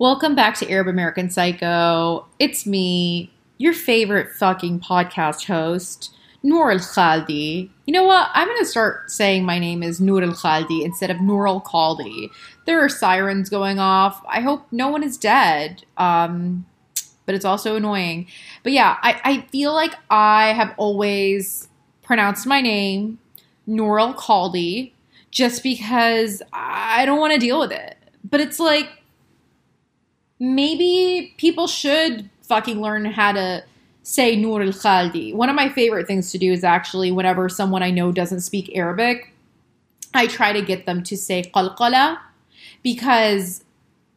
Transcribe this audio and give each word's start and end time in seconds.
Welcome 0.00 0.36
back 0.36 0.54
to 0.58 0.70
Arab 0.70 0.86
American 0.86 1.28
Psycho. 1.28 2.24
It's 2.38 2.64
me, 2.64 3.32
your 3.56 3.72
favorite 3.72 4.32
fucking 4.32 4.78
podcast 4.78 5.46
host, 5.46 6.14
Noor 6.44 6.70
Al 6.70 6.78
Khaldi. 6.78 7.68
You 7.84 7.92
know 7.92 8.04
what? 8.04 8.30
I'm 8.32 8.46
going 8.46 8.60
to 8.60 8.64
start 8.64 9.10
saying 9.10 9.44
my 9.44 9.58
name 9.58 9.82
is 9.82 10.00
Noor 10.00 10.22
Al 10.22 10.34
Khaldi 10.34 10.84
instead 10.84 11.10
of 11.10 11.20
Noor 11.20 11.48
Al 11.48 11.60
Khaldi. 11.62 12.30
There 12.64 12.78
are 12.78 12.88
sirens 12.88 13.50
going 13.50 13.80
off. 13.80 14.24
I 14.28 14.40
hope 14.40 14.68
no 14.70 14.86
one 14.86 15.02
is 15.02 15.16
dead. 15.16 15.84
Um, 15.96 16.64
but 17.26 17.34
it's 17.34 17.44
also 17.44 17.74
annoying. 17.74 18.28
But 18.62 18.74
yeah, 18.74 18.98
I, 19.02 19.20
I 19.24 19.40
feel 19.50 19.72
like 19.72 19.94
I 20.10 20.52
have 20.52 20.74
always 20.76 21.66
pronounced 22.02 22.46
my 22.46 22.60
name 22.60 23.18
Noor 23.66 23.98
Al 23.98 24.14
Khaldi 24.14 24.92
just 25.32 25.64
because 25.64 26.40
I 26.52 27.04
don't 27.04 27.18
want 27.18 27.32
to 27.32 27.40
deal 27.40 27.58
with 27.58 27.72
it. 27.72 27.96
But 28.22 28.40
it's 28.40 28.60
like 28.60 28.90
maybe 30.38 31.34
people 31.36 31.66
should 31.66 32.28
fucking 32.42 32.80
learn 32.80 33.04
how 33.04 33.32
to 33.32 33.64
say 34.02 34.36
Noor 34.36 34.62
al 34.62 34.68
Khaldi. 34.68 35.34
One 35.34 35.48
of 35.48 35.56
my 35.56 35.68
favorite 35.68 36.06
things 36.06 36.32
to 36.32 36.38
do 36.38 36.52
is 36.52 36.64
actually 36.64 37.10
whenever 37.10 37.48
someone 37.48 37.82
I 37.82 37.90
know 37.90 38.10
doesn't 38.10 38.40
speak 38.40 38.70
Arabic, 38.74 39.34
I 40.14 40.26
try 40.26 40.52
to 40.52 40.62
get 40.62 40.86
them 40.86 41.02
to 41.04 41.16
say 41.16 41.42
qalqala 41.54 42.18
because 42.82 43.64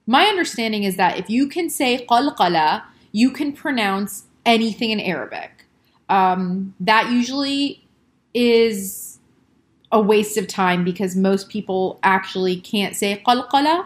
my 0.07 0.25
understanding 0.25 0.83
is 0.83 0.95
that 0.95 1.17
if 1.17 1.29
you 1.29 1.47
can 1.47 1.69
say 1.69 2.05
qalqala, 2.09 2.83
you 3.11 3.31
can 3.31 3.51
pronounce 3.51 4.23
anything 4.45 4.91
in 4.91 4.99
Arabic. 4.99 5.65
Um, 6.07 6.73
that 6.79 7.11
usually 7.11 7.85
is 8.33 9.19
a 9.91 10.01
waste 10.01 10.37
of 10.37 10.47
time 10.47 10.85
because 10.85 11.15
most 11.15 11.49
people 11.49 11.99
actually 12.01 12.55
can't 12.55 12.95
say 12.95 13.21
qalqala 13.25 13.85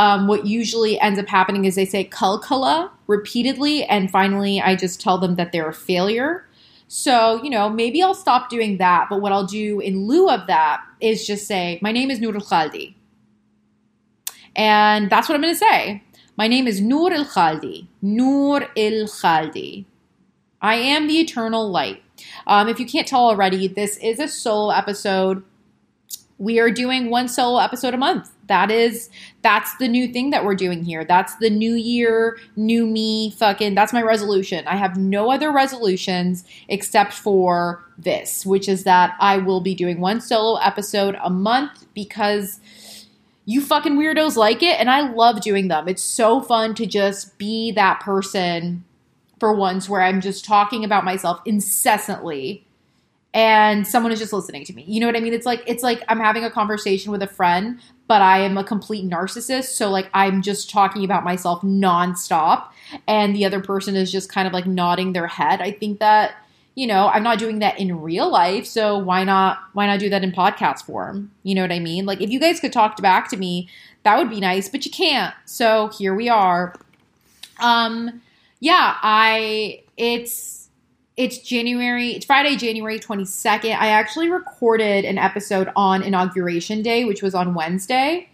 um, 0.00 0.26
what 0.26 0.46
usually 0.46 0.98
ends 0.98 1.18
up 1.18 1.28
happening 1.28 1.66
is 1.66 1.74
they 1.74 1.84
say 1.84 2.08
kalkala 2.08 2.90
repeatedly, 3.06 3.84
and 3.84 4.10
finally 4.10 4.58
I 4.58 4.74
just 4.74 4.98
tell 4.98 5.18
them 5.18 5.34
that 5.34 5.52
they're 5.52 5.68
a 5.68 5.74
failure. 5.74 6.48
So, 6.88 7.40
you 7.42 7.50
know, 7.50 7.68
maybe 7.68 8.02
I'll 8.02 8.14
stop 8.14 8.48
doing 8.48 8.78
that, 8.78 9.08
but 9.10 9.20
what 9.20 9.30
I'll 9.30 9.46
do 9.46 9.78
in 9.78 10.06
lieu 10.06 10.30
of 10.30 10.46
that 10.46 10.82
is 11.00 11.26
just 11.26 11.46
say, 11.46 11.78
My 11.82 11.92
name 11.92 12.10
is 12.10 12.18
Noor 12.18 12.34
al 12.34 12.40
Khaldi. 12.40 12.94
And 14.56 15.10
that's 15.10 15.28
what 15.28 15.34
I'm 15.34 15.42
going 15.42 15.54
to 15.54 15.58
say. 15.58 16.02
My 16.34 16.48
name 16.48 16.66
is 16.66 16.80
Noor 16.80 17.12
al 17.12 17.26
Khaldi. 17.26 17.86
Noor 18.00 18.62
al 18.62 19.06
Khaldi. 19.06 19.84
I 20.62 20.76
am 20.76 21.08
the 21.08 21.20
eternal 21.20 21.70
light. 21.70 22.02
Um, 22.46 22.68
if 22.68 22.80
you 22.80 22.86
can't 22.86 23.06
tell 23.06 23.26
already, 23.26 23.68
this 23.68 23.98
is 23.98 24.18
a 24.18 24.28
solo 24.28 24.70
episode. 24.70 25.42
We 26.40 26.58
are 26.58 26.70
doing 26.70 27.10
one 27.10 27.28
solo 27.28 27.60
episode 27.60 27.94
a 27.94 27.98
month 27.98 28.30
that 28.50 28.72
is 28.72 29.08
that's 29.42 29.76
the 29.76 29.86
new 29.86 30.08
thing 30.08 30.30
that 30.30 30.44
we're 30.44 30.56
doing 30.56 30.82
here. 30.82 31.04
That's 31.04 31.36
the 31.36 31.50
new 31.50 31.74
year, 31.74 32.36
new 32.56 32.84
me 32.84 33.30
fucking 33.30 33.76
that's 33.76 33.92
my 33.92 34.02
resolution. 34.02 34.66
I 34.66 34.74
have 34.74 34.96
no 34.96 35.30
other 35.30 35.52
resolutions 35.52 36.44
except 36.68 37.12
for 37.12 37.84
this, 37.96 38.44
which 38.44 38.68
is 38.68 38.82
that 38.82 39.14
I 39.20 39.38
will 39.38 39.60
be 39.60 39.76
doing 39.76 40.00
one 40.00 40.20
solo 40.20 40.58
episode 40.58 41.16
a 41.22 41.30
month 41.30 41.86
because 41.94 42.58
you 43.44 43.60
fucking 43.60 43.96
weirdos 43.96 44.34
like 44.36 44.64
it 44.64 44.80
and 44.80 44.90
I 44.90 45.12
love 45.12 45.42
doing 45.42 45.68
them. 45.68 45.86
It's 45.86 46.02
so 46.02 46.40
fun 46.40 46.74
to 46.74 46.86
just 46.86 47.38
be 47.38 47.70
that 47.72 48.00
person 48.00 48.82
for 49.38 49.54
once 49.54 49.88
where 49.88 50.02
I'm 50.02 50.20
just 50.20 50.44
talking 50.44 50.84
about 50.84 51.04
myself 51.04 51.40
incessantly 51.44 52.66
and 53.32 53.86
someone 53.86 54.10
is 54.10 54.18
just 54.18 54.32
listening 54.32 54.64
to 54.64 54.72
me. 54.72 54.84
You 54.86 55.00
know 55.00 55.06
what 55.06 55.16
I 55.16 55.20
mean? 55.20 55.32
It's 55.32 55.46
like 55.46 55.62
it's 55.66 55.82
like 55.82 56.02
I'm 56.08 56.18
having 56.18 56.44
a 56.44 56.50
conversation 56.50 57.12
with 57.12 57.22
a 57.22 57.26
friend, 57.26 57.78
but 58.08 58.22
I 58.22 58.38
am 58.40 58.58
a 58.58 58.64
complete 58.64 59.08
narcissist. 59.08 59.76
So 59.76 59.88
like 59.88 60.10
I'm 60.14 60.42
just 60.42 60.70
talking 60.70 61.04
about 61.04 61.22
myself 61.22 61.62
nonstop 61.62 62.68
and 63.06 63.34
the 63.34 63.44
other 63.44 63.60
person 63.60 63.94
is 63.94 64.10
just 64.10 64.32
kind 64.32 64.48
of 64.48 64.52
like 64.52 64.66
nodding 64.66 65.12
their 65.12 65.28
head. 65.28 65.60
I 65.60 65.70
think 65.70 66.00
that, 66.00 66.34
you 66.74 66.88
know, 66.88 67.08
I'm 67.08 67.22
not 67.22 67.38
doing 67.38 67.60
that 67.60 67.78
in 67.78 68.00
real 68.00 68.28
life. 68.28 68.66
So 68.66 68.98
why 68.98 69.22
not 69.22 69.60
why 69.74 69.86
not 69.86 70.00
do 70.00 70.10
that 70.10 70.24
in 70.24 70.32
podcast 70.32 70.84
form? 70.84 71.30
You 71.44 71.54
know 71.54 71.62
what 71.62 71.72
I 71.72 71.78
mean? 71.78 72.06
Like 72.06 72.20
if 72.20 72.30
you 72.30 72.40
guys 72.40 72.58
could 72.58 72.72
talk 72.72 73.00
back 73.00 73.28
to 73.30 73.36
me, 73.36 73.68
that 74.02 74.18
would 74.18 74.30
be 74.30 74.40
nice, 74.40 74.68
but 74.68 74.84
you 74.84 74.90
can't. 74.90 75.34
So 75.44 75.88
here 75.96 76.14
we 76.14 76.28
are. 76.28 76.74
Um 77.60 78.22
yeah, 78.58 78.96
I 79.02 79.82
it's 79.96 80.59
it's 81.20 81.36
January, 81.36 82.12
it's 82.12 82.24
Friday, 82.24 82.56
January 82.56 82.98
22nd. 82.98 83.76
I 83.76 83.88
actually 83.88 84.30
recorded 84.30 85.04
an 85.04 85.18
episode 85.18 85.68
on 85.76 86.02
Inauguration 86.02 86.80
Day, 86.80 87.04
which 87.04 87.22
was 87.22 87.34
on 87.34 87.52
Wednesday, 87.52 88.30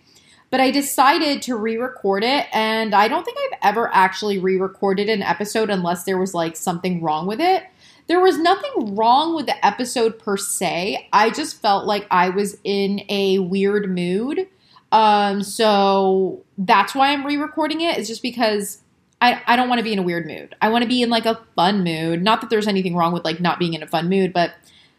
but 0.51 0.61
I 0.61 0.71
decided 0.71 1.43
to 1.43 1.57
re 1.57 1.77
record 1.79 2.23
it. 2.23 2.47
And 2.53 2.95
I 2.95 3.09
don't 3.09 3.25
think 3.25 3.39
I've 3.39 3.59
ever 3.61 3.93
actually 3.93 4.39
re 4.39 4.57
recorded 4.57 5.09
an 5.09 5.21
episode 5.21 5.69
unless 5.69 6.05
there 6.05 6.17
was 6.17 6.33
like 6.33 6.55
something 6.55 7.03
wrong 7.03 7.27
with 7.27 7.41
it. 7.41 7.65
There 8.07 8.21
was 8.21 8.39
nothing 8.39 8.95
wrong 8.95 9.35
with 9.35 9.47
the 9.47 9.67
episode 9.67 10.21
per 10.21 10.37
se. 10.37 11.09
I 11.13 11.31
just 11.31 11.61
felt 11.61 11.87
like 11.87 12.07
I 12.13 12.29
was 12.29 12.57
in 12.63 13.03
a 13.09 13.41
weird 13.41 13.91
mood. 13.91 14.47
Um, 14.93 15.43
so 15.43 16.45
that's 16.57 16.95
why 16.95 17.13
I'm 17.13 17.27
re 17.27 17.37
recording 17.37 17.81
it. 17.81 17.99
is 17.99 18.07
just 18.07 18.23
because 18.23 18.79
I, 19.21 19.41
I 19.47 19.57
don't 19.57 19.69
want 19.69 19.79
to 19.79 19.85
be 19.85 19.93
in 19.93 19.99
a 19.99 20.03
weird 20.03 20.27
mood. 20.27 20.55
I 20.61 20.69
want 20.69 20.83
to 20.83 20.89
be 20.89 21.03
in 21.03 21.11
like 21.11 21.27
a 21.27 21.41
fun 21.55 21.85
mood. 21.85 22.23
Not 22.23 22.41
that 22.41 22.51
there's 22.51 22.69
anything 22.69 22.95
wrong 22.95 23.13
with 23.13 23.25
like 23.25 23.41
not 23.41 23.59
being 23.59 23.75
in 23.75 23.83
a 23.83 23.87
fun 23.87 24.09
mood, 24.09 24.33
but 24.33 24.53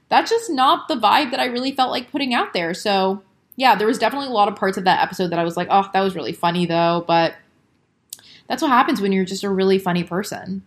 that's 0.09 0.31
just 0.31 0.49
not 0.49 0.87
the 0.87 0.95
vibe 0.95 1.31
that 1.31 1.39
I 1.39 1.45
really 1.45 1.71
felt 1.71 1.91
like 1.91 2.11
putting 2.11 2.33
out 2.33 2.53
there. 2.53 2.73
So 2.73 3.21
yeah, 3.57 3.75
there 3.75 3.87
was 3.87 3.97
definitely 3.97 4.29
a 4.29 4.31
lot 4.31 4.47
of 4.47 4.55
parts 4.55 4.77
of 4.77 4.85
that 4.85 5.03
episode 5.03 5.29
that 5.29 5.39
I 5.39 5.43
was 5.43 5.57
like, 5.57 5.67
oh, 5.69 5.89
that 5.93 6.01
was 6.01 6.15
really 6.15 6.33
funny 6.33 6.65
though. 6.65 7.03
But 7.07 7.35
that's 8.47 8.61
what 8.61 8.69
happens 8.69 9.01
when 9.01 9.11
you're 9.11 9.25
just 9.25 9.43
a 9.43 9.49
really 9.49 9.77
funny 9.77 10.03
person. 10.03 10.63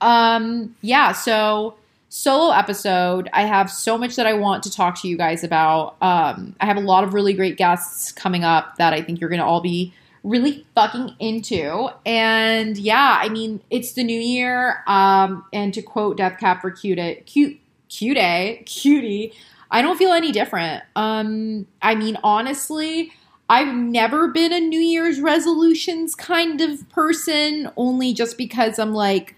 Um, 0.00 0.74
yeah, 0.80 1.12
so 1.12 1.74
solo 2.08 2.52
episode. 2.52 3.28
I 3.32 3.42
have 3.42 3.70
so 3.70 3.98
much 3.98 4.16
that 4.16 4.26
I 4.26 4.34
want 4.34 4.62
to 4.64 4.70
talk 4.70 5.00
to 5.00 5.08
you 5.08 5.16
guys 5.16 5.42
about. 5.42 5.96
Um, 6.00 6.54
I 6.60 6.66
have 6.66 6.76
a 6.76 6.80
lot 6.80 7.02
of 7.02 7.12
really 7.12 7.32
great 7.32 7.56
guests 7.56 8.12
coming 8.12 8.44
up 8.44 8.76
that 8.76 8.92
I 8.92 9.02
think 9.02 9.20
you're 9.20 9.30
going 9.30 9.40
to 9.40 9.46
all 9.46 9.60
be 9.60 9.92
really 10.24 10.66
fucking 10.74 11.14
into. 11.20 11.88
And 12.04 12.76
yeah, 12.76 13.20
I 13.22 13.28
mean, 13.28 13.60
it's 13.70 13.92
the 13.92 14.02
new 14.02 14.18
year. 14.18 14.82
Um, 14.86 15.44
and 15.52 15.72
to 15.74 15.82
quote 15.82 16.16
Death 16.16 16.40
Cab 16.40 16.62
for 16.62 16.70
Cutie, 16.70 17.22
cute, 17.26 17.60
cutie, 17.88 18.62
cutie, 18.66 19.34
I 19.70 19.82
don't 19.82 19.96
feel 19.98 20.12
any 20.12 20.32
different. 20.32 20.82
Um, 20.96 21.66
I 21.82 21.94
mean, 21.94 22.16
honestly, 22.24 23.12
I've 23.50 23.74
never 23.74 24.28
been 24.28 24.52
a 24.52 24.60
New 24.60 24.80
Year's 24.80 25.20
resolutions 25.20 26.14
kind 26.14 26.60
of 26.60 26.88
person, 26.88 27.70
only 27.76 28.14
just 28.14 28.38
because 28.38 28.78
I'm 28.78 28.94
like, 28.94 29.36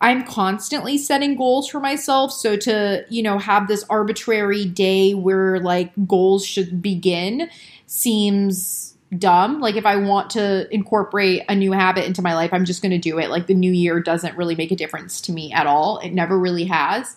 I'm 0.00 0.24
constantly 0.24 0.98
setting 0.98 1.36
goals 1.36 1.68
for 1.68 1.78
myself. 1.78 2.32
So 2.32 2.56
to, 2.56 3.04
you 3.08 3.22
know, 3.22 3.38
have 3.38 3.68
this 3.68 3.84
arbitrary 3.88 4.64
day 4.64 5.14
where 5.14 5.60
like 5.60 5.92
goals 6.06 6.44
should 6.44 6.82
begin 6.82 7.48
seems 7.86 8.93
dumb. 9.18 9.60
Like 9.60 9.76
if 9.76 9.86
I 9.86 9.96
want 9.96 10.30
to 10.30 10.72
incorporate 10.72 11.42
a 11.48 11.54
new 11.54 11.72
habit 11.72 12.04
into 12.04 12.22
my 12.22 12.34
life, 12.34 12.52
I'm 12.52 12.64
just 12.64 12.82
going 12.82 12.92
to 12.92 12.98
do 12.98 13.18
it. 13.18 13.30
Like 13.30 13.46
the 13.46 13.54
new 13.54 13.72
year 13.72 14.00
doesn't 14.00 14.36
really 14.36 14.54
make 14.54 14.70
a 14.70 14.76
difference 14.76 15.20
to 15.22 15.32
me 15.32 15.52
at 15.52 15.66
all. 15.66 15.98
It 15.98 16.10
never 16.10 16.38
really 16.38 16.64
has. 16.64 17.16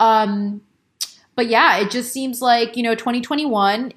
Um 0.00 0.62
but 1.34 1.48
yeah, 1.48 1.78
it 1.78 1.90
just 1.90 2.12
seems 2.12 2.40
like, 2.40 2.76
you 2.76 2.82
know, 2.82 2.94
2021 2.94 3.92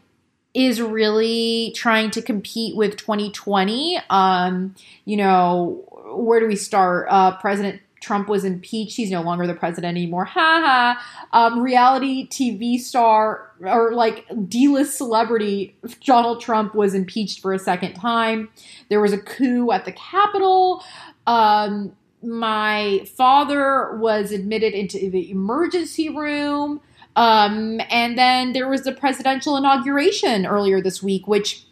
is 0.54 0.82
really 0.82 1.72
trying 1.76 2.12
to 2.12 2.22
compete 2.22 2.76
with 2.76 2.98
2020. 2.98 4.00
Um, 4.10 4.76
you 5.06 5.16
know, 5.16 5.86
where 6.16 6.40
do 6.40 6.48
we 6.48 6.56
start? 6.56 7.08
Uh 7.10 7.38
President 7.38 7.82
Trump 8.02 8.30
was 8.30 8.46
impeached. 8.46 8.96
He's 8.96 9.12
no 9.12 9.22
longer 9.22 9.46
the 9.46 9.54
president 9.54 9.98
anymore. 9.98 10.26
Ha 10.26 10.40
ha. 10.40 11.28
Um, 11.34 11.60
reality 11.60 12.28
TV 12.28 12.80
star 12.80 13.52
or 13.62 13.94
like 13.94 14.26
D 14.48 14.68
list 14.68 14.98
celebrity 14.98 15.76
Donald 16.06 16.42
Trump 16.42 16.76
was 16.76 16.94
impeached 16.94 17.42
for 17.42 17.54
a 17.54 17.60
second 17.60 17.94
time. 17.94 18.50
There 18.90 19.02
was 19.02 19.14
a 19.14 19.18
coup 19.18 19.72
at 19.72 19.86
the 19.86 19.92
Capitol. 19.92 20.84
Um, 21.28 21.96
my 22.22 23.06
father 23.16 23.98
was 23.98 24.32
admitted 24.32 24.74
into 24.74 25.10
the 25.10 25.32
emergency 25.32 26.10
room. 26.10 26.82
Um, 27.16 27.82
and 27.90 28.18
then 28.18 28.54
there 28.54 28.70
was 28.70 28.84
the 28.84 28.92
presidential 28.92 29.58
inauguration 29.58 30.46
earlier 30.46 30.82
this 30.82 31.02
week, 31.04 31.28
which 31.28 31.66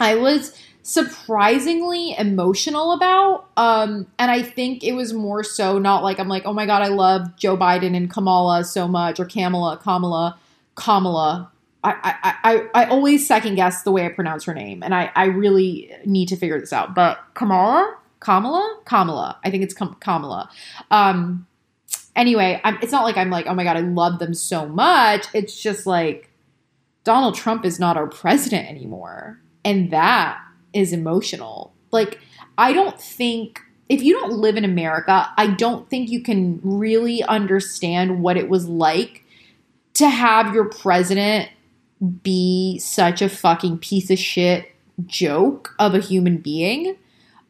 I 0.00 0.14
was 0.14 0.56
surprisingly 0.88 2.16
emotional 2.16 2.92
about. 2.92 3.44
Um, 3.58 4.06
and 4.18 4.30
I 4.30 4.40
think 4.40 4.82
it 4.82 4.92
was 4.92 5.12
more 5.12 5.44
so 5.44 5.78
not 5.78 6.02
like 6.02 6.18
I'm 6.18 6.28
like, 6.28 6.46
oh 6.46 6.54
my 6.54 6.64
god, 6.64 6.80
I 6.80 6.88
love 6.88 7.36
Joe 7.36 7.58
Biden 7.58 7.94
and 7.94 8.10
Kamala 8.10 8.64
so 8.64 8.88
much, 8.88 9.20
or 9.20 9.26
Kamala, 9.26 9.76
Kamala, 9.76 10.38
Kamala. 10.76 11.52
I, 11.84 11.92
I, 12.22 12.34
I, 12.42 12.84
I 12.84 12.86
always 12.86 13.26
second 13.26 13.56
guess 13.56 13.82
the 13.82 13.92
way 13.92 14.06
I 14.06 14.08
pronounce 14.08 14.44
her 14.44 14.54
name, 14.54 14.82
and 14.82 14.94
I, 14.94 15.12
I 15.14 15.26
really 15.26 15.92
need 16.06 16.28
to 16.28 16.36
figure 16.36 16.58
this 16.58 16.72
out. 16.72 16.94
But 16.94 17.20
Kamala, 17.34 17.98
Kamala, 18.20 18.78
Kamala. 18.86 19.38
I 19.44 19.50
think 19.50 19.64
it's 19.64 19.74
Kamala. 19.74 20.48
Um, 20.90 21.46
anyway, 22.16 22.62
I'm, 22.64 22.78
it's 22.80 22.92
not 22.92 23.04
like 23.04 23.18
I'm 23.18 23.28
like, 23.28 23.46
oh 23.46 23.52
my 23.52 23.64
god, 23.64 23.76
I 23.76 23.80
love 23.80 24.20
them 24.20 24.32
so 24.32 24.66
much. 24.66 25.26
It's 25.34 25.60
just 25.60 25.86
like 25.86 26.30
Donald 27.04 27.34
Trump 27.34 27.66
is 27.66 27.78
not 27.78 27.98
our 27.98 28.06
president 28.06 28.70
anymore, 28.70 29.38
and 29.66 29.90
that 29.90 30.40
is 30.78 30.92
emotional. 30.92 31.72
Like 31.90 32.18
I 32.56 32.72
don't 32.72 33.00
think 33.00 33.60
if 33.88 34.02
you 34.02 34.18
don't 34.18 34.32
live 34.32 34.56
in 34.56 34.64
America, 34.64 35.28
I 35.36 35.46
don't 35.46 35.88
think 35.88 36.10
you 36.10 36.22
can 36.22 36.60
really 36.62 37.22
understand 37.24 38.22
what 38.22 38.36
it 38.36 38.48
was 38.48 38.68
like 38.68 39.24
to 39.94 40.08
have 40.08 40.54
your 40.54 40.66
president 40.66 41.50
be 42.22 42.78
such 42.78 43.22
a 43.22 43.28
fucking 43.28 43.78
piece 43.78 44.10
of 44.10 44.18
shit 44.18 44.72
joke 45.06 45.74
of 45.78 45.94
a 45.94 46.00
human 46.00 46.38
being. 46.38 46.96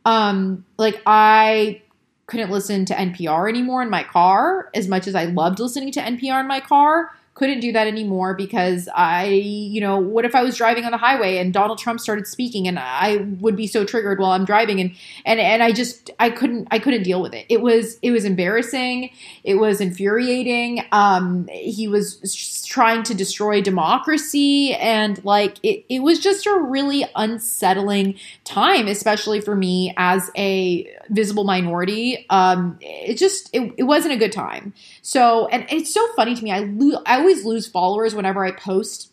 Um, 0.05 0.65
like 0.79 1.03
I 1.07 1.83
couldn't 2.27 2.51
listen 2.51 2.85
to 2.87 2.95
NPR 2.95 3.49
anymore 3.49 3.83
in 3.83 3.91
my 3.91 4.05
car 4.05 4.71
as 4.75 4.87
much 4.87 5.07
as 5.07 5.15
I 5.15 5.25
loved 5.25 5.59
listening 5.59 5.93
to 5.93 6.01
NPR 6.01 6.41
in 6.41 6.47
my 6.47 6.61
car 6.61 7.11
couldn't 7.39 7.61
do 7.61 7.71
that 7.73 7.87
anymore 7.87 8.35
because 8.35 8.89
I, 8.95 9.27
you 9.27 9.81
know, 9.81 9.97
what 9.97 10.25
if 10.25 10.35
I 10.35 10.43
was 10.43 10.57
driving 10.57 10.85
on 10.85 10.91
the 10.91 10.99
highway 10.99 11.39
and 11.39 11.53
Donald 11.53 11.79
Trump 11.79 12.01
started 12.01 12.27
speaking 12.27 12.67
and 12.67 12.79
I 12.79 13.19
would 13.39 13.55
be 13.55 13.69
so 13.69 13.85
triggered 13.85 14.19
while 14.19 14.33
I'm 14.33 14.45
driving 14.45 14.81
and 14.81 14.95
and 15.25 15.39
and 15.39 15.63
I 15.63 15.71
just 15.71 16.11
I 16.19 16.31
couldn't 16.31 16.67
I 16.73 16.81
couldn't 16.81 17.05
deal 17.05 17.23
with 17.23 17.35
it. 17.35 17.47
It 17.49 17.61
was 17.61 17.99
it 18.03 18.11
was 18.11 18.25
embarrassing. 18.25 19.11
It 19.45 19.55
was 19.55 19.81
infuriating. 19.81 20.85
Um 20.91 21.47
he 21.53 21.87
was 21.87 22.65
trying 22.67 23.05
to 23.05 23.15
destroy 23.15 23.63
democracy 23.63 24.75
and 24.75 25.25
like 25.25 25.59
it 25.63 25.85
it 25.89 26.01
was 26.01 26.19
just 26.19 26.45
a 26.47 26.59
really 26.59 27.05
unsettling 27.15 28.17
time 28.45 28.89
especially 28.89 29.41
for 29.41 29.55
me 29.55 29.95
as 29.97 30.31
a 30.37 30.93
visible 31.11 31.45
minority. 31.45 32.27
Um 32.31 32.79
it 32.81 33.17
just 33.17 33.49
it, 33.53 33.75
it 33.77 33.85
wasn't 33.85 34.13
a 34.15 34.17
good 34.17 34.33
time. 34.33 34.75
So 35.03 35.47
and 35.49 35.67
it's 35.71 35.95
so 35.95 36.05
funny 36.17 36.35
to 36.35 36.43
me. 36.43 36.51
I 36.51 36.61
lo- 36.61 37.03
I 37.07 37.28
always 37.29 37.45
lose 37.45 37.67
followers 37.67 38.15
whenever 38.15 38.43
I 38.43 38.53
post 38.53 39.13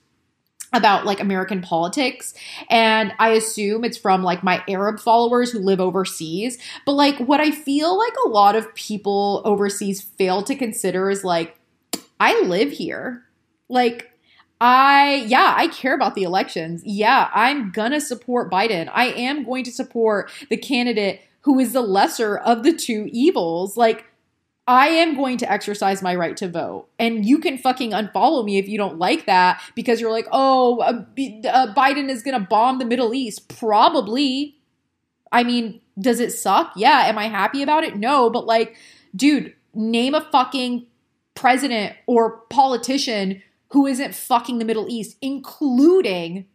about 0.71 1.05
like 1.05 1.19
American 1.19 1.61
politics 1.61 2.33
and 2.69 3.13
I 3.19 3.29
assume 3.31 3.83
it's 3.83 3.97
from 3.97 4.23
like 4.23 4.41
my 4.41 4.63
Arab 4.69 5.01
followers 5.01 5.51
who 5.51 5.59
live 5.59 5.81
overseas 5.81 6.57
but 6.85 6.93
like 6.93 7.17
what 7.17 7.41
I 7.41 7.51
feel 7.51 7.97
like 7.97 8.13
a 8.25 8.29
lot 8.29 8.55
of 8.55 8.73
people 8.73 9.41
overseas 9.43 10.01
fail 10.01 10.43
to 10.43 10.55
consider 10.55 11.09
is 11.09 11.25
like 11.25 11.59
I 12.17 12.39
live 12.41 12.71
here 12.71 13.25
like 13.67 14.11
I 14.61 15.25
yeah, 15.27 15.53
I 15.57 15.67
care 15.67 15.93
about 15.93 16.15
the 16.15 16.23
elections. 16.23 16.81
Yeah, 16.85 17.29
I'm 17.35 17.71
gonna 17.71 17.99
support 17.99 18.49
Biden. 18.49 18.89
I 18.93 19.07
am 19.07 19.43
going 19.43 19.65
to 19.65 19.71
support 19.71 20.31
the 20.49 20.55
candidate 20.55 21.19
who 21.41 21.59
is 21.59 21.73
the 21.73 21.81
lesser 21.81 22.37
of 22.37 22.63
the 22.63 22.71
two 22.71 23.09
evils. 23.11 23.75
Like 23.75 24.05
I 24.67 24.87
am 24.87 25.15
going 25.15 25.37
to 25.37 25.51
exercise 25.51 26.01
my 26.01 26.15
right 26.15 26.35
to 26.37 26.49
vote. 26.49 26.87
And 26.97 27.25
you 27.25 27.37
can 27.37 27.57
fucking 27.57 27.91
unfollow 27.91 28.43
me 28.43 28.57
if 28.57 28.67
you 28.67 28.77
don't 28.77 28.97
like 28.97 29.27
that 29.27 29.61
because 29.75 30.01
you're 30.01 30.11
like, 30.11 30.27
oh, 30.31 30.79
uh, 30.79 31.03
uh, 31.47 31.73
Biden 31.73 32.09
is 32.09 32.23
going 32.23 32.39
to 32.39 32.47
bomb 32.47 32.79
the 32.79 32.85
Middle 32.85 33.13
East. 33.13 33.47
Probably. 33.47 34.55
I 35.31 35.43
mean, 35.43 35.81
does 35.99 36.19
it 36.19 36.31
suck? 36.31 36.73
Yeah. 36.75 37.03
Am 37.05 37.17
I 37.17 37.27
happy 37.27 37.61
about 37.61 37.83
it? 37.83 37.95
No. 37.95 38.29
But 38.31 38.47
like, 38.47 38.75
dude, 39.15 39.53
name 39.75 40.15
a 40.15 40.21
fucking 40.31 40.87
president 41.35 41.95
or 42.07 42.37
politician 42.49 43.43
who 43.69 43.85
isn't 43.85 44.15
fucking 44.15 44.57
the 44.57 44.65
Middle 44.65 44.89
East, 44.89 45.17
including 45.21 46.47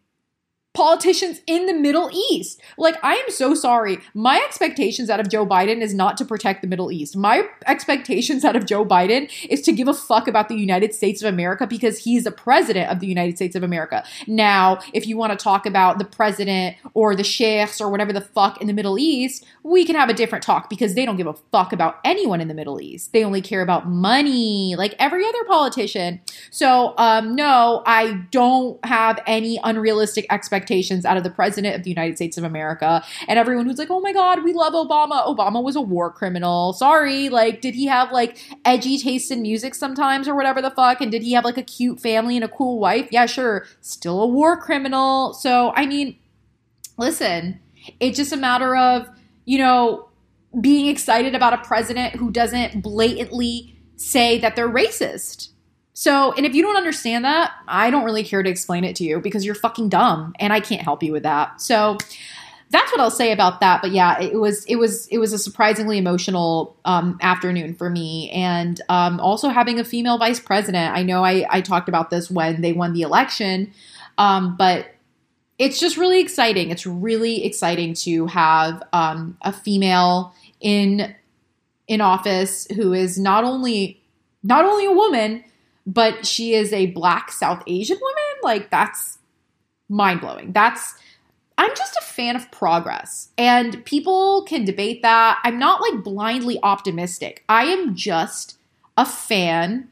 politicians 0.72 1.40
in 1.48 1.66
the 1.66 1.74
Middle 1.74 2.10
East. 2.30 2.60
Like, 2.78 2.96
I 3.02 3.14
am 3.14 3.30
so 3.30 3.54
sorry. 3.54 3.98
My 4.14 4.36
expectations 4.46 5.10
out 5.10 5.18
of 5.18 5.28
Joe 5.28 5.44
Biden 5.44 5.80
is 5.80 5.92
not 5.92 6.16
to 6.18 6.24
protect 6.24 6.62
the 6.62 6.68
Middle 6.68 6.92
East. 6.92 7.16
My 7.16 7.42
expectations 7.66 8.44
out 8.44 8.54
of 8.54 8.66
Joe 8.66 8.84
Biden 8.84 9.28
is 9.48 9.62
to 9.62 9.72
give 9.72 9.88
a 9.88 9.94
fuck 9.94 10.28
about 10.28 10.48
the 10.48 10.54
United 10.54 10.94
States 10.94 11.22
of 11.22 11.28
America 11.28 11.66
because 11.66 11.98
he's 11.98 12.22
the 12.22 12.30
president 12.30 12.88
of 12.88 13.00
the 13.00 13.08
United 13.08 13.34
States 13.36 13.56
of 13.56 13.64
America. 13.64 14.04
Now, 14.28 14.78
if 14.94 15.08
you 15.08 15.16
want 15.16 15.36
to 15.36 15.42
talk 15.42 15.66
about 15.66 15.98
the 15.98 16.04
president 16.04 16.76
or 16.94 17.16
the 17.16 17.24
sheikhs 17.24 17.80
or 17.80 17.90
whatever 17.90 18.12
the 18.12 18.20
fuck 18.20 18.60
in 18.60 18.68
the 18.68 18.72
Middle 18.72 18.98
East, 18.98 19.44
we 19.64 19.84
can 19.84 19.96
have 19.96 20.08
a 20.08 20.14
different 20.14 20.44
talk 20.44 20.70
because 20.70 20.94
they 20.94 21.04
don't 21.04 21.16
give 21.16 21.26
a 21.26 21.34
fuck 21.50 21.72
about 21.72 21.98
anyone 22.04 22.40
in 22.40 22.46
the 22.46 22.54
Middle 22.54 22.80
East. 22.80 23.12
They 23.12 23.24
only 23.24 23.42
care 23.42 23.62
about 23.62 23.88
money, 23.88 24.76
like 24.78 24.94
every 25.00 25.26
other 25.26 25.44
politician. 25.48 26.20
So, 26.50 26.94
um, 26.96 27.34
no, 27.34 27.82
I 27.86 28.12
don't 28.30 28.82
have 28.84 29.20
any 29.26 29.58
unrealistic 29.64 30.26
expectations 30.30 30.60
expectations 30.70 31.04
out 31.04 31.16
of 31.16 31.24
the 31.24 31.30
president 31.30 31.74
of 31.74 31.82
the 31.82 31.90
United 31.90 32.16
States 32.16 32.38
of 32.38 32.44
America 32.44 33.02
and 33.28 33.38
everyone 33.38 33.66
who's 33.66 33.78
like, 33.78 33.90
oh 33.90 34.00
my 34.00 34.12
God, 34.12 34.44
we 34.44 34.52
love 34.52 34.72
Obama. 34.72 35.24
Obama 35.26 35.62
was 35.62 35.76
a 35.76 35.80
war 35.80 36.10
criminal. 36.12 36.72
Sorry. 36.72 37.28
Like, 37.28 37.60
did 37.60 37.74
he 37.74 37.86
have 37.86 38.12
like 38.12 38.38
edgy 38.64 38.98
taste 38.98 39.30
in 39.30 39.42
music 39.42 39.74
sometimes 39.74 40.28
or 40.28 40.34
whatever 40.34 40.62
the 40.62 40.70
fuck? 40.70 41.00
And 41.00 41.10
did 41.10 41.22
he 41.22 41.32
have 41.32 41.44
like 41.44 41.58
a 41.58 41.62
cute 41.62 42.00
family 42.00 42.36
and 42.36 42.44
a 42.44 42.48
cool 42.48 42.78
wife? 42.78 43.08
Yeah, 43.10 43.26
sure. 43.26 43.66
Still 43.80 44.22
a 44.22 44.26
war 44.26 44.60
criminal. 44.60 45.34
So, 45.34 45.72
I 45.74 45.86
mean, 45.86 46.16
listen, 46.96 47.60
it's 47.98 48.16
just 48.16 48.32
a 48.32 48.36
matter 48.36 48.76
of, 48.76 49.08
you 49.44 49.58
know, 49.58 50.08
being 50.60 50.86
excited 50.86 51.34
about 51.34 51.52
a 51.52 51.58
president 51.58 52.16
who 52.16 52.30
doesn't 52.30 52.82
blatantly 52.82 53.76
say 53.96 54.38
that 54.38 54.56
they're 54.56 54.68
racist. 54.68 55.50
So, 55.92 56.32
and 56.32 56.46
if 56.46 56.54
you 56.54 56.62
don't 56.62 56.76
understand 56.76 57.24
that, 57.24 57.52
I 57.68 57.90
don't 57.90 58.04
really 58.04 58.24
care 58.24 58.42
to 58.42 58.48
explain 58.48 58.84
it 58.84 58.96
to 58.96 59.04
you 59.04 59.20
because 59.20 59.44
you're 59.44 59.54
fucking 59.54 59.88
dumb 59.88 60.34
and 60.38 60.52
I 60.52 60.60
can't 60.60 60.82
help 60.82 61.02
you 61.02 61.12
with 61.12 61.24
that. 61.24 61.60
So, 61.60 61.98
that's 62.70 62.92
what 62.92 63.00
I'll 63.00 63.10
say 63.10 63.32
about 63.32 63.60
that. 63.60 63.82
But 63.82 63.90
yeah, 63.90 64.20
it 64.20 64.38
was 64.38 64.64
it 64.66 64.76
was 64.76 65.06
it 65.08 65.18
was 65.18 65.32
a 65.32 65.38
surprisingly 65.38 65.98
emotional 65.98 66.76
um, 66.84 67.18
afternoon 67.20 67.74
for 67.74 67.90
me, 67.90 68.30
and 68.30 68.80
um, 68.88 69.18
also 69.18 69.48
having 69.48 69.80
a 69.80 69.84
female 69.84 70.18
vice 70.18 70.38
president. 70.38 70.96
I 70.96 71.02
know 71.02 71.24
I, 71.24 71.44
I 71.50 71.60
talked 71.60 71.88
about 71.88 72.10
this 72.10 72.30
when 72.30 72.60
they 72.60 72.72
won 72.72 72.92
the 72.92 73.02
election, 73.02 73.72
um, 74.18 74.56
but 74.56 74.86
it's 75.58 75.80
just 75.80 75.96
really 75.96 76.20
exciting. 76.20 76.70
It's 76.70 76.86
really 76.86 77.44
exciting 77.44 77.92
to 77.94 78.26
have 78.26 78.82
um, 78.92 79.36
a 79.42 79.52
female 79.52 80.32
in 80.60 81.14
in 81.88 82.00
office 82.00 82.68
who 82.76 82.92
is 82.92 83.18
not 83.18 83.42
only 83.42 84.00
not 84.44 84.64
only 84.64 84.86
a 84.86 84.92
woman 84.92 85.42
but 85.86 86.26
she 86.26 86.54
is 86.54 86.72
a 86.72 86.86
black 86.86 87.32
South 87.32 87.62
Asian 87.66 87.98
woman. 88.00 88.40
Like, 88.42 88.70
that's 88.70 89.18
mind 89.88 90.20
blowing. 90.20 90.52
That's, 90.52 90.94
I'm 91.58 91.74
just 91.74 91.96
a 91.96 92.02
fan 92.02 92.36
of 92.36 92.50
progress. 92.50 93.28
And 93.36 93.84
people 93.84 94.44
can 94.44 94.64
debate 94.64 95.02
that. 95.02 95.40
I'm 95.44 95.58
not 95.58 95.80
like 95.80 96.04
blindly 96.04 96.58
optimistic. 96.62 97.44
I 97.48 97.64
am 97.64 97.94
just 97.94 98.58
a 98.96 99.04
fan 99.04 99.88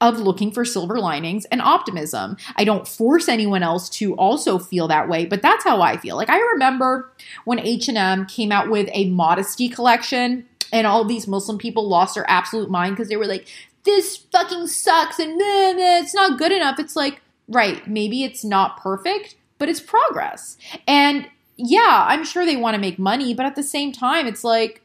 of 0.00 0.20
looking 0.20 0.52
for 0.52 0.64
silver 0.64 0.98
linings 0.98 1.44
and 1.46 1.60
optimism. 1.60 2.36
I 2.56 2.64
don't 2.64 2.86
force 2.86 3.28
anyone 3.28 3.62
else 3.62 3.88
to 3.90 4.14
also 4.14 4.58
feel 4.58 4.86
that 4.88 5.08
way, 5.08 5.26
but 5.26 5.42
that's 5.42 5.64
how 5.64 5.82
I 5.82 5.96
feel. 5.96 6.16
Like 6.16 6.30
I 6.30 6.38
remember 6.38 7.10
when 7.44 7.58
H&M 7.58 8.26
came 8.26 8.52
out 8.52 8.70
with 8.70 8.88
a 8.92 9.10
modesty 9.10 9.68
collection 9.68 10.46
and 10.72 10.86
all 10.86 11.04
these 11.04 11.26
Muslim 11.26 11.58
people 11.58 11.88
lost 11.88 12.14
their 12.14 12.28
absolute 12.30 12.70
mind 12.70 12.94
because 12.94 13.08
they 13.08 13.16
were 13.16 13.26
like, 13.26 13.48
this 13.88 14.16
fucking 14.16 14.66
sucks 14.66 15.18
and 15.18 15.40
it's 15.40 16.14
not 16.14 16.38
good 16.38 16.52
enough. 16.52 16.78
It's 16.78 16.94
like, 16.94 17.20
right, 17.48 17.86
maybe 17.88 18.22
it's 18.22 18.44
not 18.44 18.80
perfect, 18.80 19.34
but 19.56 19.68
it's 19.68 19.80
progress. 19.80 20.56
And 20.86 21.26
yeah, 21.56 22.04
I'm 22.06 22.24
sure 22.24 22.44
they 22.44 22.56
want 22.56 22.74
to 22.74 22.80
make 22.80 22.98
money, 22.98 23.34
but 23.34 23.46
at 23.46 23.56
the 23.56 23.62
same 23.62 23.92
time, 23.92 24.26
it's 24.26 24.44
like, 24.44 24.82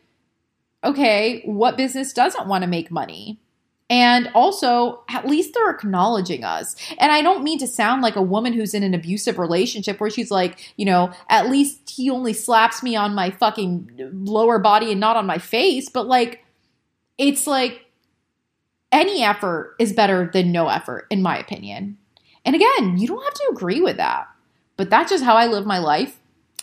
okay, 0.83 1.41
what 1.45 1.77
business 1.77 2.13
doesn't 2.13 2.47
want 2.47 2.63
to 2.63 2.69
make 2.69 2.89
money? 2.89 3.39
And 3.89 4.29
also, 4.33 5.03
at 5.09 5.27
least 5.27 5.53
they're 5.53 5.69
acknowledging 5.69 6.43
us. 6.43 6.75
And 6.97 7.11
I 7.11 7.21
don't 7.21 7.43
mean 7.43 7.59
to 7.59 7.67
sound 7.67 8.01
like 8.01 8.15
a 8.15 8.21
woman 8.21 8.53
who's 8.53 8.73
in 8.73 8.81
an 8.81 8.93
abusive 8.93 9.37
relationship 9.37 9.99
where 9.99 10.09
she's 10.09 10.31
like, 10.31 10.73
you 10.77 10.85
know, 10.85 11.11
at 11.29 11.49
least 11.49 11.89
he 11.89 12.09
only 12.09 12.33
slaps 12.33 12.81
me 12.81 12.95
on 12.95 13.13
my 13.13 13.29
fucking 13.29 13.91
lower 14.25 14.57
body 14.57 14.91
and 14.91 14.99
not 14.99 15.17
on 15.17 15.27
my 15.27 15.37
face. 15.37 15.89
But 15.89 16.07
like, 16.07 16.43
it's 17.17 17.45
like, 17.45 17.82
any 18.93 19.23
effort 19.23 19.75
is 19.79 19.91
better 19.91 20.29
than 20.31 20.51
no 20.51 20.69
effort, 20.69 21.07
in 21.09 21.21
my 21.21 21.37
opinion. 21.37 21.97
And 22.45 22.55
again, 22.55 22.97
you 22.97 23.07
don't 23.07 23.23
have 23.23 23.33
to 23.33 23.49
agree 23.51 23.81
with 23.81 23.97
that, 23.97 24.27
but 24.77 24.89
that's 24.89 25.11
just 25.11 25.23
how 25.23 25.35
I 25.35 25.47
live 25.47 25.65
my 25.65 25.79
life. 25.79 26.19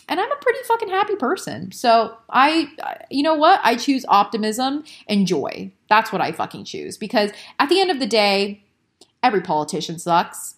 And 0.07 0.19
I'm 0.19 0.31
a 0.31 0.35
pretty 0.37 0.59
fucking 0.63 0.89
happy 0.89 1.15
person. 1.15 1.71
So 1.71 2.17
I, 2.29 2.69
you 3.09 3.23
know 3.23 3.35
what? 3.35 3.61
I 3.63 3.75
choose 3.75 4.05
optimism 4.07 4.83
and 5.07 5.27
joy. 5.27 5.71
That's 5.89 6.11
what 6.11 6.21
I 6.21 6.31
fucking 6.31 6.65
choose 6.65 6.97
because 6.97 7.31
at 7.59 7.69
the 7.69 7.79
end 7.79 7.91
of 7.91 7.99
the 7.99 8.07
day, 8.07 8.63
every 9.23 9.41
politician 9.41 9.99
sucks. 9.99 10.55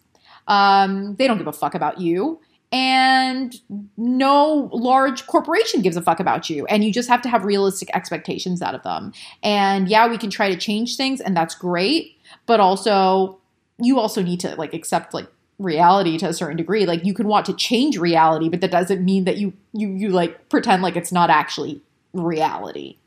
Um, 0.47 1.15
they 1.15 1.27
don't 1.27 1.37
give 1.37 1.47
a 1.47 1.53
fuck 1.53 1.75
about 1.75 1.99
you 1.99 2.41
and 2.73 3.55
no 3.97 4.67
large 4.73 5.27
corporation 5.27 5.83
gives 5.83 5.95
a 5.95 6.01
fuck 6.01 6.19
about 6.19 6.49
you. 6.49 6.65
And 6.65 6.83
you 6.83 6.91
just 6.91 7.07
have 7.07 7.21
to 7.21 7.29
have 7.29 7.45
realistic 7.45 7.89
expectations 7.93 8.63
out 8.63 8.73
of 8.73 8.81
them. 8.81 9.13
And 9.43 9.87
yeah 9.87 10.09
we 10.09 10.17
can 10.17 10.31
try 10.31 10.49
to 10.49 10.57
change 10.57 10.97
things 10.97 11.21
and 11.21 11.37
that's 11.37 11.53
great. 11.53 12.17
But 12.47 12.59
also 12.59 13.37
you 13.77 13.99
also 13.99 14.23
need 14.23 14.39
to 14.39 14.55
like 14.55 14.73
accept 14.73 15.13
like 15.13 15.27
reality 15.59 16.17
to 16.17 16.27
a 16.27 16.33
certain 16.33 16.57
degree. 16.57 16.87
Like 16.87 17.05
you 17.05 17.13
can 17.13 17.27
want 17.27 17.45
to 17.45 17.53
change 17.53 17.99
reality 17.99 18.49
but 18.49 18.59
that 18.61 18.71
doesn't 18.71 19.05
mean 19.05 19.25
that 19.25 19.37
you 19.37 19.53
you 19.71 19.89
you 19.89 20.09
like 20.09 20.49
pretend 20.49 20.81
like 20.81 20.95
it's 20.95 21.11
not 21.11 21.29
actually 21.29 21.79
reality. 22.11 22.97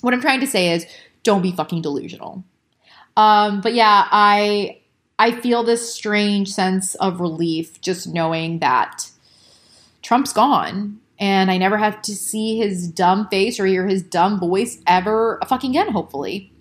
What 0.00 0.14
i'm 0.14 0.22
trying 0.22 0.40
to 0.40 0.46
say 0.46 0.72
is 0.72 0.86
don't 1.22 1.42
be 1.42 1.52
fucking 1.52 1.82
delusional. 1.82 2.44
Um 3.14 3.60
but 3.60 3.74
yeah 3.74 4.08
i 4.10 4.78
I 5.18 5.32
feel 5.32 5.62
this 5.62 5.92
strange 5.92 6.50
sense 6.50 6.94
of 6.96 7.20
relief 7.20 7.80
just 7.80 8.06
knowing 8.06 8.58
that 8.58 9.10
Trump's 10.02 10.32
gone 10.32 11.00
and 11.18 11.50
I 11.50 11.56
never 11.56 11.78
have 11.78 12.02
to 12.02 12.14
see 12.14 12.58
his 12.58 12.88
dumb 12.88 13.28
face 13.28 13.58
or 13.58 13.66
hear 13.66 13.86
his 13.86 14.02
dumb 14.02 14.38
voice 14.38 14.78
ever 14.86 15.40
fucking 15.48 15.70
again, 15.70 15.90
hopefully. 15.90 16.52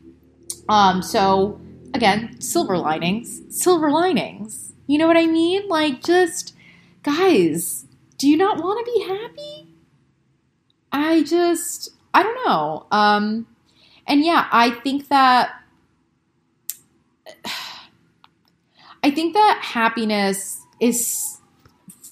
Um, 0.69 1.01
so 1.01 1.59
again, 1.93 2.39
silver 2.39 2.77
linings, 2.77 3.41
silver 3.50 3.91
linings. 3.91 4.74
You 4.88 4.97
know 4.97 5.07
what 5.07 5.17
I 5.17 5.25
mean? 5.25 5.67
Like, 5.67 6.03
just 6.03 6.55
guys, 7.03 7.85
do 8.17 8.29
you 8.29 8.38
not 8.38 8.63
want 8.63 8.85
to 8.85 8.91
be 8.91 9.07
happy? 9.07 9.75
I 10.91 11.24
just, 11.24 11.89
I 12.13 12.24
don't 12.24 12.45
know. 12.45 12.85
Um, 12.91 13.47
and 14.07 14.24
yeah, 14.24 14.47
I 14.51 14.69
think 14.71 15.09
that, 15.09 15.51
I 19.05 19.12
think 19.12 19.35
that 19.35 19.59
happiness 19.62 20.59
is 20.79 21.39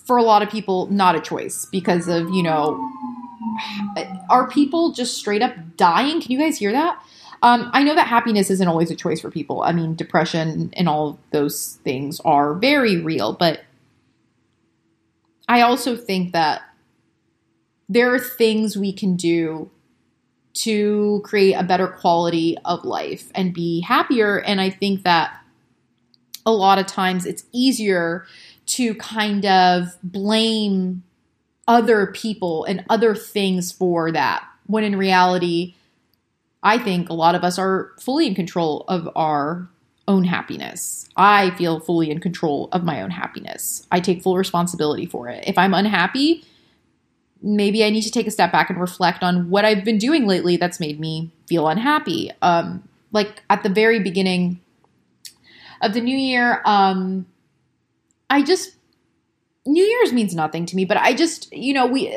for 0.05 0.15
a 0.15 0.21
lot 0.21 0.43
of 0.43 0.49
people 0.51 0.85
not 0.91 1.15
a 1.15 1.19
choice 1.19 1.65
because 1.71 2.07
of, 2.07 2.29
you 2.29 2.43
know, 2.43 2.87
are 4.29 4.47
people 4.47 4.91
just 4.91 5.17
straight 5.17 5.41
up 5.41 5.55
dying? 5.75 6.21
Can 6.21 6.31
you 6.31 6.37
guys 6.37 6.59
hear 6.59 6.71
that? 6.71 7.03
Um, 7.41 7.71
I 7.73 7.81
know 7.81 7.95
that 7.95 8.07
happiness 8.07 8.51
isn't 8.51 8.67
always 8.67 8.91
a 8.91 8.95
choice 8.95 9.21
for 9.21 9.31
people. 9.31 9.63
I 9.63 9.71
mean, 9.71 9.95
depression 9.95 10.71
and 10.77 10.87
all 10.87 11.17
those 11.31 11.79
things 11.83 12.19
are 12.19 12.53
very 12.53 13.01
real, 13.01 13.33
but 13.33 13.61
I 15.47 15.61
also 15.61 15.97
think 15.97 16.31
that 16.33 16.61
there 17.89 18.13
are 18.13 18.19
things 18.19 18.77
we 18.77 18.93
can 18.93 19.15
do 19.15 19.71
to 20.53 21.23
create 21.25 21.53
a 21.53 21.63
better 21.63 21.87
quality 21.87 22.55
of 22.65 22.85
life 22.85 23.31
and 23.33 23.51
be 23.51 23.81
happier. 23.81 24.39
And 24.41 24.61
I 24.61 24.69
think 24.69 25.01
that 25.05 25.39
a 26.45 26.51
lot 26.51 26.79
of 26.79 26.85
times 26.85 27.25
it's 27.25 27.45
easier 27.51 28.25
to 28.65 28.95
kind 28.95 29.45
of 29.45 29.87
blame 30.03 31.03
other 31.67 32.07
people 32.07 32.65
and 32.65 32.83
other 32.89 33.15
things 33.15 33.71
for 33.71 34.11
that 34.11 34.45
when 34.65 34.83
in 34.83 34.95
reality 34.95 35.75
i 36.61 36.77
think 36.77 37.09
a 37.09 37.13
lot 37.13 37.35
of 37.35 37.43
us 37.43 37.57
are 37.57 37.91
fully 37.99 38.27
in 38.27 38.35
control 38.35 38.85
of 38.87 39.09
our 39.15 39.69
own 40.05 40.25
happiness. 40.25 41.07
I 41.15 41.51
feel 41.51 41.79
fully 41.79 42.11
in 42.11 42.19
control 42.19 42.67
of 42.73 42.83
my 42.83 43.01
own 43.01 43.09
happiness. 43.09 43.87
I 43.89 44.01
take 44.01 44.21
full 44.21 44.35
responsibility 44.35 45.05
for 45.05 45.29
it. 45.29 45.45
If 45.47 45.57
i'm 45.57 45.73
unhappy 45.73 46.43
maybe 47.45 47.83
i 47.83 47.89
need 47.89 48.03
to 48.03 48.11
take 48.11 48.25
a 48.25 48.31
step 48.31 48.53
back 48.53 48.69
and 48.69 48.79
reflect 48.79 49.21
on 49.21 49.49
what 49.49 49.65
i've 49.65 49.83
been 49.83 49.97
doing 49.97 50.25
lately 50.25 50.55
that's 50.55 50.79
made 50.79 50.99
me 50.99 51.29
feel 51.45 51.67
unhappy. 51.67 52.31
Um, 52.41 52.87
like 53.11 53.43
at 53.49 53.63
the 53.63 53.69
very 53.69 53.99
beginning 53.99 54.59
of 55.83 55.93
the 55.93 56.01
new 56.01 56.17
year 56.17 56.61
um, 56.65 57.25
I 58.29 58.41
just 58.41 58.75
New 59.65 59.83
Year's 59.83 60.11
means 60.11 60.35
nothing 60.35 60.65
to 60.65 60.75
me, 60.75 60.83
but 60.83 60.97
I 60.97 61.13
just, 61.13 61.51
you 61.53 61.73
know, 61.73 61.85
we 61.85 62.13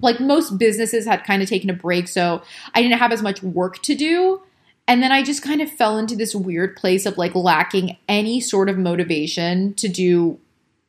like 0.00 0.18
most 0.18 0.58
businesses 0.58 1.06
had 1.06 1.22
kind 1.24 1.42
of 1.42 1.48
taken 1.48 1.70
a 1.70 1.74
break, 1.74 2.08
so 2.08 2.42
I 2.74 2.82
didn't 2.82 2.98
have 2.98 3.12
as 3.12 3.22
much 3.22 3.42
work 3.42 3.80
to 3.82 3.94
do. 3.94 4.42
And 4.88 5.00
then 5.00 5.12
I 5.12 5.22
just 5.22 5.42
kind 5.42 5.60
of 5.60 5.70
fell 5.70 5.96
into 5.96 6.16
this 6.16 6.34
weird 6.34 6.76
place 6.76 7.06
of 7.06 7.16
like 7.16 7.36
lacking 7.36 7.96
any 8.08 8.40
sort 8.40 8.68
of 8.68 8.78
motivation 8.78 9.74
to 9.74 9.86
do 9.86 10.40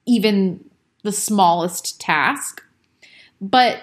even 0.08 0.67
the 1.03 1.12
smallest 1.12 2.01
task. 2.01 2.63
But 3.39 3.79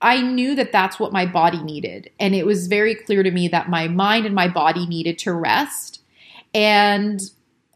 I 0.00 0.22
knew 0.22 0.54
that 0.54 0.72
that's 0.72 0.98
what 0.98 1.12
my 1.12 1.26
body 1.26 1.62
needed. 1.62 2.10
And 2.18 2.34
it 2.34 2.46
was 2.46 2.68
very 2.68 2.94
clear 2.94 3.22
to 3.22 3.30
me 3.30 3.48
that 3.48 3.68
my 3.68 3.86
mind 3.86 4.24
and 4.24 4.34
my 4.34 4.48
body 4.48 4.86
needed 4.86 5.18
to 5.20 5.32
rest. 5.32 6.01
And 6.54 7.20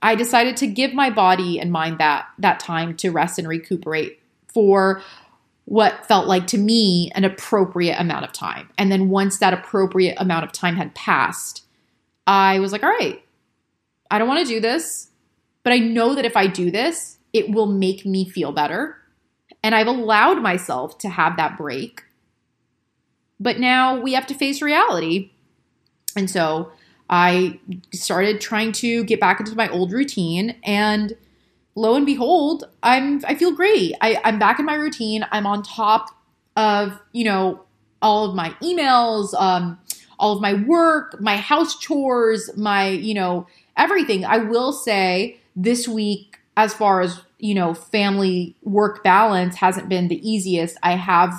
I 0.02 0.14
decided 0.14 0.56
to 0.59 0.66
give 0.66 0.92
my 0.92 1.11
body 1.11 1.59
and 1.59 1.73
mind 1.73 1.99
that 1.99 2.26
that 2.38 2.61
time 2.61 2.97
to 2.99 3.11
rest 3.11 3.38
and 3.38 3.49
recuperate 3.49 4.21
for 4.52 5.02
what 5.64 6.06
felt 6.06 6.28
like 6.28 6.47
to 6.49 6.59
me 6.59 7.11
an 7.14 7.25
appropriate 7.25 7.99
amount 7.99 8.25
of 8.25 8.33
time. 8.33 8.68
And 8.78 8.90
then 8.90 9.09
once 9.09 9.38
that 9.38 9.52
appropriate 9.52 10.16
amount 10.18 10.45
of 10.45 10.52
time 10.52 10.76
had 10.76 10.95
passed, 10.95 11.66
I 12.26 12.61
was 12.61 12.73
like, 12.73 12.83
all 12.83 12.90
right, 12.90 13.23
I 14.11 14.18
don't 14.18 14.28
want 14.28 14.47
to 14.47 14.54
do 14.54 14.61
this, 14.61 15.09
but 15.64 15.73
I 15.73 15.78
know 15.78 16.14
that 16.14 16.25
if 16.25 16.37
I 16.37 16.47
do 16.47 16.71
this, 16.71 17.18
it 17.33 17.50
will 17.50 17.66
make 17.66 18.06
me 18.06 18.28
feel 18.28 18.52
better. 18.52 18.97
And 19.62 19.75
I've 19.75 19.88
allowed 19.88 20.40
myself 20.40 20.99
to 20.99 21.09
have 21.09 21.37
that 21.37 21.56
break. 21.56 22.04
But 23.40 23.59
now 23.59 24.00
we 24.00 24.14
have 24.14 24.28
to 24.28 24.35
face 24.35 24.62
reality. 24.62 25.33
And 26.16 26.30
so 26.30 26.71
I 27.08 27.60
started 27.92 28.40
trying 28.40 28.72
to 28.72 29.04
get 29.04 29.20
back 29.20 29.40
into 29.40 29.54
my 29.54 29.68
old 29.68 29.92
routine 29.92 30.56
and 30.64 31.16
lo 31.75 31.94
and 31.94 32.06
behold, 32.06 32.64
I'm 32.82 33.25
I 33.26 33.34
feel 33.34 33.52
great. 33.52 33.94
I, 34.00 34.20
I'm 34.25 34.38
back 34.38 34.58
in 34.58 34.64
my 34.64 34.75
routine. 34.75 35.26
I'm 35.30 35.46
on 35.46 35.62
top 35.62 36.10
of, 36.56 37.00
you 37.12 37.25
know, 37.25 37.62
all 38.02 38.28
of 38.28 38.34
my 38.34 38.50
emails, 38.62 39.34
um, 39.34 39.78
all 40.18 40.34
of 40.34 40.40
my 40.40 40.54
work, 40.54 41.20
my 41.20 41.36
house 41.36 41.78
chores, 41.78 42.50
my, 42.56 42.88
you 42.88 43.14
know, 43.14 43.46
everything. 43.76 44.25
I 44.25 44.38
will 44.38 44.72
say 44.72 45.38
this 45.54 45.86
week, 45.86 46.38
as 46.56 46.72
far 46.72 47.02
as, 47.02 47.20
you 47.38 47.54
know, 47.54 47.75
family 47.75 48.56
work 48.62 49.04
balance 49.04 49.56
hasn't 49.56 49.88
been 49.88 50.08
the 50.08 50.28
easiest. 50.28 50.78
I 50.82 50.92
have 50.92 51.34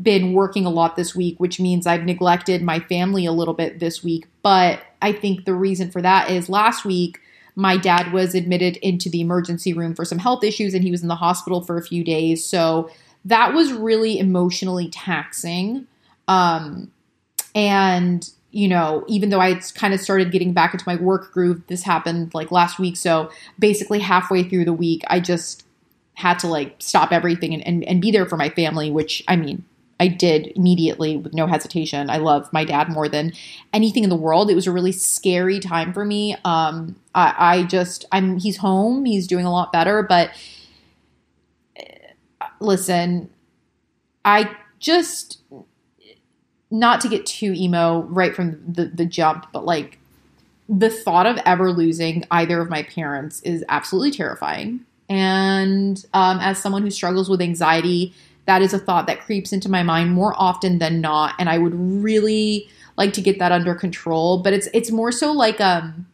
been 0.00 0.32
working 0.32 0.64
a 0.64 0.70
lot 0.70 0.96
this 0.96 1.14
week, 1.14 1.38
which 1.38 1.60
means 1.60 1.86
I've 1.86 2.04
neglected 2.04 2.62
my 2.62 2.80
family 2.80 3.26
a 3.26 3.32
little 3.32 3.54
bit 3.54 3.78
this 3.78 4.02
week. 4.02 4.26
But 4.42 4.80
I 5.02 5.12
think 5.12 5.44
the 5.44 5.54
reason 5.54 5.90
for 5.90 6.00
that 6.02 6.30
is 6.30 6.48
last 6.48 6.84
week, 6.84 7.20
my 7.54 7.76
dad 7.76 8.12
was 8.12 8.34
admitted 8.34 8.76
into 8.78 9.10
the 9.10 9.20
emergency 9.20 9.72
room 9.72 9.94
for 9.94 10.04
some 10.04 10.18
health 10.18 10.42
issues 10.42 10.72
and 10.72 10.82
he 10.82 10.90
was 10.90 11.02
in 11.02 11.08
the 11.08 11.16
hospital 11.16 11.60
for 11.60 11.76
a 11.76 11.82
few 11.82 12.02
days. 12.02 12.46
So 12.46 12.90
that 13.24 13.52
was 13.52 13.72
really 13.72 14.18
emotionally 14.18 14.88
taxing. 14.88 15.86
Um, 16.28 16.90
and, 17.54 18.28
you 18.50 18.68
know, 18.68 19.04
even 19.06 19.28
though 19.28 19.40
I 19.40 19.60
kind 19.74 19.92
of 19.92 20.00
started 20.00 20.32
getting 20.32 20.52
back 20.52 20.72
into 20.72 20.84
my 20.86 20.96
work 20.96 21.32
groove, 21.32 21.62
this 21.66 21.82
happened 21.82 22.32
like 22.32 22.50
last 22.50 22.78
week. 22.78 22.96
So 22.96 23.30
basically, 23.58 24.00
halfway 24.00 24.42
through 24.42 24.64
the 24.64 24.72
week, 24.72 25.02
I 25.08 25.20
just 25.20 25.66
had 26.14 26.38
to 26.40 26.48
like 26.48 26.76
stop 26.78 27.12
everything 27.12 27.54
and, 27.54 27.66
and, 27.66 27.84
and 27.84 28.00
be 28.00 28.10
there 28.10 28.26
for 28.26 28.36
my 28.36 28.48
family, 28.48 28.90
which 28.90 29.22
I 29.28 29.36
mean, 29.36 29.64
I 30.02 30.08
did 30.08 30.48
immediately 30.56 31.16
with 31.16 31.32
no 31.32 31.46
hesitation. 31.46 32.10
I 32.10 32.16
love 32.16 32.52
my 32.52 32.64
dad 32.64 32.88
more 32.88 33.08
than 33.08 33.32
anything 33.72 34.02
in 34.02 34.10
the 34.10 34.16
world. 34.16 34.50
It 34.50 34.56
was 34.56 34.66
a 34.66 34.72
really 34.72 34.90
scary 34.90 35.60
time 35.60 35.92
for 35.92 36.04
me. 36.04 36.34
Um, 36.44 36.96
I, 37.14 37.34
I 37.38 37.62
just, 37.62 38.04
I'm, 38.10 38.40
he's 38.40 38.56
home, 38.56 39.04
he's 39.04 39.28
doing 39.28 39.46
a 39.46 39.52
lot 39.52 39.70
better, 39.70 40.02
but 40.02 40.30
uh, 41.78 42.46
listen, 42.58 43.30
I 44.24 44.50
just, 44.80 45.40
not 46.72 47.00
to 47.02 47.08
get 47.08 47.24
too 47.24 47.52
emo 47.52 48.02
right 48.02 48.34
from 48.34 48.60
the, 48.66 48.86
the 48.86 49.06
jump, 49.06 49.46
but 49.52 49.64
like 49.64 50.00
the 50.68 50.90
thought 50.90 51.26
of 51.26 51.38
ever 51.46 51.70
losing 51.70 52.24
either 52.32 52.60
of 52.60 52.68
my 52.68 52.82
parents 52.82 53.40
is 53.42 53.64
absolutely 53.68 54.10
terrifying. 54.10 54.80
And 55.08 56.04
um, 56.12 56.40
as 56.40 56.58
someone 56.58 56.82
who 56.82 56.90
struggles 56.90 57.30
with 57.30 57.40
anxiety, 57.40 58.14
that 58.46 58.62
is 58.62 58.72
a 58.74 58.78
thought 58.78 59.06
that 59.06 59.20
creeps 59.20 59.52
into 59.52 59.68
my 59.70 59.82
mind 59.82 60.12
more 60.12 60.34
often 60.36 60.78
than 60.78 61.00
not 61.00 61.34
and 61.38 61.48
i 61.48 61.58
would 61.58 61.74
really 61.74 62.68
like 62.96 63.12
to 63.12 63.20
get 63.20 63.38
that 63.38 63.52
under 63.52 63.74
control 63.74 64.42
but 64.42 64.52
it's 64.52 64.68
it's 64.72 64.90
more 64.90 65.12
so 65.12 65.32
like 65.32 65.60
um 65.60 66.06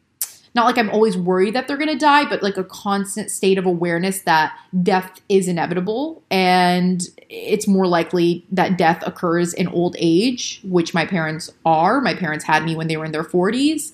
not 0.55 0.65
like 0.65 0.79
i'm 0.79 0.91
always 0.91 1.17
worried 1.17 1.55
that 1.55 1.69
they're 1.69 1.77
going 1.77 1.89
to 1.89 1.97
die 1.97 2.29
but 2.29 2.43
like 2.43 2.57
a 2.57 2.65
constant 2.65 3.31
state 3.31 3.59
of 3.59 3.67
awareness 3.67 4.23
that 4.23 4.57
death 4.83 5.21
is 5.29 5.49
inevitable 5.49 6.23
and 6.31 7.09
it's 7.29 7.69
more 7.69 7.87
likely 7.87 8.45
that 8.51 8.79
death 8.79 9.03
occurs 9.07 9.53
in 9.55 9.69
old 9.69 9.97
age 9.99 10.61
which 10.65 10.95
my 10.95 11.05
parents 11.05 11.51
are. 11.65 12.01
My 12.01 12.15
parents 12.15 12.45
had 12.45 12.65
me 12.65 12.75
when 12.75 12.89
they 12.89 12.97
were 12.97 13.05
in 13.05 13.13
their 13.13 13.25
40s 13.25 13.93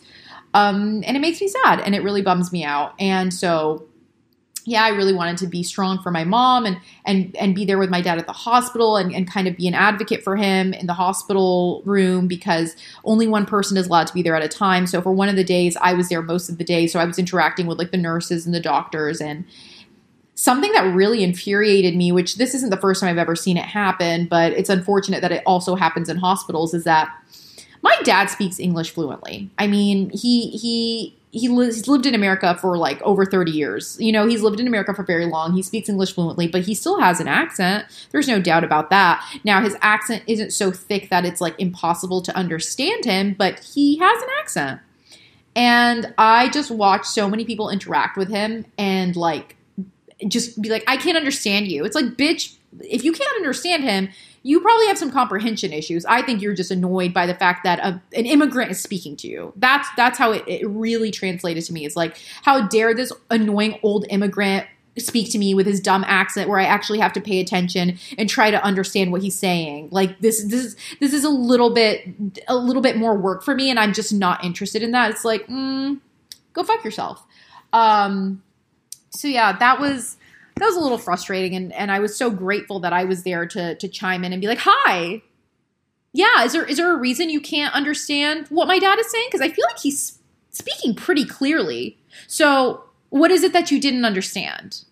um, 0.55 1.03
and 1.05 1.17
it 1.17 1.21
makes 1.21 1.41
me 1.41 1.49
sad 1.49 1.81
and 1.81 1.95
it 1.95 2.03
really 2.03 2.23
bums 2.23 2.53
me 2.53 2.65
out. 2.65 2.95
And 3.01 3.35
so 3.35 3.87
yeah, 4.67 4.83
I 4.83 4.89
really 4.89 5.13
wanted 5.13 5.37
to 5.39 5.47
be 5.47 5.63
strong 5.63 6.03
for 6.03 6.11
my 6.11 6.25
mom 6.25 6.65
and 6.65 6.79
and 7.05 7.37
and 7.37 7.55
be 7.55 7.65
there 7.65 7.79
with 7.79 7.91
my 7.91 8.01
dad 8.01 8.19
at 8.19 8.27
the 8.27 8.33
hospital 8.33 8.97
and, 8.97 9.15
and 9.15 9.31
kind 9.31 9.47
of 9.47 9.57
be 9.57 9.69
an 9.69 9.75
advocate 9.75 10.23
for 10.25 10.37
him 10.37 10.73
in 10.73 10.87
the 10.87 10.95
hospital 10.95 11.83
room 11.85 12.27
because 12.27 12.75
only 13.05 13.29
one 13.29 13.45
person 13.45 13.77
is 13.77 13.87
allowed 13.87 14.07
to 14.07 14.15
be 14.15 14.23
there 14.23 14.35
at 14.35 14.43
a 14.43 14.49
time. 14.49 14.87
So 14.87 15.03
for 15.03 15.13
one 15.13 15.29
of 15.29 15.37
the 15.37 15.45
days, 15.45 15.77
I 15.81 15.93
was 15.93 16.09
there 16.09 16.23
most 16.23 16.49
of 16.49 16.57
the 16.57 16.65
day. 16.65 16.87
So 16.87 16.99
I 16.99 17.05
was 17.05 17.19
interacting 17.19 17.67
with 17.67 17.79
like 17.79 17.91
the 17.91 17.99
nurses 17.99 18.47
and 18.47 18.55
the 18.55 18.61
doctors 18.61 19.21
and 19.21 19.45
something 20.35 20.73
that 20.73 20.95
really 20.95 21.23
infuriated 21.23 21.95
me, 21.95 22.11
which 22.11 22.37
this 22.37 22.55
isn't 22.55 22.71
the 22.71 22.77
first 22.77 23.01
time 23.01 23.11
I've 23.11 23.19
ever 23.19 23.37
seen 23.37 23.57
it 23.57 23.65
happen, 23.65 24.27
but 24.27 24.53
it's 24.53 24.71
unfortunate 24.71 25.21
that 25.21 25.31
it 25.31 25.43
also 25.47 25.75
happens 25.75 26.09
in 26.09 26.17
hospitals, 26.17 26.75
is 26.75 26.85
that 26.85 27.15
my 27.83 27.95
dad 28.03 28.31
speaks 28.31 28.59
English 28.59 28.91
fluently. 28.93 29.51
I 29.59 29.67
mean, 29.67 30.11
he 30.11 30.49
he 30.51 31.15
he 31.35 31.49
li- 31.49 31.67
he's 31.67 31.89
lived 31.89 32.07
in 32.07 32.15
America 32.15 32.57
for 32.61 32.79
like 32.79 33.03
over 33.03 33.27
30 33.27 33.51
years. 33.51 33.97
You 33.99 34.13
know, 34.13 34.25
he's 34.25 34.41
lived 34.41 34.61
in 34.61 34.69
America 34.69 34.95
for 34.95 35.03
very 35.03 35.27
long. 35.27 35.53
He 35.53 35.63
speaks 35.63 35.89
English 35.89 36.15
fluently, 36.15 36.47
but 36.47 36.63
he 36.63 36.75
still 36.75 37.01
has 37.01 37.19
an 37.19 37.27
accent. 37.27 37.87
There's 38.13 38.29
no 38.29 38.41
doubt 38.41 38.63
about 38.63 38.91
that. 38.91 39.23
Now, 39.43 39.61
his 39.61 39.77
accent 39.83 40.23
isn't 40.29 40.53
so 40.53 40.71
thick 40.71 41.11
that 41.11 41.25
it's 41.25 41.41
like 41.41 41.57
impossible 41.59 42.23
to 42.23 42.37
understand 42.37 43.05
him, 43.05 43.35
but 43.37 43.59
he 43.59 43.99
has 43.99 44.23
an 44.23 44.29
accent. 44.39 44.81
And 45.57 46.15
I 46.19 46.51
just 46.51 46.71
watch 46.71 47.05
so 47.05 47.29
many 47.29 47.45
people 47.45 47.69
interact 47.69 48.17
with 48.17 48.29
him 48.29 48.65
and 48.79 49.17
like 49.17 49.57
just 50.29 50.63
be 50.63 50.69
like, 50.69 50.85
I 50.87 50.97
can't 50.97 51.17
understand 51.17 51.67
you. 51.67 51.85
It's 51.85 51.97
like, 51.97 52.17
bitch, 52.17 52.55
if 52.81 53.03
you 53.03 53.13
can't 53.13 53.37
understand 53.37 53.83
him, 53.83 54.09
you 54.47 54.61
probably 54.61 54.87
have 54.87 54.99
some 54.99 55.11
comprehension 55.11 55.73
issues. 55.73 56.05
I 56.05 56.21
think 56.21 56.43
you're 56.43 56.55
just 56.55 56.71
annoyed 56.71 57.15
by 57.15 57.27
the 57.27 57.35
fact 57.35 57.65
that 57.65 57.79
a, 57.81 58.01
an 58.15 58.27
immigrant 58.27 58.71
is 58.71 58.79
speaking 58.79 59.17
to 59.17 59.27
you. 59.27 59.55
That's 59.57 59.89
that's 59.97 60.19
how 60.19 60.33
it, 60.33 60.45
it 60.47 60.69
really 60.69 61.11
translated 61.11 61.65
to 61.65 61.73
me. 61.73 61.87
It's 61.87 61.97
like, 61.97 62.19
how 62.43 62.69
dare 62.69 62.95
this 62.95 63.11
annoying 63.31 63.81
old 63.83 64.05
immigrant 64.11 64.67
speak 64.99 65.33
to 65.33 65.39
me 65.39 65.55
with 65.55 65.67
his 65.67 65.81
dumb 65.81 66.05
accent 66.07 66.49
where 66.49 66.61
I 66.61 66.65
actually 66.65 66.99
have 67.01 67.13
to 67.15 67.21
pay 67.21 67.41
attention 67.41 67.99
and 68.19 68.29
try 68.29 68.51
to 68.51 68.63
understand 68.63 69.13
what 69.13 69.23
he's 69.23 69.37
saying. 69.37 69.89
Like 69.91 70.21
this 70.21 70.45
this 70.45 70.65
is 70.65 70.77
this 71.01 71.13
is 71.15 71.25
a 71.25 71.31
little 71.31 71.73
bit 71.73 72.07
a 72.47 72.55
little 72.55 72.83
bit 72.83 72.97
more 72.99 73.17
work 73.17 73.43
for 73.43 73.55
me 73.55 73.71
and 73.71 73.81
I'm 73.81 73.95
just 73.95 74.13
not 74.13 74.45
interested 74.45 74.83
in 74.83 74.93
that. 74.93 75.11
It's 75.11 75.25
like, 75.25 75.47
mm, 75.49 76.01
go 76.53 76.63
fuck 76.63 76.85
yourself. 76.85 77.25
Um 77.73 78.43
so 79.11 79.27
yeah, 79.27 79.57
that 79.57 79.81
was 79.81 80.17
that 80.57 80.67
was 80.67 80.77
a 80.77 80.81
little 80.81 80.99
frustrating 80.99 81.55
and 81.55 81.73
and 81.73 81.91
I 81.91 81.99
was 81.99 82.17
so 82.17 82.31
grateful 82.31 82.81
that 82.81 82.93
I 82.93 83.05
was 83.05 83.23
there 83.23 83.47
to 83.47 83.75
to 83.75 83.89
chime 83.89 84.25
in 84.25 84.33
and 84.33 84.41
be 84.41 84.49
like, 84.49 84.61
"Hi. 84.63 85.23
Yeah, 86.13 86.45
is 86.45 86.53
there 86.53 86.65
is 86.65 86.77
there 86.77 86.95
a 86.95 86.99
reason 86.99 87.31
you 87.31 87.41
can't 87.41 87.75
understand 87.75 88.47
what 88.49 88.69
my 88.69 88.79
dad 88.79 88.99
is 88.99 89.11
saying 89.11 89.27
because 89.29 89.41
I 89.41 89.49
feel 89.49 89.65
like 89.69 89.81
he's 89.81 90.19
speaking 90.51 90.95
pretty 90.95 91.25
clearly." 91.25 91.99
So, 92.29 92.85
what 93.11 93.31
is 93.31 93.43
it 93.43 93.53
that 93.53 93.71
you 93.71 93.81
didn't 93.81 94.05
understand? 94.05 94.85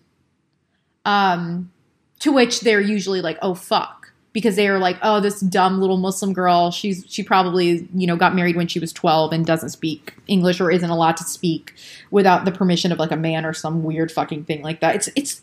Um, 1.05 1.71
to 2.19 2.31
which 2.31 2.61
they're 2.61 2.81
usually 2.81 3.21
like, 3.21 3.37
oh 3.41 3.53
fuck, 3.53 4.02
because 4.33 4.55
they 4.55 4.67
are 4.67 4.79
like, 4.79 4.97
oh, 5.03 5.19
this 5.19 5.39
dumb 5.39 5.79
little 5.79 5.97
Muslim 5.97 6.33
girl, 6.33 6.71
she's 6.71 7.05
she 7.07 7.23
probably 7.23 7.87
you 7.93 8.07
know 8.07 8.15
got 8.15 8.35
married 8.35 8.55
when 8.55 8.67
she 8.67 8.79
was 8.79 8.91
twelve 8.91 9.31
and 9.31 9.45
doesn't 9.45 9.69
speak 9.69 10.13
English 10.27 10.59
or 10.59 10.69
isn't 10.71 10.89
allowed 10.89 11.17
to 11.17 11.23
speak 11.23 11.73
without 12.11 12.45
the 12.45 12.51
permission 12.51 12.91
of 12.91 12.99
like 12.99 13.11
a 13.11 13.17
man 13.17 13.45
or 13.45 13.53
some 13.53 13.83
weird 13.83 14.11
fucking 14.11 14.43
thing 14.43 14.61
like 14.61 14.81
that. 14.81 14.95
It's 14.95 15.09
it's 15.15 15.41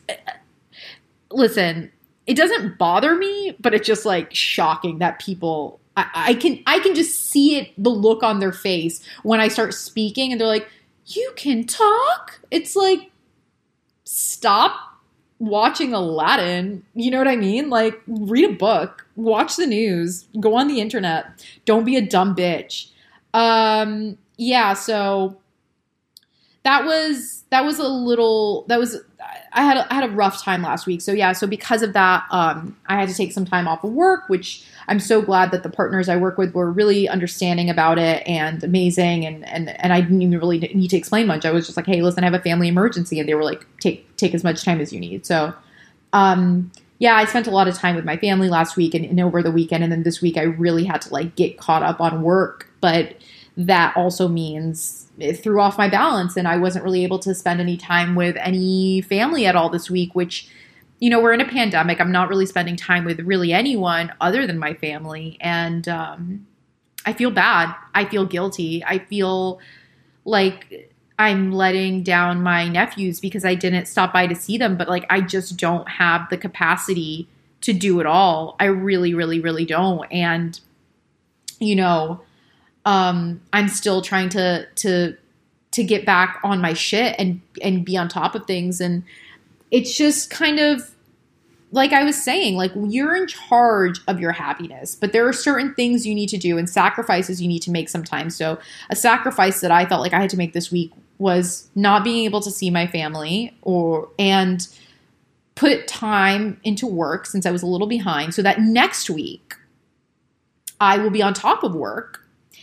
listen, 1.30 1.90
it 2.26 2.34
doesn't 2.34 2.76
bother 2.76 3.14
me, 3.16 3.56
but 3.60 3.72
it's 3.72 3.86
just 3.86 4.04
like 4.04 4.34
shocking 4.34 4.98
that 4.98 5.20
people. 5.20 5.78
I, 5.96 6.32
can 6.32 6.62
I 6.66 6.78
can 6.78 6.94
just 6.94 7.26
see 7.26 7.58
it 7.58 7.72
the 7.76 7.90
look 7.90 8.22
on 8.22 8.38
their 8.38 8.52
face 8.52 9.04
when 9.22 9.38
I 9.38 9.48
start 9.48 9.74
speaking 9.74 10.32
and 10.32 10.40
they're 10.40 10.48
like 10.48 10.66
you 11.06 11.32
can 11.36 11.64
talk. 11.64 12.40
It's 12.50 12.76
like, 12.76 13.10
stop 14.04 14.89
watching 15.40 15.92
Aladdin. 15.92 16.84
You 16.94 17.10
know 17.10 17.18
what 17.18 17.26
I 17.26 17.34
mean? 17.34 17.68
Like, 17.68 18.00
read 18.06 18.48
a 18.48 18.52
book, 18.52 19.06
watch 19.16 19.56
the 19.56 19.66
news, 19.66 20.26
go 20.38 20.54
on 20.54 20.68
the 20.68 20.80
internet. 20.80 21.44
Don't 21.64 21.84
be 21.84 21.96
a 21.96 22.06
dumb 22.06 22.36
bitch. 22.36 22.90
Um, 23.34 24.16
yeah, 24.36 24.74
so 24.74 25.40
that 26.62 26.84
was 26.84 27.44
that 27.50 27.64
was 27.64 27.78
a 27.78 27.88
little 27.88 28.64
that 28.68 28.78
was 28.78 28.98
I 29.52 29.62
had 29.62 29.76
a, 29.76 29.92
I 29.92 29.96
had 29.96 30.04
a 30.04 30.12
rough 30.12 30.42
time 30.42 30.62
last 30.62 30.86
week. 30.86 31.00
So 31.00 31.12
yeah, 31.12 31.32
so 31.32 31.46
because 31.46 31.82
of 31.82 31.92
that, 31.92 32.24
um, 32.30 32.76
I 32.86 32.98
had 32.98 33.08
to 33.08 33.14
take 33.14 33.32
some 33.32 33.44
time 33.44 33.66
off 33.66 33.82
of 33.84 33.92
work, 33.92 34.28
which 34.28 34.64
I'm 34.88 35.00
so 35.00 35.22
glad 35.22 35.50
that 35.50 35.62
the 35.62 35.70
partners 35.70 36.08
I 36.08 36.16
work 36.16 36.38
with 36.38 36.54
were 36.54 36.70
really 36.70 37.08
understanding 37.08 37.68
about 37.70 37.98
it 37.98 38.26
and 38.26 38.62
amazing. 38.62 39.26
And 39.26 39.46
and 39.48 39.70
and 39.80 39.92
I 39.92 40.00
didn't 40.00 40.22
even 40.22 40.38
really 40.38 40.58
need 40.58 40.88
to 40.88 40.96
explain 40.96 41.26
much. 41.26 41.44
I 41.44 41.50
was 41.50 41.66
just 41.66 41.76
like, 41.76 41.86
hey, 41.86 42.02
listen, 42.02 42.24
I 42.24 42.26
have 42.26 42.34
a 42.34 42.42
family 42.42 42.68
emergency, 42.68 43.18
and 43.18 43.28
they 43.28 43.34
were 43.34 43.44
like, 43.44 43.66
take 43.80 44.16
take 44.16 44.34
as 44.34 44.44
much 44.44 44.64
time 44.64 44.80
as 44.80 44.92
you 44.92 45.00
need. 45.00 45.26
So, 45.26 45.54
um, 46.12 46.70
yeah, 46.98 47.14
I 47.14 47.24
spent 47.24 47.46
a 47.46 47.50
lot 47.50 47.66
of 47.66 47.74
time 47.74 47.96
with 47.96 48.04
my 48.04 48.16
family 48.16 48.48
last 48.48 48.76
week 48.76 48.94
and, 48.94 49.04
and 49.04 49.20
over 49.20 49.42
the 49.42 49.50
weekend, 49.50 49.82
and 49.82 49.92
then 49.92 50.02
this 50.02 50.20
week 50.20 50.36
I 50.36 50.42
really 50.42 50.84
had 50.84 51.00
to 51.02 51.12
like 51.12 51.34
get 51.34 51.58
caught 51.58 51.82
up 51.82 52.00
on 52.00 52.22
work, 52.22 52.68
but 52.80 53.16
that 53.66 53.94
also 53.94 54.26
means 54.26 55.06
it 55.18 55.34
threw 55.34 55.60
off 55.60 55.76
my 55.76 55.88
balance 55.88 56.36
and 56.36 56.48
I 56.48 56.56
wasn't 56.56 56.82
really 56.82 57.04
able 57.04 57.18
to 57.20 57.34
spend 57.34 57.60
any 57.60 57.76
time 57.76 58.14
with 58.14 58.36
any 58.38 59.02
family 59.02 59.44
at 59.44 59.54
all 59.54 59.68
this 59.68 59.90
week, 59.90 60.14
which, 60.14 60.48
you 60.98 61.10
know, 61.10 61.20
we're 61.20 61.34
in 61.34 61.42
a 61.42 61.48
pandemic. 61.48 62.00
I'm 62.00 62.10
not 62.10 62.30
really 62.30 62.46
spending 62.46 62.76
time 62.76 63.04
with 63.04 63.20
really 63.20 63.52
anyone 63.52 64.12
other 64.18 64.46
than 64.46 64.58
my 64.58 64.72
family. 64.72 65.36
And 65.42 65.86
um, 65.88 66.46
I 67.04 67.12
feel 67.12 67.30
bad. 67.30 67.74
I 67.94 68.06
feel 68.06 68.24
guilty. 68.24 68.82
I 68.82 68.98
feel 68.98 69.60
like 70.24 70.90
I'm 71.18 71.52
letting 71.52 72.02
down 72.02 72.42
my 72.42 72.66
nephews 72.66 73.20
because 73.20 73.44
I 73.44 73.54
didn't 73.54 73.86
stop 73.86 74.14
by 74.14 74.26
to 74.26 74.34
see 74.34 74.56
them, 74.56 74.78
but 74.78 74.88
like 74.88 75.04
I 75.10 75.20
just 75.20 75.58
don't 75.58 75.86
have 75.86 76.30
the 76.30 76.38
capacity 76.38 77.28
to 77.60 77.74
do 77.74 78.00
it 78.00 78.06
all. 78.06 78.56
I 78.58 78.66
really, 78.66 79.12
really, 79.12 79.38
really 79.38 79.66
don't. 79.66 80.10
And, 80.10 80.58
you 81.58 81.76
know, 81.76 82.22
um, 82.84 83.40
I'm 83.52 83.68
still 83.68 84.02
trying 84.02 84.28
to 84.30 84.66
to 84.76 85.16
to 85.72 85.84
get 85.84 86.04
back 86.04 86.40
on 86.42 86.60
my 86.60 86.72
shit 86.72 87.14
and 87.18 87.40
and 87.62 87.84
be 87.84 87.96
on 87.96 88.08
top 88.08 88.34
of 88.34 88.46
things 88.46 88.80
and 88.80 89.04
it's 89.70 89.96
just 89.96 90.30
kind 90.30 90.58
of 90.58 90.94
like 91.72 91.92
I 91.92 92.02
was 92.02 92.20
saying, 92.20 92.56
like 92.56 92.72
you're 92.74 93.14
in 93.14 93.28
charge 93.28 94.00
of 94.08 94.18
your 94.18 94.32
happiness, 94.32 94.94
but 94.94 95.12
there 95.12 95.26
are 95.28 95.32
certain 95.32 95.74
things 95.74 96.04
you 96.04 96.14
need 96.14 96.28
to 96.30 96.36
do 96.36 96.58
and 96.58 96.68
sacrifices 96.68 97.40
you 97.40 97.46
need 97.46 97.62
to 97.62 97.70
make 97.70 97.88
sometimes. 97.88 98.34
So, 98.36 98.58
a 98.90 98.96
sacrifice 98.96 99.60
that 99.60 99.70
I 99.70 99.86
felt 99.86 100.00
like 100.00 100.12
I 100.12 100.20
had 100.20 100.30
to 100.30 100.36
make 100.36 100.52
this 100.52 100.72
week 100.72 100.92
was 101.18 101.70
not 101.74 102.02
being 102.02 102.24
able 102.24 102.40
to 102.40 102.50
see 102.50 102.70
my 102.70 102.86
family 102.86 103.56
or 103.62 104.08
and 104.18 104.66
put 105.54 105.86
time 105.86 106.58
into 106.64 106.86
work 106.86 107.26
since 107.26 107.44
I 107.44 107.50
was 107.50 107.62
a 107.62 107.66
little 107.66 107.86
behind 107.86 108.34
so 108.34 108.42
that 108.42 108.60
next 108.60 109.10
week 109.10 109.54
I 110.80 110.96
will 110.96 111.10
be 111.10 111.22
on 111.22 111.34
top 111.34 111.62
of 111.62 111.74
work 111.74 112.19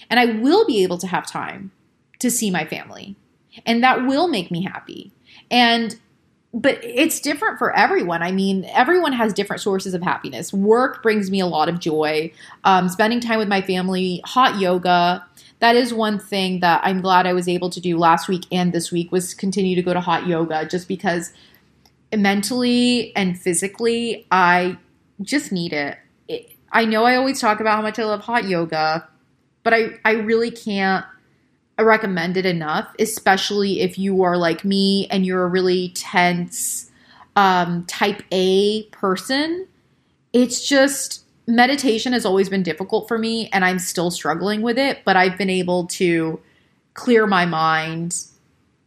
and 0.09 0.19
I 0.19 0.25
will 0.25 0.65
be 0.65 0.83
able 0.83 0.97
to 0.99 1.07
have 1.07 1.25
time 1.27 1.71
to 2.19 2.31
see 2.31 2.51
my 2.51 2.65
family. 2.65 3.15
And 3.65 3.83
that 3.83 4.05
will 4.05 4.27
make 4.27 4.51
me 4.51 4.63
happy. 4.63 5.11
And 5.49 5.99
but 6.53 6.79
it's 6.83 7.19
different 7.19 7.59
for 7.59 7.75
everyone. 7.75 8.23
I 8.23 8.31
mean, 8.31 8.65
everyone 8.73 9.13
has 9.13 9.33
different 9.33 9.61
sources 9.61 9.93
of 9.93 10.01
happiness. 10.01 10.53
Work 10.53 11.03
brings 11.03 11.29
me 11.29 11.39
a 11.39 11.45
lot 11.45 11.69
of 11.69 11.79
joy. 11.79 12.31
Um, 12.63 12.89
spending 12.89 13.19
time 13.19 13.37
with 13.37 13.49
my 13.49 13.61
family, 13.61 14.21
hot 14.25 14.59
yoga. 14.59 15.25
That 15.59 15.75
is 15.75 15.93
one 15.93 16.19
thing 16.19 16.61
that 16.61 16.81
I'm 16.83 17.01
glad 17.01 17.27
I 17.27 17.33
was 17.33 17.47
able 17.47 17.69
to 17.71 17.81
do 17.81 17.97
last 17.97 18.27
week 18.27 18.45
and 18.51 18.73
this 18.73 18.91
week 18.91 19.11
was 19.11 19.33
continue 19.33 19.75
to 19.75 19.81
go 19.81 19.93
to 19.93 19.99
hot 19.99 20.25
yoga 20.25 20.65
just 20.65 20.87
because 20.87 21.31
mentally 22.15 23.15
and 23.15 23.37
physically 23.37 24.25
I 24.31 24.77
just 25.21 25.51
need 25.51 25.73
it. 25.73 25.97
it 26.27 26.53
I 26.71 26.85
know 26.85 27.03
I 27.03 27.15
always 27.15 27.41
talk 27.41 27.59
about 27.59 27.75
how 27.75 27.81
much 27.81 27.99
I 27.99 28.05
love 28.05 28.21
hot 28.21 28.45
yoga, 28.45 29.07
but 29.67 29.73
I, 29.73 29.99
I 30.05 30.11
really 30.13 30.49
can't 30.49 31.03
recommend 31.77 32.37
it 32.37 32.45
enough, 32.45 32.87
especially 32.99 33.81
if 33.81 33.99
you 33.99 34.23
are 34.23 34.37
like 34.37 34.63
me 34.63 35.07
and 35.07 35.25
you're 35.25 35.43
a 35.43 35.49
really 35.49 35.89
tense 35.89 36.89
um, 37.35 37.83
type 37.83 38.23
A 38.31 38.83
person. 38.91 39.67
It's 40.31 40.65
just 40.65 41.25
meditation 41.47 42.13
has 42.13 42.25
always 42.25 42.47
been 42.47 42.63
difficult 42.63 43.09
for 43.09 43.17
me 43.17 43.49
and 43.51 43.65
I'm 43.65 43.77
still 43.77 44.09
struggling 44.09 44.61
with 44.61 44.77
it, 44.77 44.99
but 45.03 45.17
I've 45.17 45.37
been 45.37 45.49
able 45.49 45.87
to 45.87 46.39
clear 46.93 47.27
my 47.27 47.45
mind 47.45 48.15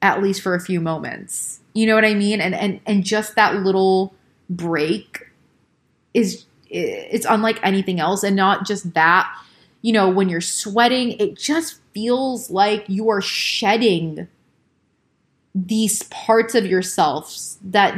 at 0.00 0.22
least 0.22 0.40
for 0.40 0.54
a 0.54 0.60
few 0.60 0.80
moments. 0.80 1.60
You 1.74 1.88
know 1.88 1.94
what 1.94 2.06
I 2.06 2.14
mean? 2.14 2.40
And 2.40 2.54
and 2.54 2.80
and 2.86 3.04
just 3.04 3.34
that 3.34 3.56
little 3.56 4.14
break 4.48 5.28
is 6.14 6.46
it's 6.70 7.26
unlike 7.28 7.60
anything 7.62 8.00
else 8.00 8.22
and 8.22 8.34
not 8.34 8.66
just 8.66 8.94
that 8.94 9.30
you 9.82 9.92
know, 9.92 10.08
when 10.08 10.28
you're 10.28 10.40
sweating, 10.40 11.12
it 11.12 11.38
just 11.38 11.80
feels 11.92 12.50
like 12.50 12.84
you 12.88 13.08
are 13.10 13.20
shedding 13.20 14.28
these 15.54 16.02
parts 16.04 16.54
of 16.54 16.66
yourselves 16.66 17.58
that 17.62 17.96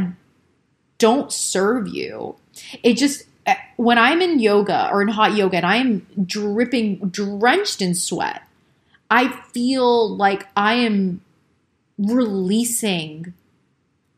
don't 0.98 1.32
serve 1.32 1.88
you. 1.88 2.36
It 2.82 2.94
just, 2.94 3.24
eh, 3.46 3.56
when 3.76 3.98
I'm 3.98 4.22
in 4.22 4.38
yoga 4.38 4.88
or 4.92 5.02
in 5.02 5.08
hot 5.08 5.34
yoga 5.34 5.56
and 5.56 5.66
I'm 5.66 6.06
dripping, 6.24 6.98
drenched 7.10 7.82
in 7.82 7.94
sweat, 7.94 8.42
I 9.10 9.28
feel 9.52 10.16
like 10.16 10.46
I 10.56 10.74
am 10.74 11.20
releasing 11.98 13.34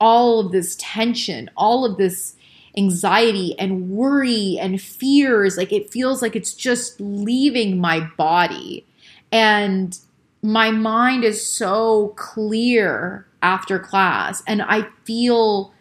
all 0.01 0.41
of 0.41 0.53
this 0.53 0.77
tension, 0.79 1.51
all 1.57 1.85
of 1.85 1.97
this 1.97 2.37
anxiety 2.77 3.59
and 3.59 3.91
worry 3.91 4.59
and 4.61 4.81
fears. 4.81 5.57
Like 5.57 5.73
it 5.73 5.91
feels 5.91 6.23
like 6.23 6.37
it's 6.37 6.55
just 6.55 7.01
leaving 7.01 7.79
my 7.79 8.01
body. 8.17 8.87
And 9.33 9.99
my 10.43 10.71
mind 10.71 11.25
is 11.25 11.45
so 11.45 12.09
clear 12.17 13.27
after 13.43 13.79
class. 13.79 14.43
And 14.47 14.63
I 14.63 14.87
feel 15.05 15.73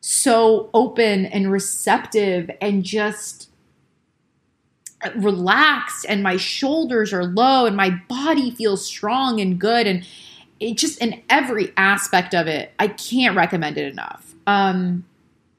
so 0.00 0.68
open 0.74 1.24
and 1.26 1.50
receptive 1.50 2.50
and 2.60 2.84
just 2.84 3.48
relaxed 5.16 6.06
and 6.08 6.22
my 6.22 6.36
shoulders 6.36 7.12
are 7.12 7.24
low 7.24 7.66
and 7.66 7.76
my 7.76 7.90
body 8.08 8.50
feels 8.50 8.84
strong 8.84 9.40
and 9.40 9.58
good 9.58 9.86
and 9.86 10.06
it 10.60 10.76
just 10.76 10.98
in 10.98 11.22
every 11.28 11.72
aspect 11.76 12.34
of 12.34 12.46
it 12.46 12.72
i 12.78 12.88
can't 12.88 13.36
recommend 13.36 13.76
it 13.76 13.90
enough 13.90 14.34
um 14.46 15.04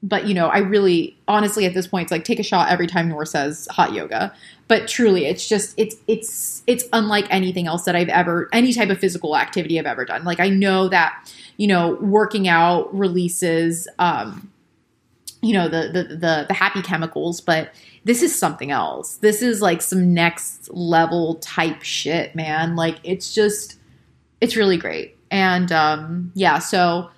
but 0.02 0.26
you 0.26 0.34
know, 0.34 0.48
I 0.48 0.58
really 0.58 1.16
honestly 1.26 1.66
at 1.66 1.74
this 1.74 1.86
point 1.86 2.04
it's 2.04 2.12
like 2.12 2.24
take 2.24 2.38
a 2.38 2.44
shot 2.44 2.68
every 2.70 2.86
time 2.86 3.08
Noor 3.08 3.24
says 3.24 3.68
hot 3.70 3.92
yoga. 3.92 4.32
But 4.68 4.88
truly, 4.88 5.26
it's 5.26 5.48
just 5.48 5.74
it's 5.76 5.96
it's 6.06 6.62
it's 6.66 6.84
unlike 6.92 7.26
anything 7.30 7.66
else 7.66 7.84
that 7.84 7.96
I've 7.96 8.08
ever 8.08 8.48
any 8.52 8.72
type 8.72 8.90
of 8.90 8.98
physical 8.98 9.36
activity 9.36 9.78
I've 9.78 9.86
ever 9.86 10.04
done. 10.04 10.24
Like 10.24 10.40
I 10.40 10.48
know 10.48 10.88
that 10.88 11.32
you 11.56 11.66
know 11.66 11.94
working 12.00 12.48
out 12.48 12.92
releases 12.96 13.88
um, 13.98 14.50
you 15.42 15.52
know 15.52 15.68
the, 15.68 15.88
the 15.92 16.16
the 16.16 16.44
the 16.48 16.54
happy 16.54 16.82
chemicals 16.82 17.40
but 17.40 17.72
this 18.04 18.22
is 18.22 18.36
something 18.36 18.70
else 18.70 19.16
this 19.16 19.42
is 19.42 19.60
like 19.60 19.82
some 19.82 20.12
next 20.12 20.70
level 20.72 21.36
type 21.36 21.82
shit 21.82 22.34
man 22.34 22.74
like 22.74 22.96
it's 23.04 23.34
just 23.34 23.78
it's 24.40 24.56
really 24.56 24.76
great 24.76 25.16
and 25.30 25.70
um 25.72 26.32
yeah 26.34 26.58
so 26.58 27.10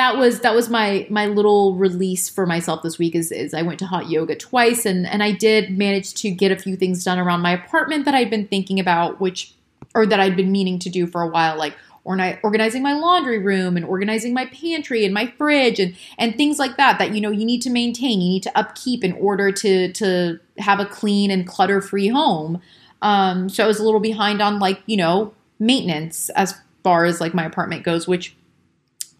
that 0.00 0.16
was 0.16 0.40
that 0.40 0.54
was 0.54 0.70
my 0.70 1.06
my 1.10 1.26
little 1.26 1.74
release 1.74 2.26
for 2.26 2.46
myself 2.46 2.82
this 2.82 2.98
week 2.98 3.14
is, 3.14 3.30
is 3.30 3.52
I 3.52 3.60
went 3.60 3.78
to 3.80 3.86
hot 3.86 4.08
yoga 4.08 4.34
twice 4.34 4.86
and 4.86 5.06
and 5.06 5.22
I 5.22 5.32
did 5.32 5.76
manage 5.76 6.14
to 6.14 6.30
get 6.30 6.50
a 6.50 6.56
few 6.56 6.74
things 6.74 7.04
done 7.04 7.18
around 7.18 7.42
my 7.42 7.50
apartment 7.50 8.06
that 8.06 8.14
I'd 8.14 8.30
been 8.30 8.46
thinking 8.46 8.80
about 8.80 9.20
which 9.20 9.52
or 9.94 10.06
that 10.06 10.18
I'd 10.18 10.36
been 10.36 10.50
meaning 10.50 10.78
to 10.78 10.88
do 10.88 11.06
for 11.06 11.20
a 11.20 11.28
while 11.28 11.58
like 11.58 11.74
organizing 12.04 12.82
my 12.82 12.94
laundry 12.94 13.38
room 13.38 13.76
and 13.76 13.84
organizing 13.84 14.32
my 14.32 14.46
pantry 14.46 15.04
and 15.04 15.12
my 15.12 15.26
fridge 15.36 15.78
and 15.78 15.94
and 16.16 16.34
things 16.34 16.58
like 16.58 16.78
that 16.78 16.98
that 16.98 17.14
you 17.14 17.20
know 17.20 17.30
you 17.30 17.44
need 17.44 17.60
to 17.60 17.68
maintain 17.68 18.22
you 18.22 18.30
need 18.30 18.42
to 18.42 18.58
upkeep 18.58 19.04
in 19.04 19.12
order 19.12 19.52
to 19.52 19.92
to 19.92 20.40
have 20.56 20.80
a 20.80 20.86
clean 20.86 21.30
and 21.30 21.46
clutter 21.46 21.82
free 21.82 22.08
home. 22.08 22.62
Um 23.02 23.50
so 23.50 23.62
I 23.62 23.66
was 23.66 23.78
a 23.78 23.84
little 23.84 24.00
behind 24.00 24.40
on 24.40 24.60
like 24.60 24.80
you 24.86 24.96
know 24.96 25.34
maintenance 25.58 26.30
as 26.30 26.54
far 26.82 27.04
as 27.04 27.20
like 27.20 27.34
my 27.34 27.44
apartment 27.44 27.82
goes 27.82 28.08
which 28.08 28.34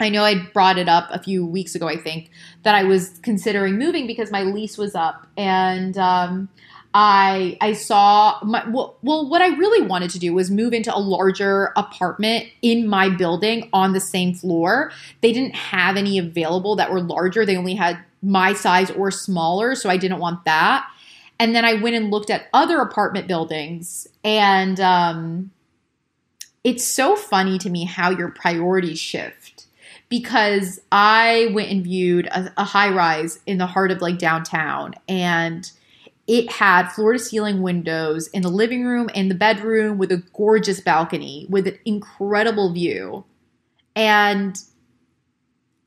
I 0.01 0.09
know 0.09 0.25
I 0.25 0.47
brought 0.53 0.79
it 0.79 0.89
up 0.89 1.09
a 1.11 1.23
few 1.23 1.45
weeks 1.45 1.75
ago, 1.75 1.89
I 1.89 1.97
think, 1.97 2.31
that 2.63 2.75
I 2.75 2.85
was 2.85 3.19
considering 3.23 3.79
moving 3.79 4.07
because 4.07 4.31
my 4.31 4.43
lease 4.43 4.79
was 4.79 4.95
up 4.95 5.27
and 5.37 5.97
um, 5.99 6.49
I 6.93 7.57
I 7.61 7.75
saw 7.75 8.39
my 8.43 8.69
well, 8.69 8.97
well 9.03 9.29
what 9.29 9.43
I 9.43 9.49
really 9.57 9.87
wanted 9.87 10.11
to 10.11 10.19
do 10.19 10.35
was 10.35 10.51
move 10.51 10.73
into 10.73 10.95
a 10.95 10.99
larger 10.99 11.73
apartment 11.77 12.47
in 12.63 12.89
my 12.89 13.09
building 13.09 13.69
on 13.73 13.93
the 13.93 14.01
same 14.01 14.35
floor. 14.35 14.91
They 15.21 15.33
didn't 15.33 15.55
have 15.55 15.97
any 15.97 16.19
available 16.19 16.77
that 16.77 16.91
were 16.91 17.01
larger. 17.01 17.47
They 17.47 17.57
only 17.57 17.75
had 17.75 17.99
my 18.23 18.55
size 18.55 18.91
or 18.91 19.11
smaller, 19.11 19.75
so 19.75 19.89
I 19.89 19.97
didn't 19.97 20.19
want 20.19 20.45
that. 20.45 20.87
And 21.39 21.55
then 21.55 21.65
I 21.65 21.75
went 21.75 21.97
and 21.97 22.11
looked 22.11 22.29
at 22.29 22.49
other 22.53 22.81
apartment 22.81 23.29
buildings 23.29 24.07
and 24.25 24.79
um, 24.81 25.51
it's 26.65 26.85
so 26.85 27.17
funny 27.17 27.57
to 27.59 27.71
me 27.71 27.85
how 27.85 28.11
your 28.11 28.31
priorities 28.31 28.99
shift 28.99 29.60
because 30.11 30.79
I 30.93 31.51
went 31.55 31.71
and 31.71 31.83
viewed 31.83 32.27
a, 32.27 32.53
a 32.59 32.65
high 32.65 32.91
rise 32.91 33.41
in 33.47 33.57
the 33.57 33.67
heart 33.67 33.91
of 33.91 34.03
like 34.03 34.19
downtown 34.19 34.95
and 35.09 35.71
it 36.27 36.51
had 36.53 36.89
floor 36.91 37.15
to 37.15 37.19
ceiling 37.19 37.63
windows 37.63 38.29
in 38.29 38.43
the 38.43 38.51
living 38.51 38.85
room 38.85 39.09
and 39.15 39.31
the 39.31 39.35
bedroom 39.35 39.99
with 39.99 40.13
a 40.13 40.23
gorgeous 40.33 40.81
balcony 40.81 41.47
with 41.49 41.67
an 41.67 41.79
incredible 41.85 42.73
view. 42.73 43.25
And 43.97 44.57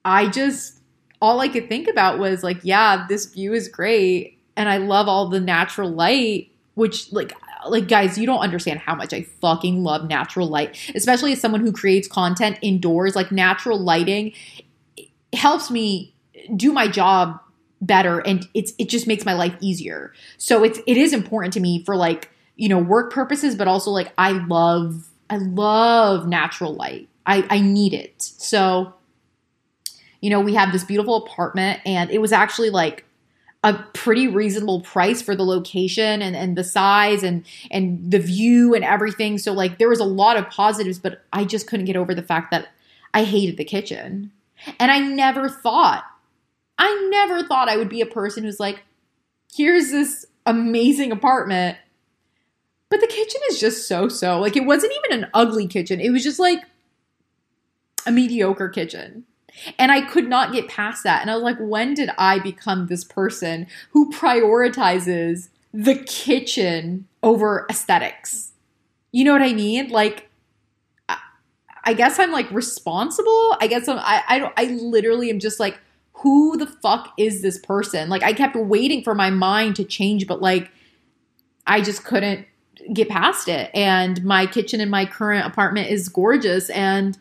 I 0.03 0.27
just, 0.27 0.79
all 1.21 1.39
I 1.39 1.47
could 1.47 1.69
think 1.69 1.88
about 1.88 2.19
was 2.19 2.43
like, 2.43 2.59
yeah, 2.63 3.05
this 3.07 3.27
view 3.27 3.53
is 3.53 3.69
great. 3.69 4.38
And 4.57 4.67
I 4.67 4.77
love 4.77 5.07
all 5.07 5.29
the 5.29 5.39
natural 5.39 5.89
light, 5.89 6.51
which, 6.75 7.12
like, 7.13 7.33
like 7.67 7.88
guys, 7.88 8.17
you 8.17 8.26
don't 8.26 8.39
understand 8.39 8.80
how 8.80 8.95
much 8.95 9.13
I 9.13 9.23
fucking 9.23 9.84
love 9.84 10.08
natural 10.08 10.47
light, 10.47 10.78
especially 10.95 11.34
as 11.34 11.41
someone 11.41 11.62
who 11.62 11.71
creates 11.71 12.08
content 12.08 12.60
indoors. 12.62 13.15
Like 13.15 13.32
natural 13.32 13.80
lighting 13.80 14.34
helps 15.34 15.71
me 15.71 16.13
do 16.56 16.71
my 16.73 16.88
job 16.88 17.39
better 17.82 18.19
and 18.19 18.47
it's 18.54 18.73
it 18.78 18.88
just 18.89 19.08
makes 19.08 19.26
my 19.26 19.34
life 19.34 19.56
easier. 19.60 20.13
So 20.38 20.63
it's 20.63 20.80
it 20.88 20.97
is 20.97 21.13
important 21.13 21.54
to 21.54 21.60
me 21.60 21.84
for 21.84 21.95
like, 21.95 22.32
you 22.56 22.69
know, 22.69 22.80
work 22.80 23.12
purposes, 23.12 23.56
but 23.56 23.67
also 23.67 23.91
like 23.91 24.12
I 24.17 24.32
love 24.32 25.10
I 25.30 25.38
love 25.38 26.28
natural 26.28 26.76
light. 26.76 27.10
I, 27.26 27.45
I 27.49 27.60
need 27.60 27.93
it. 27.93 28.21
So, 28.21 28.93
you 30.21 30.30
know, 30.30 30.39
we 30.39 30.54
have 30.56 30.71
this 30.71 30.84
beautiful 30.84 31.15
apartment 31.15 31.80
and 31.86 32.12
it 32.12 32.19
was 32.19 32.32
actually 32.32 32.69
like 32.69 33.06
a 33.63 33.73
pretty 33.93 34.28
reasonable 34.28 34.82
price 34.82 35.21
for 35.21 35.36
the 35.36 35.45
location 35.45 36.21
and, 36.21 36.36
and 36.36 36.58
the 36.58 36.63
size 36.63 37.23
and 37.23 37.45
and 37.71 38.12
the 38.12 38.19
view 38.19 38.73
and 38.73 38.84
everything. 38.84 39.38
So 39.38 39.54
like 39.54 39.78
there 39.78 39.89
was 39.89 39.99
a 39.99 40.06
lot 40.06 40.38
of 40.38 40.49
positives, 40.49 40.99
but 40.99 41.23
I 41.32 41.45
just 41.45 41.67
couldn't 41.67 41.86
get 41.86 41.95
over 41.95 42.13
the 42.13 42.23
fact 42.23 42.52
that 42.52 42.67
I 43.13 43.23
hated 43.23 43.58
the 43.58 43.63
kitchen. 43.63 44.32
And 44.80 44.91
I 44.91 44.99
never 44.99 45.49
thought 45.49 46.04
I 46.78 47.08
never 47.12 47.43
thought 47.43 47.69
I 47.69 47.78
would 47.78 47.89
be 47.89 48.02
a 48.02 48.06
person 48.06 48.43
who's 48.43 48.60
like, 48.60 48.84
here's 49.54 49.91
this 49.91 50.26
amazing 50.45 51.12
apartment. 51.12 51.78
But 52.89 52.99
the 52.99 53.08
kitchen 53.08 53.41
is 53.49 53.60
just 53.60 53.88
so 53.88 54.08
so. 54.08 54.39
Like, 54.39 54.56
it 54.56 54.65
wasn't 54.65 54.93
even 55.06 55.23
an 55.23 55.30
ugly 55.34 55.67
kitchen, 55.67 55.99
it 55.99 56.12
was 56.12 56.23
just 56.23 56.39
like 56.39 56.60
a 58.06 58.12
mediocre 58.12 58.69
kitchen. 58.69 59.26
And 59.77 59.91
I 59.91 60.01
could 60.01 60.27
not 60.27 60.51
get 60.51 60.67
past 60.67 61.03
that. 61.03 61.21
And 61.21 61.29
I 61.29 61.35
was 61.35 61.43
like, 61.43 61.57
when 61.59 61.93
did 61.93 62.09
I 62.17 62.39
become 62.39 62.87
this 62.87 63.03
person 63.03 63.67
who 63.91 64.11
prioritizes 64.11 65.49
the 65.73 65.95
kitchen 65.95 67.07
over 67.21 67.65
aesthetics? 67.69 68.51
You 69.11 69.23
know 69.23 69.33
what 69.33 69.41
I 69.41 69.53
mean? 69.53 69.89
Like, 69.89 70.29
I 71.85 71.93
guess 71.93 72.17
I'm 72.17 72.31
like 72.31 72.49
responsible. 72.51 73.57
I 73.59 73.67
guess 73.67 73.87
I'm, 73.87 73.99
I, 73.99 74.23
I, 74.27 74.51
I 74.57 74.65
literally 74.65 75.29
am 75.29 75.39
just 75.39 75.59
like, 75.59 75.79
who 76.13 76.55
the 76.55 76.67
fuck 76.67 77.13
is 77.17 77.41
this 77.41 77.57
person? 77.59 78.09
Like 78.09 78.23
I 78.23 78.31
kept 78.31 78.55
waiting 78.55 79.03
for 79.03 79.13
my 79.13 79.29
mind 79.29 79.75
to 79.75 79.83
change, 79.83 80.25
but 80.25 80.41
like 80.41 80.71
I 81.67 81.81
just 81.81 82.05
couldn't 82.05 82.47
get 82.93 83.09
past 83.09 83.49
it. 83.49 83.69
And 83.73 84.23
my 84.23 84.45
kitchen 84.45 84.79
in 84.79 84.89
my 84.89 85.05
current 85.05 85.45
apartment 85.45 85.89
is 85.89 86.07
gorgeous. 86.07 86.69
And 86.69 87.17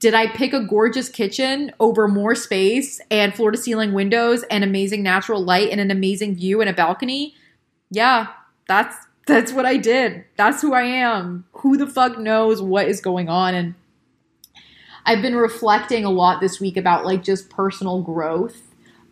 did 0.00 0.14
I 0.14 0.28
pick 0.28 0.52
a 0.52 0.64
gorgeous 0.64 1.08
kitchen 1.08 1.72
over 1.78 2.08
more 2.08 2.34
space 2.34 3.00
and 3.10 3.34
floor 3.34 3.50
to 3.50 3.58
ceiling 3.58 3.92
windows 3.92 4.42
and 4.50 4.64
amazing 4.64 5.02
natural 5.02 5.44
light 5.44 5.68
and 5.70 5.80
an 5.80 5.90
amazing 5.90 6.34
view 6.34 6.60
and 6.60 6.68
a 6.68 6.72
balcony? 6.72 7.34
Yeah, 7.90 8.28
that's 8.66 8.96
that's 9.26 9.52
what 9.52 9.66
I 9.66 9.76
did. 9.76 10.24
That's 10.36 10.62
who 10.62 10.72
I 10.72 10.82
am. 10.82 11.44
Who 11.52 11.76
the 11.76 11.86
fuck 11.86 12.18
knows 12.18 12.60
what 12.60 12.88
is 12.88 13.00
going 13.00 13.28
on 13.28 13.54
and 13.54 13.74
I've 15.06 15.22
been 15.22 15.36
reflecting 15.36 16.04
a 16.04 16.10
lot 16.10 16.40
this 16.40 16.60
week 16.60 16.76
about 16.76 17.04
like 17.04 17.22
just 17.22 17.48
personal 17.48 18.02
growth 18.02 18.60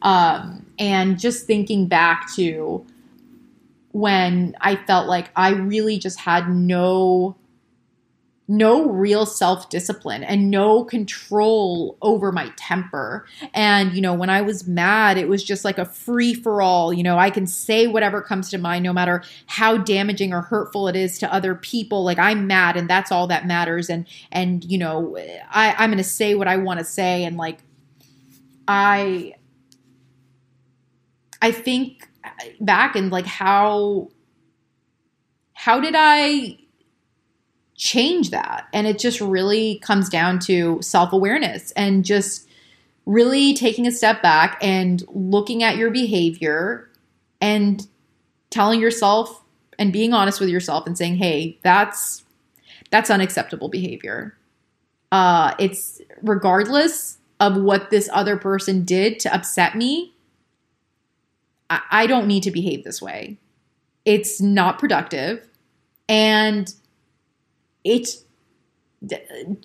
um, 0.02 0.66
and 0.78 1.18
just 1.18 1.46
thinking 1.46 1.86
back 1.86 2.32
to 2.34 2.84
when 3.92 4.54
I 4.60 4.76
felt 4.76 5.08
like 5.08 5.30
I 5.34 5.50
really 5.50 5.98
just 5.98 6.20
had 6.20 6.50
no 6.50 7.36
no 8.50 8.88
real 8.88 9.26
self 9.26 9.68
discipline 9.68 10.24
and 10.24 10.50
no 10.50 10.82
control 10.82 11.98
over 12.00 12.32
my 12.32 12.50
temper. 12.56 13.26
And, 13.52 13.92
you 13.92 14.00
know, 14.00 14.14
when 14.14 14.30
I 14.30 14.40
was 14.40 14.66
mad, 14.66 15.18
it 15.18 15.28
was 15.28 15.44
just 15.44 15.66
like 15.66 15.76
a 15.76 15.84
free 15.84 16.32
for 16.32 16.62
all. 16.62 16.90
You 16.90 17.02
know, 17.02 17.18
I 17.18 17.28
can 17.28 17.46
say 17.46 17.86
whatever 17.86 18.22
comes 18.22 18.48
to 18.50 18.58
mind, 18.58 18.84
no 18.84 18.92
matter 18.94 19.22
how 19.46 19.76
damaging 19.76 20.32
or 20.32 20.40
hurtful 20.40 20.88
it 20.88 20.96
is 20.96 21.18
to 21.18 21.32
other 21.32 21.54
people. 21.54 22.04
Like 22.04 22.18
I'm 22.18 22.46
mad 22.46 22.78
and 22.78 22.88
that's 22.88 23.12
all 23.12 23.26
that 23.26 23.46
matters. 23.46 23.90
And, 23.90 24.06
and, 24.32 24.64
you 24.64 24.78
know, 24.78 25.18
I, 25.50 25.74
I'm 25.76 25.90
going 25.90 25.98
to 25.98 26.04
say 26.04 26.34
what 26.34 26.48
I 26.48 26.56
want 26.56 26.78
to 26.78 26.84
say. 26.86 27.24
And 27.24 27.36
like, 27.36 27.58
I, 28.66 29.34
I 31.42 31.52
think 31.52 32.08
back 32.60 32.96
and 32.96 33.12
like 33.12 33.26
how, 33.26 34.08
how 35.52 35.80
did 35.80 35.94
I 35.96 36.58
change 37.78 38.30
that. 38.30 38.66
And 38.74 38.86
it 38.86 38.98
just 38.98 39.20
really 39.20 39.78
comes 39.78 40.10
down 40.10 40.40
to 40.40 40.82
self 40.82 41.12
awareness 41.12 41.70
and 41.72 42.04
just 42.04 42.46
really 43.06 43.54
taking 43.54 43.86
a 43.86 43.92
step 43.92 44.20
back 44.20 44.58
and 44.60 45.02
looking 45.08 45.62
at 45.62 45.78
your 45.78 45.90
behavior 45.90 46.90
and 47.40 47.86
telling 48.50 48.80
yourself 48.80 49.42
and 49.78 49.92
being 49.92 50.12
honest 50.12 50.40
with 50.40 50.50
yourself 50.50 50.86
and 50.86 50.98
saying, 50.98 51.16
hey, 51.16 51.58
that's 51.62 52.24
that's 52.90 53.10
unacceptable 53.10 53.68
behavior. 53.68 54.36
Uh, 55.12 55.54
it's 55.58 56.00
regardless 56.22 57.18
of 57.40 57.56
what 57.56 57.90
this 57.90 58.08
other 58.12 58.36
person 58.36 58.84
did 58.84 59.20
to 59.20 59.32
upset 59.32 59.76
me. 59.76 60.12
I, 61.70 61.80
I 61.90 62.06
don't 62.06 62.26
need 62.26 62.42
to 62.42 62.50
behave 62.50 62.82
this 62.82 63.00
way. 63.00 63.38
It's 64.04 64.40
not 64.40 64.78
productive. 64.78 65.46
And 66.08 66.72
it's 67.84 68.24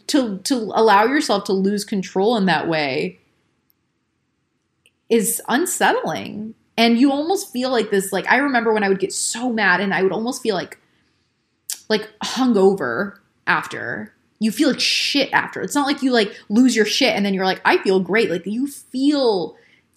to 0.07 0.37
to 0.37 0.55
allow 0.55 1.05
yourself 1.05 1.45
to 1.45 1.53
lose 1.53 1.83
control 1.83 2.37
in 2.37 2.45
that 2.45 2.67
way 2.67 3.19
is 5.09 5.41
unsettling. 5.47 6.55
And 6.77 6.97
you 6.97 7.11
almost 7.11 7.51
feel 7.51 7.71
like 7.71 7.91
this 7.91 8.11
like 8.11 8.27
i 8.29 8.37
remember 8.37 8.73
when 8.73 8.83
i 8.83 8.89
would 8.89 8.99
get 8.99 9.13
so 9.13 9.51
mad 9.51 9.79
and 9.79 9.93
i 9.93 10.01
would 10.01 10.11
almost 10.11 10.41
feel 10.41 10.55
like 10.55 10.79
like 11.89 12.09
hungover 12.23 13.17
after. 13.45 14.13
You 14.39 14.51
feel 14.51 14.69
like 14.71 14.79
shit 14.79 15.31
after. 15.31 15.61
It's 15.61 15.75
not 15.75 15.87
like 15.87 16.01
you 16.01 16.11
like 16.11 16.35
lose 16.49 16.75
your 16.75 16.85
shit 16.85 17.15
and 17.15 17.25
then 17.25 17.33
you're 17.33 17.45
like 17.45 17.61
i 17.65 17.77
feel 17.77 17.99
great. 17.99 18.29
Like 18.29 18.45
you 18.45 18.67
feel 18.67 19.55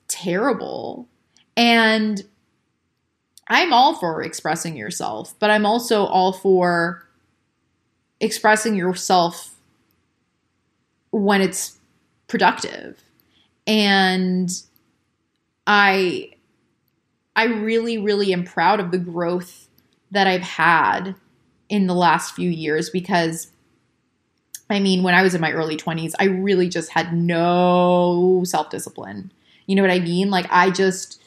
terrible. 0.08 1.08
And 1.56 2.24
i'm 3.48 3.72
all 3.72 3.94
for 3.94 4.22
expressing 4.22 4.76
yourself 4.76 5.32
but 5.38 5.50
i'm 5.50 5.64
also 5.64 6.04
all 6.04 6.32
for 6.32 7.05
expressing 8.20 8.74
yourself 8.74 9.54
when 11.10 11.40
it's 11.40 11.78
productive. 12.28 13.02
And 13.66 14.50
I 15.66 16.30
I 17.34 17.44
really 17.44 17.98
really 17.98 18.32
am 18.32 18.44
proud 18.44 18.80
of 18.80 18.90
the 18.90 18.98
growth 18.98 19.68
that 20.10 20.26
I've 20.26 20.42
had 20.42 21.14
in 21.68 21.86
the 21.86 21.94
last 21.94 22.34
few 22.34 22.48
years 22.48 22.90
because 22.90 23.48
I 24.68 24.80
mean, 24.80 25.04
when 25.04 25.14
I 25.14 25.22
was 25.22 25.34
in 25.34 25.40
my 25.40 25.52
early 25.52 25.76
20s, 25.76 26.12
I 26.18 26.24
really 26.24 26.68
just 26.68 26.90
had 26.90 27.14
no 27.14 28.42
self-discipline. 28.44 29.30
You 29.66 29.76
know 29.76 29.82
what 29.82 29.92
I 29.92 30.00
mean? 30.00 30.28
Like 30.30 30.46
I 30.50 30.70
just 30.70 31.22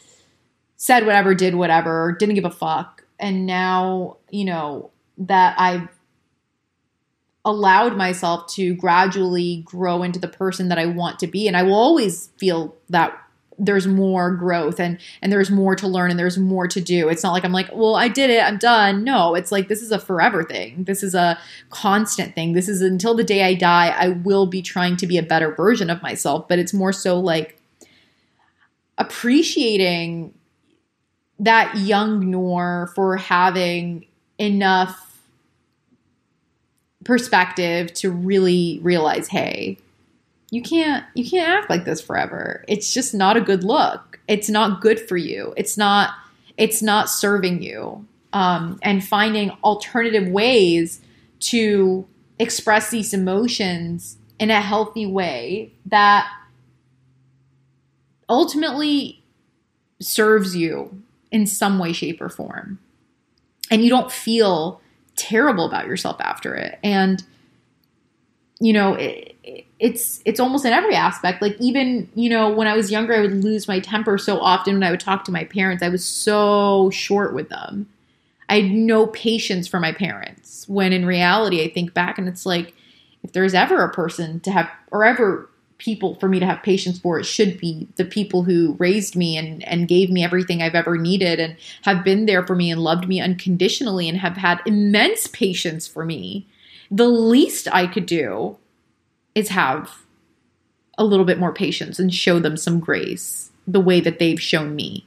said 0.75 1.05
whatever, 1.05 1.33
did 1.33 1.55
whatever, 1.55 2.15
didn't 2.19 2.35
give 2.35 2.45
a 2.45 2.51
fuck. 2.51 3.03
And 3.19 3.45
now, 3.45 4.17
you 4.29 4.45
know, 4.45 4.91
that 5.17 5.55
I've 5.57 5.87
allowed 7.45 7.95
myself 7.95 8.47
to 8.53 8.75
gradually 8.75 9.63
grow 9.65 10.03
into 10.03 10.19
the 10.19 10.27
person 10.27 10.69
that 10.69 10.77
I 10.77 10.85
want 10.85 11.19
to 11.19 11.27
be 11.27 11.47
and 11.47 11.55
I 11.55 11.63
will 11.63 11.75
always 11.75 12.27
feel 12.37 12.75
that 12.89 13.17
there's 13.59 13.85
more 13.85 14.31
growth 14.35 14.79
and 14.79 14.97
and 15.21 15.31
there's 15.31 15.51
more 15.51 15.75
to 15.75 15.87
learn 15.87 16.09
and 16.09 16.19
there's 16.19 16.37
more 16.37 16.67
to 16.67 16.79
do. 16.79 17.09
It's 17.09 17.23
not 17.23 17.33
like 17.33 17.43
I'm 17.43 17.51
like, 17.51 17.69
well, 17.73 17.95
I 17.95 18.07
did 18.07 18.29
it, 18.29 18.41
I'm 18.41 18.57
done. 18.57 19.03
No, 19.03 19.35
it's 19.35 19.51
like 19.51 19.67
this 19.67 19.81
is 19.81 19.91
a 19.91 19.99
forever 19.99 20.43
thing. 20.43 20.85
This 20.85 21.03
is 21.03 21.13
a 21.13 21.37
constant 21.69 22.33
thing. 22.35 22.53
This 22.53 22.69
is 22.69 22.81
until 22.81 23.13
the 23.13 23.23
day 23.23 23.43
I 23.43 23.53
die, 23.53 23.89
I 23.89 24.09
will 24.09 24.45
be 24.45 24.61
trying 24.61 24.95
to 24.97 25.07
be 25.07 25.17
a 25.17 25.23
better 25.23 25.53
version 25.53 25.89
of 25.89 26.01
myself, 26.01 26.47
but 26.47 26.57
it's 26.57 26.73
more 26.73 26.93
so 26.93 27.19
like 27.19 27.61
appreciating 28.97 30.33
that 31.39 31.77
young 31.77 32.29
Noor 32.31 32.91
for 32.95 33.17
having 33.17 34.05
enough 34.37 35.08
perspective 37.09 37.91
to 37.91 38.11
really 38.11 38.79
realize, 38.83 39.27
hey, 39.27 39.79
you 40.51 40.61
can't 40.61 41.03
you 41.15 41.27
can't 41.27 41.49
act 41.49 41.69
like 41.69 41.83
this 41.83 41.99
forever. 41.99 42.63
It's 42.67 42.93
just 42.93 43.15
not 43.15 43.35
a 43.35 43.41
good 43.41 43.63
look. 43.63 44.19
It's 44.27 44.47
not 44.47 44.79
good 44.79 44.99
for 44.99 45.17
you. 45.17 45.53
It's 45.57 45.75
not 45.75 46.13
it's 46.55 46.81
not 46.83 47.09
serving 47.09 47.63
you. 47.63 48.05
Um, 48.31 48.77
and 48.83 49.03
finding 49.03 49.49
alternative 49.63 50.27
ways 50.27 51.01
to 51.39 52.07
express 52.37 52.91
these 52.91 53.11
emotions 53.11 54.17
in 54.39 54.51
a 54.51 54.61
healthy 54.61 55.07
way 55.07 55.73
that 55.87 56.31
ultimately 58.29 59.23
serves 59.99 60.55
you 60.55 61.01
in 61.31 61.47
some 61.47 61.79
way, 61.79 61.91
shape, 61.91 62.21
or 62.21 62.29
form. 62.29 62.77
And 63.71 63.83
you 63.83 63.89
don't 63.89 64.11
feel 64.11 64.79
terrible 65.19 65.65
about 65.65 65.87
yourself 65.87 66.17
after 66.19 66.55
it. 66.55 66.79
And 66.83 67.23
you 68.61 68.73
know, 68.73 68.95
it, 68.95 69.35
it's 69.79 70.21
it's 70.25 70.39
almost 70.39 70.65
in 70.65 70.73
every 70.73 70.95
aspect. 70.95 71.41
Like 71.41 71.55
even 71.59 72.09
you 72.15 72.29
know, 72.29 72.49
when 72.49 72.67
I 72.67 72.75
was 72.75 72.91
younger, 72.91 73.13
I 73.15 73.21
would 73.21 73.43
lose 73.43 73.67
my 73.67 73.79
temper 73.79 74.17
so 74.17 74.39
often 74.39 74.73
when 74.73 74.83
I 74.83 74.91
would 74.91 74.99
talk 74.99 75.23
to 75.25 75.31
my 75.31 75.45
parents. 75.45 75.83
I 75.83 75.89
was 75.89 76.03
so 76.03 76.89
short 76.89 77.33
with 77.33 77.49
them. 77.49 77.87
I 78.49 78.61
had 78.61 78.71
no 78.71 79.07
patience 79.07 79.67
for 79.67 79.79
my 79.79 79.91
parents. 79.91 80.67
When 80.67 80.91
in 80.91 81.05
reality, 81.05 81.63
I 81.63 81.69
think 81.69 81.93
back 81.93 82.17
and 82.17 82.27
it's 82.27 82.45
like, 82.45 82.73
if 83.23 83.31
there's 83.31 83.53
ever 83.53 83.83
a 83.83 83.93
person 83.93 84.39
to 84.41 84.51
have, 84.51 84.69
or 84.91 85.05
ever 85.05 85.49
people 85.79 86.15
for 86.15 86.29
me 86.29 86.39
to 86.39 86.45
have 86.45 86.61
patience 86.61 86.99
for, 86.99 87.19
it 87.19 87.25
should 87.25 87.59
be 87.59 87.87
the 87.95 88.05
people 88.05 88.43
who 88.43 88.75
raised 88.77 89.15
me 89.15 89.35
and, 89.37 89.67
and 89.67 89.87
gave 89.87 90.11
me 90.11 90.23
everything 90.23 90.61
I've 90.61 90.75
ever 90.75 90.97
needed 90.97 91.39
and 91.39 91.55
have 91.81 92.03
been 92.03 92.25
there 92.25 92.45
for 92.45 92.55
me 92.55 92.69
and 92.69 92.81
loved 92.81 93.07
me 93.07 93.19
unconditionally 93.19 94.07
and 94.07 94.17
have 94.19 94.37
had 94.37 94.61
immense 94.65 95.25
patience 95.27 95.87
for 95.87 96.05
me. 96.05 96.47
The 96.91 97.07
least 97.07 97.67
I 97.71 97.87
could 97.87 98.05
do 98.05 98.57
is 99.33 99.49
have 99.49 100.05
a 100.97 101.05
little 101.05 101.25
bit 101.25 101.39
more 101.39 101.53
patience 101.53 101.97
and 101.97 102.13
show 102.13 102.39
them 102.39 102.57
some 102.57 102.79
grace 102.79 103.49
the 103.65 103.79
way 103.79 104.01
that 104.01 104.19
they've 104.19 104.41
shown 104.41 104.75
me. 104.75 105.05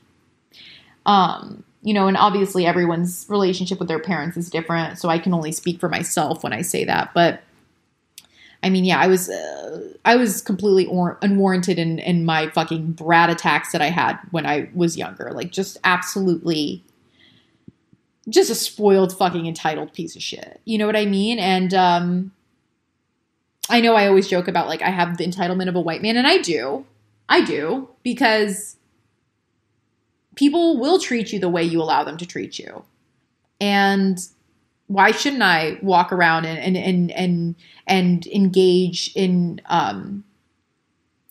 Um, 1.04 1.64
you 1.82 1.92
know, 1.92 2.06
and 2.06 2.16
obviously 2.16 2.64
everyone's 2.64 3.26
relationship 3.28 3.78
with 3.78 3.88
their 3.88 3.98
parents 3.98 4.36
is 4.36 4.48
different, 4.48 4.98
so 4.98 5.08
I 5.08 5.18
can 5.18 5.34
only 5.34 5.52
speak 5.52 5.80
for 5.80 5.88
myself 5.88 6.42
when 6.42 6.52
I 6.52 6.62
say 6.62 6.84
that, 6.84 7.12
but 7.12 7.42
I 8.62 8.70
mean, 8.70 8.84
yeah, 8.84 9.00
I 9.00 9.08
was 9.08 9.28
uh, 9.28 9.94
I 10.04 10.16
was 10.16 10.40
completely 10.40 10.86
or- 10.86 11.18
unwarranted 11.22 11.78
in 11.78 11.98
in 11.98 12.24
my 12.24 12.48
fucking 12.50 12.92
brat 12.92 13.30
attacks 13.30 13.72
that 13.72 13.82
I 13.82 13.90
had 13.90 14.18
when 14.30 14.46
I 14.46 14.70
was 14.74 14.96
younger. 14.96 15.32
Like 15.32 15.50
just 15.50 15.78
absolutely 15.84 16.84
just 18.28 18.50
a 18.50 18.54
spoiled 18.54 19.16
fucking 19.16 19.46
entitled 19.46 19.92
piece 19.92 20.14
of 20.14 20.22
shit. 20.22 20.60
You 20.64 20.78
know 20.78 20.86
what 20.86 20.96
I 20.96 21.06
mean? 21.06 21.38
And 21.38 21.74
um 21.74 22.32
I 23.68 23.80
know 23.80 23.94
I 23.94 24.06
always 24.06 24.28
joke 24.28 24.48
about 24.48 24.68
like 24.68 24.82
I 24.82 24.90
have 24.90 25.16
the 25.16 25.26
entitlement 25.26 25.68
of 25.68 25.74
a 25.74 25.80
white 25.80 26.02
man 26.02 26.16
and 26.16 26.26
I 26.26 26.38
do. 26.38 26.84
I 27.28 27.44
do 27.44 27.88
because 28.02 28.76
people 30.36 30.78
will 30.78 31.00
treat 31.00 31.32
you 31.32 31.38
the 31.38 31.48
way 31.48 31.64
you 31.64 31.80
allow 31.80 32.04
them 32.04 32.16
to 32.18 32.26
treat 32.26 32.58
you. 32.58 32.84
And 33.60 34.18
why 34.92 35.10
shouldn't 35.10 35.42
I 35.42 35.78
walk 35.80 36.12
around 36.12 36.44
and 36.44 36.58
and 36.58 36.76
and 36.76 37.10
and, 37.12 37.54
and 37.86 38.26
engage 38.26 39.10
in 39.14 39.60
um, 39.66 40.22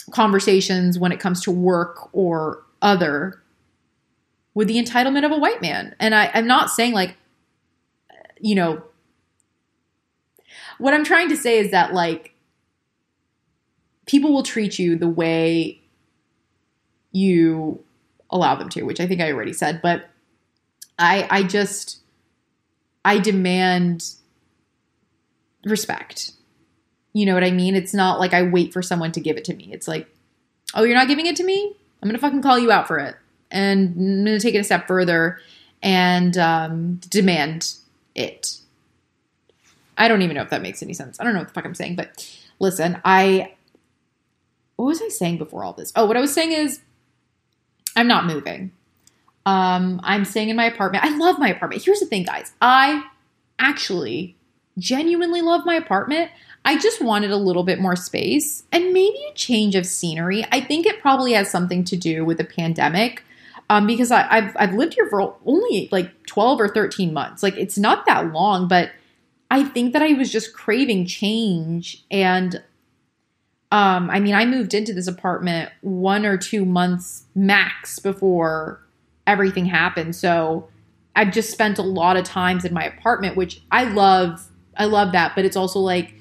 conversations 0.09 0.97
when 0.97 1.11
it 1.11 1.19
comes 1.19 1.41
to 1.41 1.51
work 1.51 2.09
or 2.11 2.63
other 2.81 3.39
with 4.55 4.67
the 4.67 4.83
entitlement 4.83 5.25
of 5.25 5.31
a 5.31 5.37
white 5.37 5.61
man? 5.61 5.95
And 5.99 6.15
I, 6.15 6.31
I'm 6.33 6.47
not 6.47 6.71
saying 6.71 6.93
like, 6.93 7.15
you 8.39 8.55
know, 8.55 8.81
what 10.79 10.95
I'm 10.95 11.03
trying 11.03 11.29
to 11.29 11.37
say 11.37 11.59
is 11.59 11.69
that 11.69 11.93
like 11.93 12.33
people 14.07 14.33
will 14.33 14.43
treat 14.43 14.79
you 14.79 14.95
the 14.95 15.07
way 15.07 15.79
you 17.11 17.83
allow 18.31 18.55
them 18.55 18.69
to, 18.69 18.81
which 18.83 18.99
I 18.99 19.05
think 19.05 19.21
I 19.21 19.31
already 19.31 19.53
said, 19.53 19.83
but 19.83 20.09
I 20.97 21.27
I 21.29 21.43
just 21.43 22.00
I 23.03 23.19
demand 23.19 24.11
respect. 25.65 26.31
You 27.13 27.25
know 27.25 27.33
what 27.33 27.43
I 27.43 27.51
mean? 27.51 27.75
It's 27.75 27.93
not 27.93 28.19
like 28.19 28.33
I 28.33 28.43
wait 28.43 28.73
for 28.73 28.81
someone 28.81 29.11
to 29.13 29.19
give 29.19 29.37
it 29.37 29.45
to 29.45 29.53
me. 29.53 29.69
It's 29.71 29.87
like, 29.87 30.07
oh, 30.73 30.83
you're 30.83 30.95
not 30.95 31.07
giving 31.07 31.25
it 31.25 31.35
to 31.37 31.43
me? 31.43 31.75
I'm 32.01 32.09
going 32.09 32.15
to 32.15 32.21
fucking 32.21 32.41
call 32.41 32.57
you 32.57 32.71
out 32.71 32.87
for 32.87 32.97
it. 32.99 33.15
And 33.51 33.89
I'm 33.89 34.25
going 34.25 34.37
to 34.37 34.39
take 34.39 34.55
it 34.55 34.59
a 34.59 34.63
step 34.63 34.87
further 34.87 35.39
and 35.83 36.37
um, 36.37 36.95
demand 37.09 37.73
it. 38.15 38.57
I 39.97 40.07
don't 40.07 40.21
even 40.21 40.35
know 40.35 40.41
if 40.41 40.49
that 40.49 40.61
makes 40.61 40.81
any 40.81 40.93
sense. 40.93 41.19
I 41.19 41.23
don't 41.23 41.33
know 41.33 41.39
what 41.39 41.49
the 41.49 41.53
fuck 41.53 41.65
I'm 41.65 41.75
saying, 41.75 41.95
but 41.95 42.27
listen, 42.59 42.99
I. 43.03 43.53
What 44.77 44.85
was 44.85 45.01
I 45.01 45.09
saying 45.09 45.37
before 45.37 45.63
all 45.63 45.73
this? 45.73 45.91
Oh, 45.95 46.05
what 46.07 46.17
I 46.17 46.21
was 46.21 46.33
saying 46.33 46.53
is 46.53 46.79
I'm 47.95 48.07
not 48.07 48.25
moving. 48.25 48.71
Um, 49.45 49.99
I'm 50.03 50.25
staying 50.25 50.49
in 50.49 50.55
my 50.55 50.65
apartment. 50.65 51.03
I 51.03 51.15
love 51.17 51.39
my 51.39 51.49
apartment. 51.49 51.83
Here's 51.83 51.99
the 51.99 52.05
thing, 52.05 52.23
guys. 52.23 52.53
I 52.61 53.03
actually 53.59 54.35
genuinely 54.77 55.41
love 55.41 55.65
my 55.65 55.75
apartment. 55.75 56.31
I 56.63 56.77
just 56.77 57.01
wanted 57.01 57.31
a 57.31 57.37
little 57.37 57.63
bit 57.63 57.79
more 57.79 57.95
space 57.95 58.63
and 58.71 58.93
maybe 58.93 59.19
a 59.29 59.33
change 59.33 59.75
of 59.75 59.85
scenery. 59.85 60.45
I 60.51 60.61
think 60.61 60.85
it 60.85 61.01
probably 61.01 61.33
has 61.33 61.49
something 61.49 61.83
to 61.85 61.97
do 61.97 62.23
with 62.23 62.37
the 62.37 62.43
pandemic. 62.43 63.23
Um, 63.69 63.87
because 63.87 64.11
I, 64.11 64.23
have 64.23 64.55
I've 64.59 64.73
lived 64.73 64.95
here 64.95 65.07
for 65.09 65.33
only 65.45 65.87
like 65.93 66.25
12 66.25 66.59
or 66.59 66.67
13 66.67 67.13
months. 67.13 67.41
Like 67.41 67.55
it's 67.55 67.77
not 67.77 68.05
that 68.05 68.33
long, 68.33 68.67
but 68.67 68.91
I 69.49 69.63
think 69.63 69.93
that 69.93 70.01
I 70.01 70.13
was 70.13 70.29
just 70.29 70.53
craving 70.53 71.05
change. 71.05 72.03
And 72.11 72.61
um, 73.71 74.09
I 74.09 74.19
mean, 74.19 74.35
I 74.35 74.45
moved 74.45 74.73
into 74.73 74.93
this 74.93 75.07
apartment 75.07 75.71
one 75.79 76.25
or 76.25 76.37
two 76.37 76.65
months 76.65 77.23
max 77.33 77.97
before 77.97 78.81
everything 79.31 79.65
happened. 79.65 80.15
So 80.15 80.67
I've 81.15 81.31
just 81.31 81.51
spent 81.51 81.77
a 81.77 81.83
lot 81.83 82.17
of 82.17 82.25
times 82.25 82.65
in 82.65 82.73
my 82.73 82.83
apartment, 82.83 83.35
which 83.37 83.61
I 83.71 83.85
love. 83.85 84.47
I 84.77 84.85
love 84.85 85.11
that, 85.11 85.35
but 85.35 85.43
it's 85.45 85.57
also 85.57 85.79
like 85.79 86.13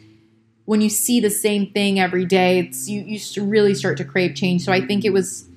when 0.65 0.81
you 0.81 0.91
see 0.91 1.21
the 1.21 1.31
same 1.31 1.71
thing 1.73 1.99
every 1.99 2.25
day, 2.25 2.59
it's 2.59 2.89
you 2.89 3.03
you 3.03 3.45
really 3.45 3.75
start 3.75 3.97
to 3.99 4.05
crave 4.05 4.35
change. 4.35 4.63
So 4.63 4.73
I 4.73 4.85
think 4.85 5.05
it 5.05 5.11
was 5.11 5.49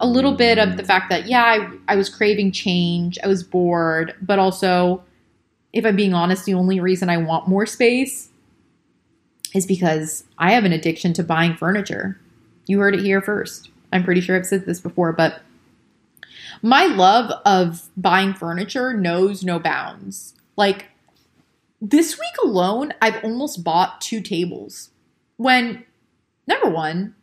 a 0.00 0.06
little 0.06 0.34
bit 0.34 0.58
of 0.58 0.76
the 0.76 0.84
fact 0.84 1.10
that 1.10 1.26
yeah, 1.26 1.42
I, 1.42 1.70
I 1.88 1.96
was 1.96 2.08
craving 2.08 2.52
change. 2.52 3.18
I 3.22 3.28
was 3.28 3.42
bored, 3.42 4.14
but 4.22 4.38
also, 4.38 5.02
if 5.72 5.84
I'm 5.84 5.96
being 5.96 6.14
honest, 6.14 6.44
the 6.44 6.54
only 6.54 6.80
reason 6.80 7.08
I 7.08 7.18
want 7.18 7.48
more 7.48 7.66
space 7.66 8.30
is 9.54 9.66
because 9.66 10.24
I 10.38 10.52
have 10.52 10.64
an 10.64 10.72
addiction 10.72 11.12
to 11.14 11.22
buying 11.22 11.56
furniture. 11.56 12.18
You 12.66 12.78
heard 12.78 12.94
it 12.94 13.00
here 13.00 13.20
first. 13.20 13.70
I'm 13.92 14.04
pretty 14.04 14.20
sure 14.20 14.36
I've 14.36 14.46
said 14.46 14.66
this 14.66 14.80
before, 14.80 15.12
but 15.12 15.40
my 16.62 16.86
love 16.86 17.32
of 17.44 17.88
buying 17.96 18.34
furniture 18.34 18.92
knows 18.92 19.44
no 19.44 19.58
bounds. 19.58 20.34
Like 20.56 20.86
this 21.80 22.18
week 22.18 22.34
alone, 22.42 22.92
I've 23.00 23.22
almost 23.24 23.64
bought 23.64 24.00
two 24.00 24.20
tables. 24.20 24.90
When 25.36 25.84
number 26.46 26.68
one, 26.68 27.14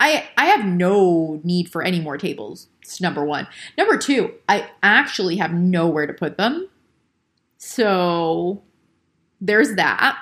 I 0.00 0.28
I 0.36 0.46
have 0.46 0.64
no 0.64 1.40
need 1.42 1.70
for 1.70 1.82
any 1.82 2.00
more 2.00 2.16
tables. 2.16 2.68
It's 2.82 3.00
number 3.00 3.24
one. 3.24 3.48
Number 3.76 3.96
two, 3.96 4.34
I 4.48 4.70
actually 4.82 5.36
have 5.36 5.52
nowhere 5.52 6.06
to 6.06 6.12
put 6.12 6.36
them. 6.36 6.68
So 7.58 8.62
there's 9.40 9.74
that. 9.74 10.18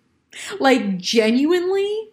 like 0.60 0.98
genuinely 0.98 2.10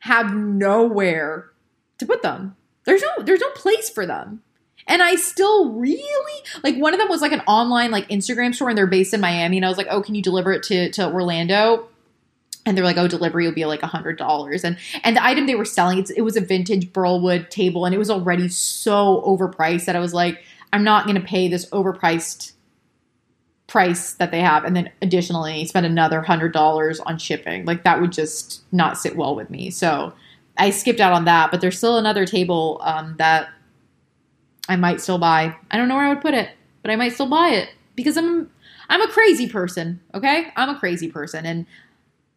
have 0.00 0.34
nowhere 0.34 1.52
to 1.98 2.06
put 2.06 2.22
them. 2.22 2.56
There's 2.84 3.02
no 3.02 3.24
there's 3.24 3.40
no 3.40 3.50
place 3.50 3.90
for 3.90 4.06
them. 4.06 4.42
And 4.88 5.02
I 5.02 5.16
still 5.16 5.72
really 5.72 6.42
like 6.62 6.76
one 6.76 6.94
of 6.94 7.00
them 7.00 7.08
was 7.08 7.20
like 7.20 7.32
an 7.32 7.40
online 7.40 7.90
like 7.90 8.08
Instagram 8.08 8.54
store 8.54 8.68
and 8.68 8.78
they're 8.78 8.86
based 8.86 9.12
in 9.12 9.20
Miami 9.20 9.56
and 9.56 9.66
I 9.66 9.68
was 9.68 9.78
like, 9.78 9.88
"Oh, 9.90 10.02
can 10.02 10.14
you 10.14 10.22
deliver 10.22 10.52
it 10.52 10.62
to 10.64 10.90
to 10.92 11.10
Orlando?" 11.10 11.88
And 12.64 12.76
they're 12.76 12.84
like, 12.84 12.96
"Oh, 12.96 13.08
delivery 13.08 13.46
will 13.46 13.54
be 13.54 13.64
like 13.64 13.82
a 13.82 13.88
hundred 13.88 14.16
dollars." 14.16 14.64
And 14.64 14.78
and 15.02 15.16
the 15.16 15.24
item 15.24 15.46
they 15.46 15.54
were 15.56 15.64
selling, 15.64 16.04
it 16.16 16.22
was 16.22 16.36
a 16.36 16.40
vintage 16.40 16.92
burlwood 16.92 17.50
table, 17.50 17.84
and 17.84 17.94
it 17.94 17.98
was 17.98 18.10
already 18.10 18.48
so 18.48 19.22
overpriced 19.26 19.86
that 19.86 19.96
I 19.96 20.00
was 20.00 20.14
like, 20.14 20.42
"I'm 20.72 20.84
not 20.84 21.04
going 21.04 21.20
to 21.20 21.26
pay 21.26 21.48
this 21.48 21.68
overpriced 21.70 22.52
price 23.66 24.12
that 24.14 24.30
they 24.30 24.40
have, 24.40 24.64
and 24.64 24.76
then 24.76 24.90
additionally 25.02 25.64
spend 25.64 25.84
another 25.86 26.20
hundred 26.22 26.52
dollars 26.52 27.00
on 27.00 27.18
shipping. 27.18 27.64
Like 27.64 27.82
that 27.82 28.00
would 28.00 28.12
just 28.12 28.62
not 28.70 28.98
sit 28.98 29.16
well 29.16 29.34
with 29.34 29.50
me." 29.50 29.70
So 29.70 30.12
I 30.58 30.70
skipped 30.70 31.00
out 31.00 31.12
on 31.12 31.24
that. 31.24 31.50
But 31.50 31.60
there's 31.60 31.76
still 31.78 31.98
another 31.98 32.24
table 32.24 32.80
um, 32.84 33.16
that 33.18 33.48
I 34.68 34.76
might 34.76 35.00
still 35.00 35.18
buy. 35.18 35.54
I 35.70 35.76
don't 35.76 35.88
know 35.88 35.96
where 35.96 36.06
I 36.06 36.08
would 36.08 36.22
put 36.22 36.34
it, 36.34 36.50
but 36.82 36.90
I 36.90 36.96
might 36.96 37.12
still 37.12 37.28
buy 37.28 37.50
it 37.50 37.70
because 37.94 38.16
I'm 38.16 38.50
I'm 38.88 39.02
a 39.02 39.08
crazy 39.08 39.48
person, 39.48 40.00
okay? 40.14 40.52
I'm 40.56 40.68
a 40.68 40.78
crazy 40.78 41.10
person 41.10 41.44
and 41.44 41.66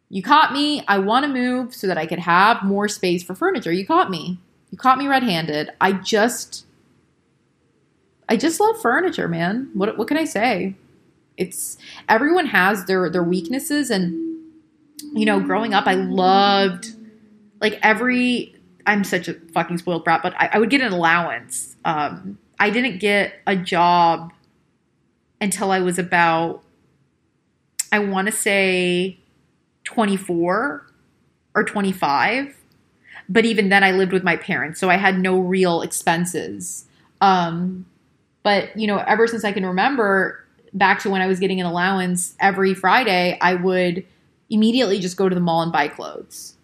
you 0.08 0.22
caught 0.22 0.52
me. 0.52 0.84
I 0.88 0.98
want 0.98 1.24
to 1.24 1.32
move 1.32 1.74
so 1.74 1.86
that 1.86 1.96
I 1.96 2.06
could 2.06 2.18
have 2.18 2.64
more 2.64 2.88
space 2.88 3.22
for 3.22 3.34
furniture. 3.34 3.70
You 3.70 3.86
caught 3.86 4.10
me. 4.10 4.40
You 4.70 4.78
caught 4.78 4.98
me 4.98 5.06
red-handed. 5.06 5.70
I 5.80 5.92
just 5.92 6.66
I 8.28 8.36
just 8.36 8.60
love 8.60 8.80
furniture, 8.80 9.28
man. 9.28 9.70
What 9.74 9.96
what 9.98 10.08
can 10.08 10.16
I 10.16 10.24
say? 10.24 10.74
It's 11.36 11.78
everyone 12.08 12.46
has 12.46 12.84
their 12.84 13.08
their 13.08 13.22
weaknesses 13.24 13.90
and 13.90 14.28
you 15.14 15.24
know, 15.24 15.40
growing 15.40 15.74
up 15.74 15.86
I 15.86 15.94
loved 15.94 16.94
like 17.60 17.78
every 17.82 18.54
I'm 18.86 19.04
such 19.04 19.28
a 19.28 19.34
fucking 19.34 19.78
spoiled 19.78 20.04
brat, 20.04 20.22
but 20.22 20.34
I, 20.36 20.50
I 20.52 20.58
would 20.58 20.70
get 20.70 20.80
an 20.80 20.92
allowance. 20.92 21.76
Um, 21.84 22.38
I 22.58 22.70
didn't 22.70 22.98
get 22.98 23.34
a 23.46 23.56
job 23.56 24.32
until 25.40 25.70
I 25.70 25.80
was 25.80 25.98
about, 25.98 26.62
I 27.92 27.98
want 28.00 28.26
to 28.26 28.32
say 28.32 29.18
24 29.84 30.86
or 31.54 31.64
25. 31.64 32.56
But 33.28 33.44
even 33.44 33.68
then, 33.68 33.84
I 33.84 33.92
lived 33.92 34.12
with 34.12 34.24
my 34.24 34.36
parents, 34.36 34.80
so 34.80 34.90
I 34.90 34.96
had 34.96 35.18
no 35.18 35.38
real 35.38 35.82
expenses. 35.82 36.86
Um, 37.20 37.86
but, 38.42 38.76
you 38.76 38.86
know, 38.86 38.98
ever 38.98 39.26
since 39.26 39.44
I 39.44 39.52
can 39.52 39.64
remember, 39.64 40.44
back 40.72 41.00
to 41.00 41.10
when 41.10 41.22
I 41.22 41.26
was 41.26 41.38
getting 41.38 41.60
an 41.60 41.66
allowance 41.66 42.34
every 42.40 42.74
Friday, 42.74 43.38
I 43.40 43.54
would 43.54 44.04
immediately 44.48 44.98
just 44.98 45.16
go 45.16 45.28
to 45.28 45.34
the 45.34 45.40
mall 45.40 45.62
and 45.62 45.72
buy 45.72 45.88
clothes. 45.88 46.56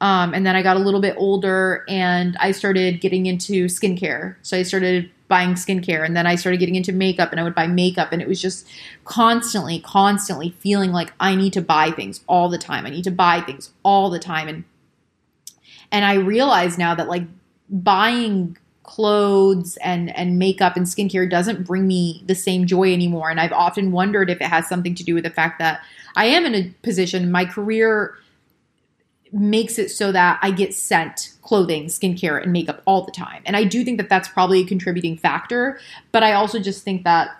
Um, 0.00 0.34
and 0.34 0.44
then 0.44 0.56
I 0.56 0.62
got 0.62 0.76
a 0.76 0.80
little 0.80 1.00
bit 1.00 1.14
older 1.16 1.84
and 1.88 2.36
I 2.38 2.52
started 2.52 3.00
getting 3.00 3.26
into 3.26 3.64
skincare. 3.66 4.36
So 4.42 4.58
I 4.58 4.62
started 4.62 5.10
buying 5.28 5.54
skincare 5.54 6.04
and 6.04 6.16
then 6.16 6.26
I 6.26 6.36
started 6.36 6.58
getting 6.58 6.76
into 6.76 6.92
makeup 6.92 7.30
and 7.30 7.40
I 7.40 7.42
would 7.42 7.54
buy 7.54 7.66
makeup 7.66 8.12
and 8.12 8.20
it 8.20 8.28
was 8.28 8.40
just 8.40 8.68
constantly, 9.04 9.80
constantly 9.80 10.50
feeling 10.60 10.92
like 10.92 11.12
I 11.18 11.34
need 11.34 11.52
to 11.54 11.62
buy 11.62 11.90
things 11.90 12.20
all 12.28 12.48
the 12.48 12.58
time. 12.58 12.86
I 12.86 12.90
need 12.90 13.04
to 13.04 13.10
buy 13.10 13.40
things 13.40 13.70
all 13.82 14.10
the 14.10 14.18
time. 14.18 14.48
And 14.48 14.64
and 15.90 16.04
I 16.04 16.14
realize 16.14 16.78
now 16.78 16.94
that 16.94 17.08
like 17.08 17.24
buying 17.70 18.56
clothes 18.82 19.76
and 19.78 20.14
and 20.16 20.38
makeup 20.38 20.76
and 20.76 20.86
skincare 20.86 21.28
doesn't 21.28 21.66
bring 21.66 21.86
me 21.86 22.22
the 22.26 22.34
same 22.34 22.66
joy 22.66 22.92
anymore. 22.92 23.30
And 23.30 23.40
I've 23.40 23.52
often 23.52 23.92
wondered 23.92 24.30
if 24.30 24.40
it 24.40 24.46
has 24.46 24.68
something 24.68 24.94
to 24.94 25.04
do 25.04 25.14
with 25.14 25.24
the 25.24 25.30
fact 25.30 25.58
that 25.58 25.80
I 26.16 26.26
am 26.26 26.44
in 26.44 26.54
a 26.54 26.70
position, 26.82 27.30
my 27.30 27.44
career 27.46 28.14
makes 29.32 29.78
it 29.78 29.90
so 29.90 30.12
that 30.12 30.38
I 30.42 30.50
get 30.50 30.74
sent 30.74 31.32
clothing, 31.42 31.86
skincare, 31.86 32.42
and 32.42 32.52
makeup 32.52 32.82
all 32.86 33.04
the 33.04 33.12
time. 33.12 33.42
And 33.44 33.56
I 33.56 33.64
do 33.64 33.84
think 33.84 33.98
that 33.98 34.08
that's 34.08 34.28
probably 34.28 34.60
a 34.60 34.64
contributing 34.66 35.16
factor. 35.16 35.78
But 36.12 36.22
I 36.22 36.32
also 36.32 36.58
just 36.58 36.84
think 36.84 37.04
that 37.04 37.36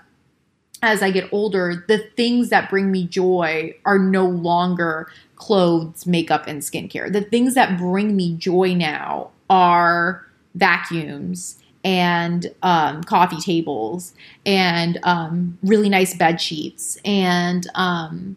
as 0.83 1.03
I 1.03 1.11
get 1.11 1.33
older, 1.33 1.85
the 1.89 1.99
things 2.17 2.51
that 2.51 2.69
bring 2.69 2.93
me 2.93 3.07
joy 3.07 3.75
are 3.85 3.99
no 3.99 4.27
longer 4.27 5.11
clothes, 5.37 6.07
makeup, 6.07 6.45
and 6.47 6.61
skincare. 6.61 7.13
The 7.13 7.23
things 7.23 7.55
that 7.55 7.79
bring 7.79 8.15
me 8.15 8.37
joy 8.37 8.75
now 8.75 9.31
are 9.49 10.27
vacuums 10.55 11.59
and 11.85 12.53
um, 12.63 13.03
coffee 13.05 13.41
tables 13.41 14.13
and 14.45 14.99
um, 15.03 15.59
really 15.63 15.89
nice 15.89 16.17
bed 16.17 16.41
sheets 16.41 16.99
and 17.05 17.67
um, 17.75 18.37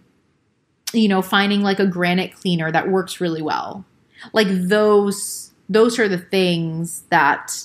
you 0.93 1.07
know, 1.07 1.21
finding 1.21 1.61
like 1.61 1.79
a 1.79 1.87
granite 1.87 2.35
cleaner 2.35 2.71
that 2.71 2.89
works 2.89 3.21
really 3.21 3.41
well. 3.41 3.85
Like 4.33 4.47
those 4.49 5.51
those 5.69 5.99
are 5.99 6.07
the 6.07 6.17
things 6.17 7.03
that 7.09 7.63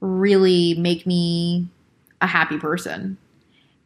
really 0.00 0.74
make 0.74 1.06
me 1.06 1.68
a 2.20 2.26
happy 2.26 2.58
person. 2.58 3.18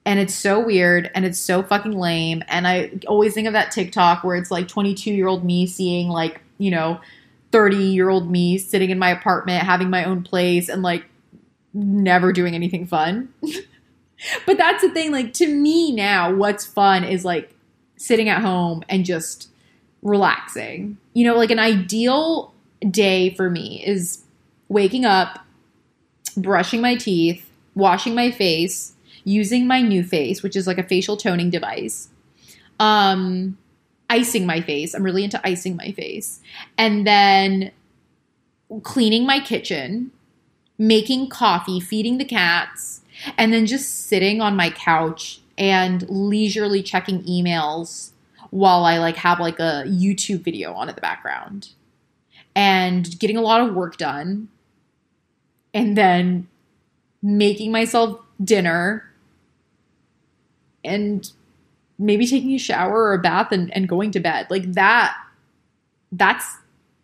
And 0.05 0.19
it's 0.19 0.35
so 0.35 0.65
weird 0.65 1.11
and 1.15 1.25
it's 1.25 1.39
so 1.39 1.63
fucking 1.63 1.93
lame. 1.93 2.43
And 2.49 2.67
I 2.67 2.93
always 3.07 3.35
think 3.35 3.47
of 3.47 3.53
that 3.53 3.71
TikTok 3.71 4.25
where 4.25 4.37
it's 4.37 4.51
like 4.51 4.69
22 4.69 5.13
year 5.13 5.27
old 5.27 5.45
me 5.45 5.67
seeing 5.67 6.09
like, 6.09 6.41
you 6.59 6.71
know, 6.71 7.01
30 7.53 7.77
year 7.77 8.09
old 8.09 8.31
me 8.31 8.59
sitting 8.59 8.91
in 8.91 8.99
my 8.99 9.11
apartment, 9.11 9.63
having 9.63 9.91
my 9.91 10.05
own 10.05 10.23
place, 10.23 10.69
and 10.69 10.83
like 10.83 11.05
never 11.75 12.33
doing 12.33 12.55
anything 12.55 12.87
fun. 12.87 13.33
but 14.47 14.57
that's 14.57 14.83
the 14.83 14.91
thing. 14.91 15.13
Like, 15.13 15.33
to 15.35 15.47
me 15.47 15.93
now, 15.93 16.35
what's 16.35 16.67
fun 16.67 17.05
is 17.05 17.25
like 17.25 17.55
sitting 18.03 18.29
at 18.29 18.43
home 18.43 18.83
and 18.89 19.05
just 19.05 19.49
relaxing. 20.03 20.99
You 21.15 21.27
know, 21.27 21.37
like 21.37 21.51
an 21.51 21.59
ideal 21.59 22.53
day 22.91 23.35
for 23.35 23.49
me 23.49 23.83
is 23.87 24.23
waking 24.69 25.05
up, 25.05 25.39
brushing 26.37 26.81
my 26.81 26.97
teeth, 26.97 27.49
washing 27.75 28.15
my 28.15 28.31
face, 28.31 28.95
using 29.25 29.67
my 29.67 29.81
NuFACE, 29.83 30.43
which 30.43 30.57
is 30.57 30.67
like 30.67 30.79
a 30.79 30.83
facial 30.83 31.17
toning 31.17 31.51
device. 31.51 32.09
Um 32.81 33.59
icing 34.11 34.45
my 34.45 34.61
face. 34.61 34.95
I'm 34.95 35.05
really 35.05 35.25
into 35.25 35.41
icing 35.47 35.77
my 35.77 35.93
face. 35.93 36.41
And 36.77 37.07
then 37.07 37.71
cleaning 38.83 39.25
my 39.25 39.41
kitchen, 39.41 40.11
making 40.77 41.29
coffee, 41.29 41.81
feeding 41.81 42.19
the 42.19 42.25
cats, 42.25 43.03
and 43.39 43.53
then 43.53 43.65
just 43.65 44.07
sitting 44.07 44.41
on 44.41 44.57
my 44.57 44.71
couch 44.71 45.42
and 45.63 46.05
leisurely 46.11 46.83
checking 46.83 47.23
emails 47.23 48.11
while 48.51 48.85
I 48.85 48.99
like 48.99 49.15
have 49.15 49.39
like 49.39 49.61
a 49.61 49.85
YouTube 49.87 50.43
video 50.43 50.75
on 50.75 50.89
in 50.89 50.95
the 50.97 51.01
background. 51.01 51.69
And 52.57 53.19
getting 53.21 53.37
a 53.37 53.41
lot 53.41 53.61
of 53.61 53.73
work 53.73 53.97
done. 53.97 54.49
And 55.73 55.97
then 55.97 56.49
making 57.23 57.71
myself 57.71 58.21
dinner. 58.43 59.09
And 60.83 61.31
maybe 61.97 62.27
taking 62.27 62.51
a 62.55 62.59
shower 62.59 63.05
or 63.05 63.15
a 63.15 63.21
bath 63.21 63.53
and, 63.53 63.73
and 63.73 63.89
going 63.89 64.11
to 64.11 64.21
bed. 64.21 64.49
Like 64.51 64.73
that 64.73 65.17
that's 66.11 66.57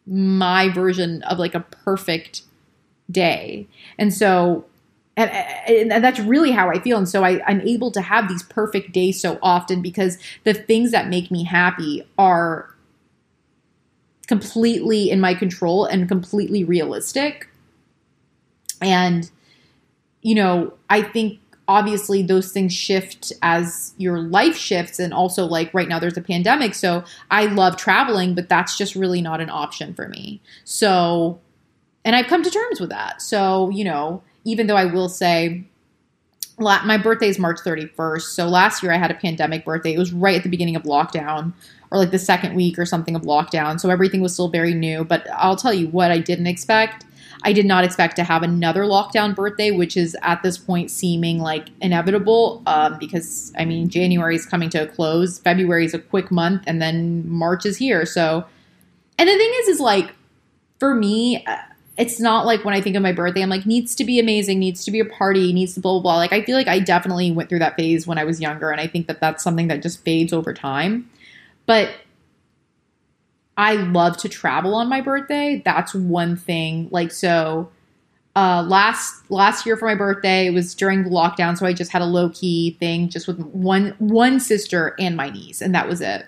my 0.04 0.68
version 0.68 1.22
of 1.22 1.38
like 1.38 1.54
a 1.54 1.60
perfect 1.60 2.42
day. 3.08 3.68
And 3.98 4.12
so 4.12 4.64
and, 5.18 5.92
and, 5.92 6.04
that's 6.04 6.20
really 6.20 6.52
how 6.52 6.70
I 6.70 6.78
feel. 6.78 6.96
And 6.96 7.08
so 7.08 7.24
I, 7.24 7.42
I'm 7.46 7.60
able 7.62 7.90
to 7.90 8.00
have 8.00 8.28
these 8.28 8.42
perfect 8.44 8.92
days 8.92 9.20
so 9.20 9.38
often 9.42 9.82
because 9.82 10.16
the 10.44 10.54
things 10.54 10.92
that 10.92 11.08
make 11.08 11.30
me 11.30 11.44
happy 11.44 12.06
are 12.16 12.72
completely 14.28 15.10
in 15.10 15.20
my 15.20 15.34
control 15.34 15.86
and 15.86 16.08
completely 16.08 16.62
realistic. 16.62 17.48
And, 18.80 19.28
you 20.22 20.36
know, 20.36 20.74
I 20.88 21.02
think 21.02 21.40
obviously 21.66 22.22
those 22.22 22.52
things 22.52 22.72
shift 22.72 23.32
as 23.42 23.94
your 23.98 24.20
life 24.20 24.56
shifts. 24.56 25.00
And 25.00 25.12
also, 25.12 25.46
like 25.46 25.74
right 25.74 25.88
now, 25.88 25.98
there's 25.98 26.16
a 26.16 26.22
pandemic. 26.22 26.74
So 26.74 27.02
I 27.30 27.46
love 27.46 27.76
traveling, 27.76 28.34
but 28.34 28.48
that's 28.48 28.78
just 28.78 28.94
really 28.94 29.20
not 29.20 29.40
an 29.40 29.50
option 29.50 29.94
for 29.94 30.08
me. 30.08 30.40
So, 30.64 31.40
and 32.04 32.14
I've 32.14 32.26
come 32.26 32.44
to 32.44 32.50
terms 32.50 32.80
with 32.80 32.90
that. 32.90 33.20
So, 33.20 33.68
you 33.70 33.84
know, 33.84 34.22
even 34.48 34.66
though 34.66 34.76
I 34.76 34.86
will 34.86 35.08
say, 35.08 35.64
my 36.58 36.98
birthday 36.98 37.28
is 37.28 37.38
March 37.38 37.58
31st. 37.60 38.22
So 38.22 38.48
last 38.48 38.82
year 38.82 38.92
I 38.92 38.96
had 38.96 39.10
a 39.10 39.14
pandemic 39.14 39.64
birthday. 39.64 39.94
It 39.94 39.98
was 39.98 40.12
right 40.12 40.36
at 40.36 40.42
the 40.42 40.48
beginning 40.48 40.74
of 40.74 40.82
lockdown 40.82 41.52
or 41.90 41.98
like 41.98 42.10
the 42.10 42.18
second 42.18 42.54
week 42.54 42.78
or 42.78 42.86
something 42.86 43.14
of 43.14 43.22
lockdown. 43.22 43.78
So 43.78 43.90
everything 43.90 44.20
was 44.20 44.32
still 44.32 44.48
very 44.48 44.74
new. 44.74 45.04
But 45.04 45.26
I'll 45.34 45.56
tell 45.56 45.72
you 45.72 45.88
what 45.88 46.10
I 46.10 46.18
didn't 46.18 46.46
expect. 46.46 47.04
I 47.44 47.52
did 47.52 47.66
not 47.66 47.84
expect 47.84 48.16
to 48.16 48.24
have 48.24 48.42
another 48.42 48.82
lockdown 48.82 49.34
birthday, 49.34 49.70
which 49.70 49.96
is 49.96 50.16
at 50.22 50.42
this 50.42 50.58
point 50.58 50.90
seeming 50.90 51.38
like 51.38 51.68
inevitable 51.80 52.62
um, 52.66 52.98
because, 52.98 53.52
I 53.56 53.64
mean, 53.64 53.88
January 53.88 54.34
is 54.34 54.44
coming 54.44 54.70
to 54.70 54.82
a 54.82 54.86
close. 54.86 55.38
February 55.38 55.84
is 55.84 55.94
a 55.94 56.00
quick 56.00 56.32
month, 56.32 56.64
and 56.66 56.82
then 56.82 57.28
March 57.28 57.64
is 57.64 57.76
here. 57.76 58.04
So, 58.06 58.44
and 59.18 59.28
the 59.28 59.36
thing 59.36 59.52
is, 59.60 59.68
is 59.68 59.80
like, 59.80 60.14
for 60.80 60.94
me, 60.94 61.44
uh, 61.46 61.56
it's 61.98 62.20
not 62.20 62.46
like 62.46 62.64
when 62.64 62.74
I 62.74 62.80
think 62.80 62.94
of 62.94 63.02
my 63.02 63.12
birthday, 63.12 63.42
I'm 63.42 63.48
like, 63.48 63.66
needs 63.66 63.94
to 63.96 64.04
be 64.04 64.20
amazing, 64.20 64.60
needs 64.60 64.84
to 64.84 64.92
be 64.92 65.00
a 65.00 65.04
party, 65.04 65.52
needs 65.52 65.74
to 65.74 65.80
blah, 65.80 65.94
blah, 65.94 66.00
blah. 66.00 66.16
Like, 66.16 66.32
I 66.32 66.42
feel 66.42 66.56
like 66.56 66.68
I 66.68 66.78
definitely 66.78 67.32
went 67.32 67.48
through 67.48 67.58
that 67.58 67.76
phase 67.76 68.06
when 68.06 68.18
I 68.18 68.24
was 68.24 68.40
younger. 68.40 68.70
And 68.70 68.80
I 68.80 68.86
think 68.86 69.08
that 69.08 69.20
that's 69.20 69.42
something 69.42 69.66
that 69.66 69.82
just 69.82 70.04
fades 70.04 70.32
over 70.32 70.54
time. 70.54 71.10
But 71.66 71.90
I 73.56 73.74
love 73.74 74.16
to 74.18 74.28
travel 74.28 74.76
on 74.76 74.88
my 74.88 75.00
birthday. 75.00 75.60
That's 75.64 75.92
one 75.92 76.36
thing. 76.36 76.88
Like, 76.92 77.10
so 77.10 77.68
uh, 78.36 78.62
last 78.62 79.28
last 79.28 79.66
year 79.66 79.76
for 79.76 79.86
my 79.86 79.96
birthday. 79.96 80.46
It 80.46 80.54
was 80.54 80.76
during 80.76 81.02
the 81.02 81.10
lockdown, 81.10 81.58
so 81.58 81.66
I 81.66 81.72
just 81.72 81.90
had 81.90 82.02
a 82.02 82.06
low 82.06 82.28
key 82.28 82.76
thing, 82.78 83.08
just 83.08 83.26
with 83.26 83.40
one 83.40 83.96
one 83.98 84.38
sister 84.38 84.94
and 85.00 85.16
my 85.16 85.30
niece, 85.30 85.60
and 85.60 85.74
that 85.74 85.88
was 85.88 86.00
it. 86.00 86.24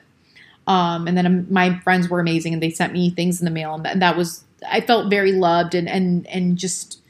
Um, 0.66 1.06
and 1.06 1.16
then 1.16 1.26
um, 1.26 1.46
my 1.48 1.78
friends 1.80 2.08
were 2.08 2.18
amazing, 2.18 2.52
and 2.52 2.60
they 2.60 2.70
sent 2.70 2.92
me 2.92 3.10
things 3.10 3.40
in 3.40 3.44
the 3.44 3.52
mail, 3.52 3.74
and 3.74 3.84
that, 3.84 3.92
and 3.92 4.02
that 4.02 4.16
was 4.16 4.42
I 4.68 4.80
felt 4.80 5.10
very 5.10 5.32
loved 5.32 5.74
and 5.74 5.88
and 5.88 6.26
and 6.28 6.56
just 6.56 7.00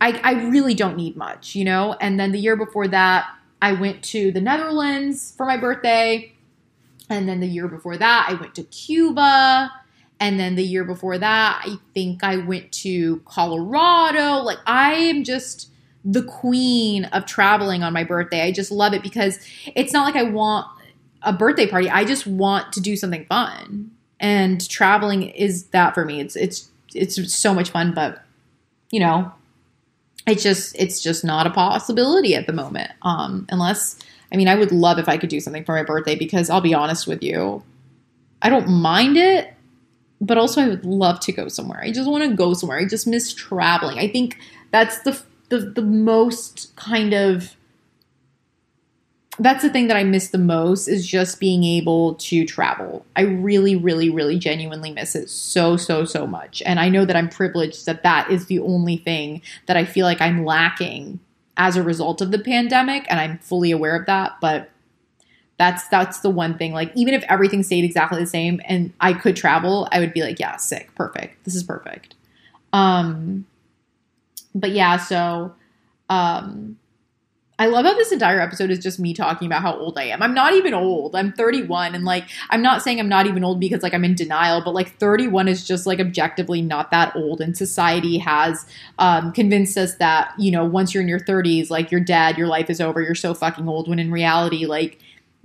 I 0.00 0.20
I 0.22 0.32
really 0.48 0.74
don't 0.74 0.96
need 0.96 1.16
much, 1.16 1.54
you 1.54 1.64
know. 1.64 1.96
And 2.00 2.18
then 2.18 2.32
the 2.32 2.38
year 2.38 2.56
before 2.56 2.88
that, 2.88 3.28
I 3.60 3.72
went 3.72 4.02
to 4.04 4.32
the 4.32 4.40
Netherlands 4.40 5.34
for 5.36 5.46
my 5.46 5.56
birthday, 5.56 6.32
and 7.08 7.28
then 7.28 7.40
the 7.40 7.46
year 7.46 7.68
before 7.68 7.96
that, 7.96 8.26
I 8.28 8.34
went 8.34 8.54
to 8.56 8.64
Cuba. 8.64 9.72
And 10.20 10.38
then 10.38 10.54
the 10.54 10.62
year 10.62 10.84
before 10.84 11.18
that, 11.18 11.62
I 11.66 11.78
think 11.94 12.22
I 12.22 12.36
went 12.36 12.70
to 12.74 13.20
Colorado. 13.24 14.36
Like, 14.44 14.58
I 14.66 14.92
am 14.92 15.24
just 15.24 15.68
the 16.04 16.22
queen 16.22 17.06
of 17.06 17.26
traveling 17.26 17.82
on 17.82 17.92
my 17.92 18.04
birthday. 18.04 18.42
I 18.42 18.52
just 18.52 18.70
love 18.70 18.94
it 18.94 19.02
because 19.02 19.40
it's 19.74 19.92
not 19.92 20.04
like 20.04 20.14
I 20.14 20.28
want 20.30 20.68
a 21.22 21.32
birthday 21.32 21.66
party. 21.66 21.90
I 21.90 22.04
just 22.04 22.26
want 22.26 22.72
to 22.72 22.80
do 22.80 22.96
something 22.96 23.26
fun. 23.26 23.90
And 24.22 24.66
traveling 24.70 25.24
is 25.24 25.64
that 25.68 25.92
for 25.92 26.06
me. 26.06 26.20
It's 26.20 26.36
it's 26.36 26.70
it's 26.94 27.34
so 27.34 27.52
much 27.52 27.70
fun, 27.70 27.92
but 27.92 28.22
you 28.90 29.00
know, 29.00 29.30
it's 30.26 30.42
just 30.42 30.74
it's 30.78 31.02
just 31.02 31.24
not 31.24 31.46
a 31.46 31.50
possibility 31.50 32.34
at 32.34 32.46
the 32.46 32.52
moment. 32.54 32.90
Um 33.02 33.46
unless 33.50 33.98
I 34.32 34.36
mean, 34.36 34.48
I 34.48 34.54
would 34.54 34.72
love 34.72 34.98
if 34.98 35.10
I 35.10 35.18
could 35.18 35.28
do 35.28 35.40
something 35.40 35.64
for 35.64 35.74
my 35.74 35.82
birthday 35.82 36.16
because 36.16 36.48
I'll 36.48 36.62
be 36.62 36.72
honest 36.72 37.06
with 37.06 37.22
you, 37.22 37.62
I 38.40 38.48
don't 38.48 38.68
mind 38.68 39.18
it 39.18 39.54
but 40.22 40.38
also 40.38 40.62
I 40.62 40.68
would 40.68 40.86
love 40.86 41.18
to 41.20 41.32
go 41.32 41.48
somewhere. 41.48 41.80
I 41.82 41.90
just 41.90 42.08
want 42.08 42.22
to 42.22 42.34
go 42.34 42.54
somewhere. 42.54 42.78
I 42.78 42.84
just 42.86 43.08
miss 43.08 43.34
traveling. 43.34 43.98
I 43.98 44.08
think 44.08 44.38
that's 44.70 45.00
the 45.00 45.20
the, 45.48 45.58
the 45.58 45.82
most 45.82 46.74
kind 46.76 47.12
of 47.12 47.56
that's 49.38 49.62
the 49.62 49.70
thing 49.70 49.88
that 49.88 49.96
I 49.96 50.04
miss 50.04 50.28
the 50.28 50.38
most 50.38 50.88
is 50.88 51.06
just 51.06 51.40
being 51.40 51.64
able 51.64 52.14
to 52.16 52.44
travel. 52.44 53.04
I 53.16 53.22
really, 53.22 53.76
really, 53.76 54.10
really 54.10 54.38
genuinely 54.38 54.92
miss 54.92 55.14
it 55.14 55.30
so, 55.30 55.76
so, 55.76 56.04
so 56.04 56.26
much. 56.26 56.62
And 56.66 56.78
I 56.78 56.90
know 56.90 57.04
that 57.06 57.16
I'm 57.16 57.28
privileged 57.28 57.86
that 57.86 58.02
that 58.02 58.30
is 58.30 58.46
the 58.46 58.58
only 58.58 58.98
thing 58.98 59.40
that 59.66 59.76
I 59.76 59.84
feel 59.84 60.04
like 60.04 60.20
I'm 60.20 60.44
lacking 60.44 61.18
as 61.56 61.76
a 61.76 61.82
result 61.82 62.20
of 62.20 62.30
the 62.30 62.38
pandemic. 62.38 63.06
And 63.08 63.18
I'm 63.18 63.38
fully 63.38 63.70
aware 63.70 63.96
of 63.96 64.04
that. 64.06 64.36
But 64.40 64.70
that's 65.56 65.86
that's 65.88 66.20
the 66.20 66.30
one 66.30 66.58
thing. 66.58 66.72
Like 66.72 66.92
even 66.94 67.14
if 67.14 67.24
everything 67.28 67.62
stayed 67.62 67.84
exactly 67.84 68.18
the 68.18 68.26
same 68.26 68.60
and 68.66 68.92
I 69.00 69.12
could 69.12 69.36
travel, 69.36 69.88
I 69.92 70.00
would 70.00 70.12
be 70.12 70.22
like, 70.22 70.40
yeah, 70.40 70.56
sick, 70.56 70.94
perfect. 70.94 71.44
This 71.44 71.54
is 71.54 71.62
perfect. 71.62 72.14
Um 72.72 73.46
but 74.54 74.72
yeah, 74.72 74.96
so 74.96 75.54
um 76.10 76.78
I 77.62 77.66
love 77.66 77.84
how 77.84 77.94
this 77.94 78.10
entire 78.10 78.40
episode 78.40 78.70
is 78.70 78.80
just 78.80 78.98
me 78.98 79.14
talking 79.14 79.46
about 79.46 79.62
how 79.62 79.78
old 79.78 79.96
I 79.96 80.02
am. 80.06 80.20
I'm 80.20 80.34
not 80.34 80.52
even 80.54 80.74
old. 80.74 81.14
I'm 81.14 81.32
31 81.32 81.94
and 81.94 82.04
like 82.04 82.28
I'm 82.50 82.60
not 82.60 82.82
saying 82.82 82.98
I'm 82.98 83.08
not 83.08 83.28
even 83.28 83.44
old 83.44 83.60
because 83.60 83.84
like 83.84 83.94
I'm 83.94 84.04
in 84.04 84.16
denial, 84.16 84.62
but 84.64 84.74
like 84.74 84.98
31 84.98 85.46
is 85.46 85.64
just 85.64 85.86
like 85.86 86.00
objectively 86.00 86.60
not 86.60 86.90
that 86.90 87.14
old 87.14 87.40
and 87.40 87.56
society 87.56 88.18
has 88.18 88.66
um 88.98 89.30
convinced 89.30 89.78
us 89.78 89.94
that, 89.98 90.34
you 90.40 90.50
know, 90.50 90.64
once 90.64 90.92
you're 90.92 91.04
in 91.04 91.08
your 91.08 91.20
30s, 91.20 91.70
like 91.70 91.92
you're 91.92 92.00
dead, 92.00 92.36
your 92.36 92.48
life 92.48 92.68
is 92.68 92.80
over, 92.80 93.00
you're 93.00 93.14
so 93.14 93.32
fucking 93.32 93.68
old 93.68 93.88
when 93.88 94.00
in 94.00 94.10
reality 94.10 94.66
like 94.66 94.98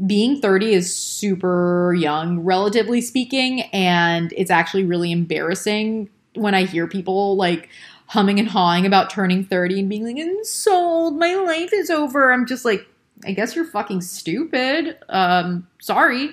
being 0.08 0.42
30 0.42 0.74
is 0.74 0.96
super 0.96 1.94
young, 1.94 2.40
relatively 2.40 3.00
speaking, 3.00 3.62
and 3.74 4.34
it's 4.36 4.50
actually 4.50 4.86
really 4.86 5.12
embarrassing 5.12 6.10
when 6.34 6.56
I 6.56 6.64
hear 6.66 6.88
people 6.88 7.36
like 7.36 7.70
humming 8.08 8.40
and 8.40 8.48
hawing 8.48 8.86
about 8.86 9.10
turning 9.10 9.44
30 9.44 9.82
and 9.82 9.90
being 9.90 10.04
like, 10.04 10.18
I'm 10.18 10.44
so 10.44 10.76
old, 10.76 11.18
my 11.18 11.36
life 11.36 11.72
is 11.74 11.90
over. 11.90 12.32
I'm 12.32 12.46
just 12.46 12.66
like, 12.66 12.88
I 13.26 13.32
guess 13.32 13.56
you're 13.56 13.66
fucking 13.66 14.02
stupid. 14.02 14.98
Um, 15.10 15.68
sorry. 15.80 16.32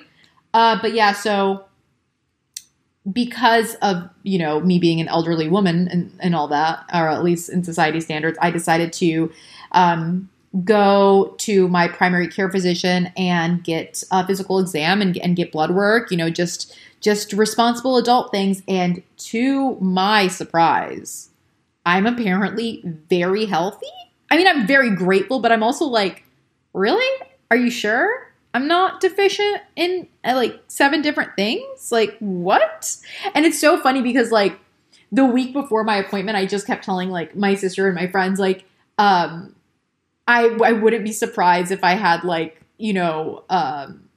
Uh, 0.52 0.78
but 0.80 0.94
yeah, 0.94 1.12
so 1.12 1.64
because 3.10 3.74
of, 3.76 4.08
you 4.22 4.38
know, 4.38 4.60
me 4.60 4.78
being 4.78 5.00
an 5.00 5.08
elderly 5.08 5.48
woman 5.48 5.88
and, 5.88 6.16
and 6.20 6.34
all 6.34 6.48
that, 6.48 6.84
or 6.92 7.08
at 7.08 7.24
least 7.24 7.50
in 7.50 7.64
society 7.64 8.00
standards, 8.00 8.38
I 8.40 8.50
decided 8.50 8.92
to 8.94 9.32
um, 9.72 10.30
go 10.62 11.34
to 11.38 11.68
my 11.68 11.88
primary 11.88 12.28
care 12.28 12.50
physician 12.50 13.10
and 13.16 13.64
get 13.64 14.04
a 14.12 14.24
physical 14.26 14.58
exam 14.58 15.02
and, 15.02 15.16
and 15.18 15.34
get 15.34 15.50
blood 15.50 15.72
work, 15.72 16.10
you 16.10 16.16
know, 16.16 16.30
just 16.30 16.78
just 17.00 17.34
responsible 17.34 17.98
adult 17.98 18.30
things. 18.30 18.62
And 18.66 19.02
to 19.18 19.76
my 19.78 20.26
surprise, 20.28 21.28
I'm 21.86 22.06
apparently 22.06 22.82
very 22.84 23.46
healthy. 23.46 23.86
I 24.30 24.36
mean, 24.36 24.46
I'm 24.46 24.66
very 24.66 24.90
grateful, 24.90 25.40
but 25.40 25.52
I'm 25.52 25.62
also 25.62 25.84
like, 25.84 26.24
really? 26.72 27.28
Are 27.50 27.56
you 27.56 27.70
sure? 27.70 28.32
I'm 28.54 28.66
not 28.66 29.00
deficient 29.00 29.60
in 29.76 30.06
uh, 30.24 30.34
like 30.34 30.60
seven 30.68 31.02
different 31.02 31.34
things? 31.36 31.92
Like, 31.92 32.16
what? 32.20 32.96
And 33.34 33.44
it's 33.44 33.60
so 33.60 33.78
funny 33.80 34.00
because, 34.02 34.30
like, 34.30 34.58
the 35.12 35.24
week 35.24 35.52
before 35.52 35.84
my 35.84 35.96
appointment, 35.96 36.38
I 36.38 36.46
just 36.46 36.66
kept 36.66 36.84
telling, 36.84 37.10
like, 37.10 37.36
my 37.36 37.54
sister 37.54 37.86
and 37.86 37.94
my 37.94 38.06
friends, 38.06 38.40
like, 38.40 38.64
um, 38.98 39.54
I 40.26 40.56
I 40.64 40.72
wouldn't 40.72 41.04
be 41.04 41.12
surprised 41.12 41.70
if 41.70 41.84
I 41.84 41.92
had 41.92 42.24
like 42.24 42.60
you 42.78 42.92
know 42.92 43.44
um, 43.50 44.08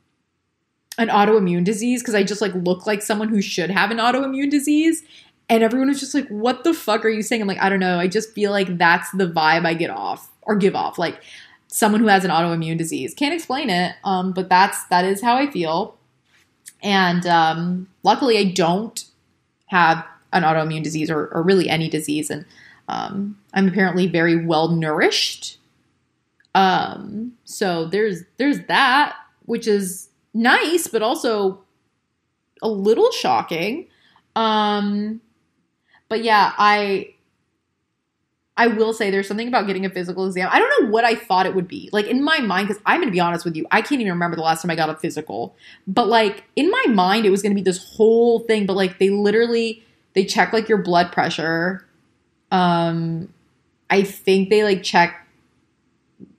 an 0.98 1.10
autoimmune 1.10 1.64
disease 1.64 2.02
because 2.02 2.16
I 2.16 2.24
just 2.24 2.42
like 2.42 2.54
look 2.54 2.86
like 2.88 3.02
someone 3.02 3.30
who 3.30 3.42
should 3.42 3.70
have 3.70 3.92
an 3.92 3.98
autoimmune 3.98 4.50
disease. 4.50 5.04
And 5.50 5.64
everyone 5.64 5.88
was 5.88 6.00
just 6.00 6.14
like, 6.14 6.28
"What 6.28 6.64
the 6.64 6.74
fuck 6.74 7.06
are 7.06 7.10
you 7.10 7.22
saying?" 7.22 7.42
I'm 7.42 7.48
like, 7.48 7.62
"I 7.62 7.70
don't 7.70 7.80
know. 7.80 8.00
I 8.00 8.08
just 8.08 8.34
feel 8.34 8.52
like 8.52 8.78
that's 8.78 9.10
the 9.12 9.28
vibe 9.28 9.66
I 9.66 9.74
get 9.74 9.90
off 9.90 10.30
or 10.42 10.56
give 10.56 10.76
off, 10.76 10.98
like 10.98 11.22
someone 11.68 12.02
who 12.02 12.08
has 12.08 12.26
an 12.26 12.32
autoimmune 12.32 12.78
disease. 12.78 13.14
Can't 13.14 13.34
explain 13.34 13.70
it, 13.70 13.96
um, 14.04 14.34
but 14.34 14.50
that's 14.50 14.86
that 14.86 15.06
is 15.06 15.22
how 15.22 15.36
I 15.36 15.50
feel. 15.50 15.98
And 16.84 17.26
um, 17.26 17.88
luckily, 18.04 18.38
I 18.38 18.46
don't 18.46 19.04
have 19.68 20.06
an 20.34 20.44
autoimmune 20.44 20.84
disease 20.84 21.10
or, 21.10 21.28
or 21.28 21.42
really 21.44 21.70
any 21.70 21.90
disease, 21.90 22.30
and 22.30 22.46
um, 22.90 23.38
I'm 23.54 23.68
apparently 23.68 24.08
very 24.08 24.46
well 24.46 24.70
nourished 24.70 25.58
um, 26.58 27.34
so 27.46 27.86
there's 27.86 28.24
there's 28.38 28.62
that, 28.68 29.16
which 29.46 29.68
is 29.68 30.10
nice, 30.34 30.88
but 30.88 31.04
also 31.04 31.62
a 32.64 32.68
little 32.68 33.12
shocking. 33.12 33.88
Um, 34.36 35.22
but 36.10 36.24
yeah, 36.24 36.54
I 36.58 37.14
I 38.56 38.68
will 38.68 38.92
say 38.92 39.12
there's 39.12 39.28
something 39.28 39.48
about 39.48 39.68
getting 39.68 39.86
a 39.86 39.90
physical 39.90 40.26
exam. 40.26 40.50
I 40.52 40.58
don't 40.58 40.84
know 40.84 40.90
what 40.90 41.06
I 41.06 41.14
thought 41.14 41.46
it 41.46 41.54
would 41.54 41.68
be. 41.68 41.90
Like 41.94 42.08
in 42.08 42.24
my 42.24 42.40
mind, 42.40 42.68
because 42.68 42.82
I'm 42.88 43.00
gonna 43.00 43.12
be 43.12 43.20
honest 43.20 43.46
with 43.46 43.56
you, 43.56 43.68
I 43.72 43.82
can't 43.82 44.02
even 44.02 44.14
remember 44.14 44.36
the 44.36 44.42
last 44.42 44.64
time 44.64 44.72
I 44.72 44.76
got 44.76 44.90
a 44.90 44.96
physical. 44.96 45.56
But 45.88 46.08
like 46.08 46.44
in 46.56 46.72
my 46.72 46.86
mind, 46.90 47.26
it 47.26 47.30
was 47.30 47.44
gonna 47.44 47.56
be 47.56 47.62
this 47.62 47.94
whole 47.96 48.40
thing. 48.40 48.66
But 48.66 48.76
like 48.76 48.98
they 48.98 49.12
literally 49.12 49.84
they 50.14 50.26
check 50.26 50.54
like 50.54 50.68
your 50.68 50.80
blood 50.80 51.12
pressure. 51.12 51.86
Um, 52.52 53.32
I 53.90 54.02
think 54.04 54.50
they 54.50 54.64
like 54.64 54.82
check 54.82 55.28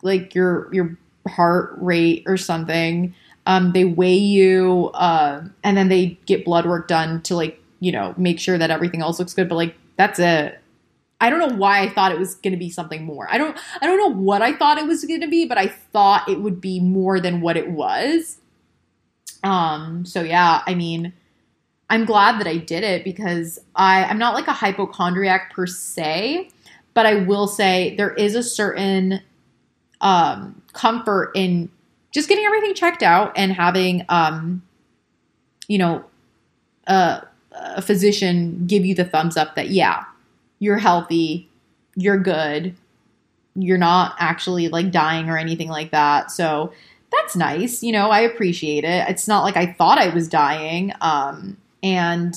like 0.03 0.35
your 0.35 0.73
your 0.75 0.97
heart 1.29 1.75
rate 1.79 2.25
or 2.27 2.37
something. 2.37 3.15
Um, 3.47 3.73
they 3.73 3.85
weigh 3.85 4.17
you, 4.17 4.91
uh, 4.95 5.43
and 5.65 5.77
then 5.77 5.89
they 5.89 6.19
get 6.27 6.45
blood 6.45 6.67
work 6.67 6.89
done 6.89 7.23
to 7.23 7.37
like 7.37 7.63
you 7.81 7.93
know 7.93 8.15
make 8.17 8.39
sure 8.39 8.59
that 8.59 8.71
everything 8.71 9.03
else 9.03 9.19
looks 9.19 9.35
good. 9.35 9.49
But 9.49 9.57
like 9.57 9.77
that's 9.97 10.19
it. 10.19 10.61
I 11.21 11.31
don't 11.31 11.41
know 11.41 11.57
why 11.57 11.81
I 11.81 11.89
thought 11.89 12.13
it 12.13 12.19
was 12.19 12.37
going 12.37 12.53
to 12.53 12.59
be 12.59 12.71
something 12.71 13.05
more. 13.05 13.29
I 13.31 13.39
don't 13.39 13.59
I 13.81 13.87
don't 13.87 13.99
know 13.99 14.21
what 14.21 14.43
I 14.43 14.53
thought 14.55 14.79
it 14.79 14.87
was 14.87 15.05
going 15.05 15.21
to 15.21 15.29
be, 15.29 15.47
but 15.47 15.59
I 15.59 15.69
thought 15.69 16.29
it 16.29 16.41
would 16.41 16.61
be 16.61 16.81
more 16.81 17.21
than 17.21 17.41
what 17.41 17.57
it 17.57 17.71
was. 17.71 18.39
Um 19.43 20.05
so 20.05 20.23
yeah, 20.23 20.63
I 20.67 20.75
mean 20.75 21.13
I'm 21.91 22.05
glad 22.05 22.39
that 22.39 22.47
I 22.47 22.59
did 22.59 22.85
it 22.85 23.05
because 23.05 23.59
I 23.75 24.05
I'm 24.05 24.19
not 24.19 24.35
like 24.35 24.47
a 24.47 24.53
hypochondriac 24.53 25.53
per 25.53 25.67
se, 25.67 26.51
but 26.95 27.07
I 27.07 27.15
will 27.15 27.47
say 27.47 27.95
there 27.97 28.13
is 28.13 28.35
a 28.35 28.43
certain 28.43 29.21
um, 30.01 30.61
comfort 30.73 31.33
in 31.35 31.71
just 32.11 32.29
getting 32.29 32.45
everything 32.45 32.75
checked 32.75 33.03
out 33.03 33.33
and 33.37 33.53
having, 33.53 34.05
um, 34.09 34.63
you 35.67 35.79
know, 35.79 36.05
a, 36.87 37.23
a 37.61 37.83
physician 37.83 38.67
give 38.67 38.85
you 38.85 38.95
the 38.95 39.05
thumbs 39.05 39.37
up 39.37 39.55
that, 39.55 39.71
yeah, 39.71 40.05
you're 40.59 40.79
healthy, 40.79 41.49
you're 41.97 42.19
good, 42.19 42.75
you're 43.55 43.79
not 43.79 44.15
actually 44.19 44.69
like 44.69 44.91
dying 44.91 45.29
or 45.29 45.37
anything 45.37 45.69
like 45.69 45.91
that. 45.91 46.31
So 46.31 46.73
that's 47.11 47.37
nice. 47.37 47.83
You 47.83 47.93
know, 47.93 48.11
I 48.11 48.21
appreciate 48.21 48.85
it. 48.85 49.09
It's 49.09 49.27
not 49.27 49.43
like 49.43 49.57
I 49.57 49.73
thought 49.73 49.99
I 49.99 50.09
was 50.09 50.29
dying. 50.29 50.93
Um, 51.01 51.57
and, 51.83 52.35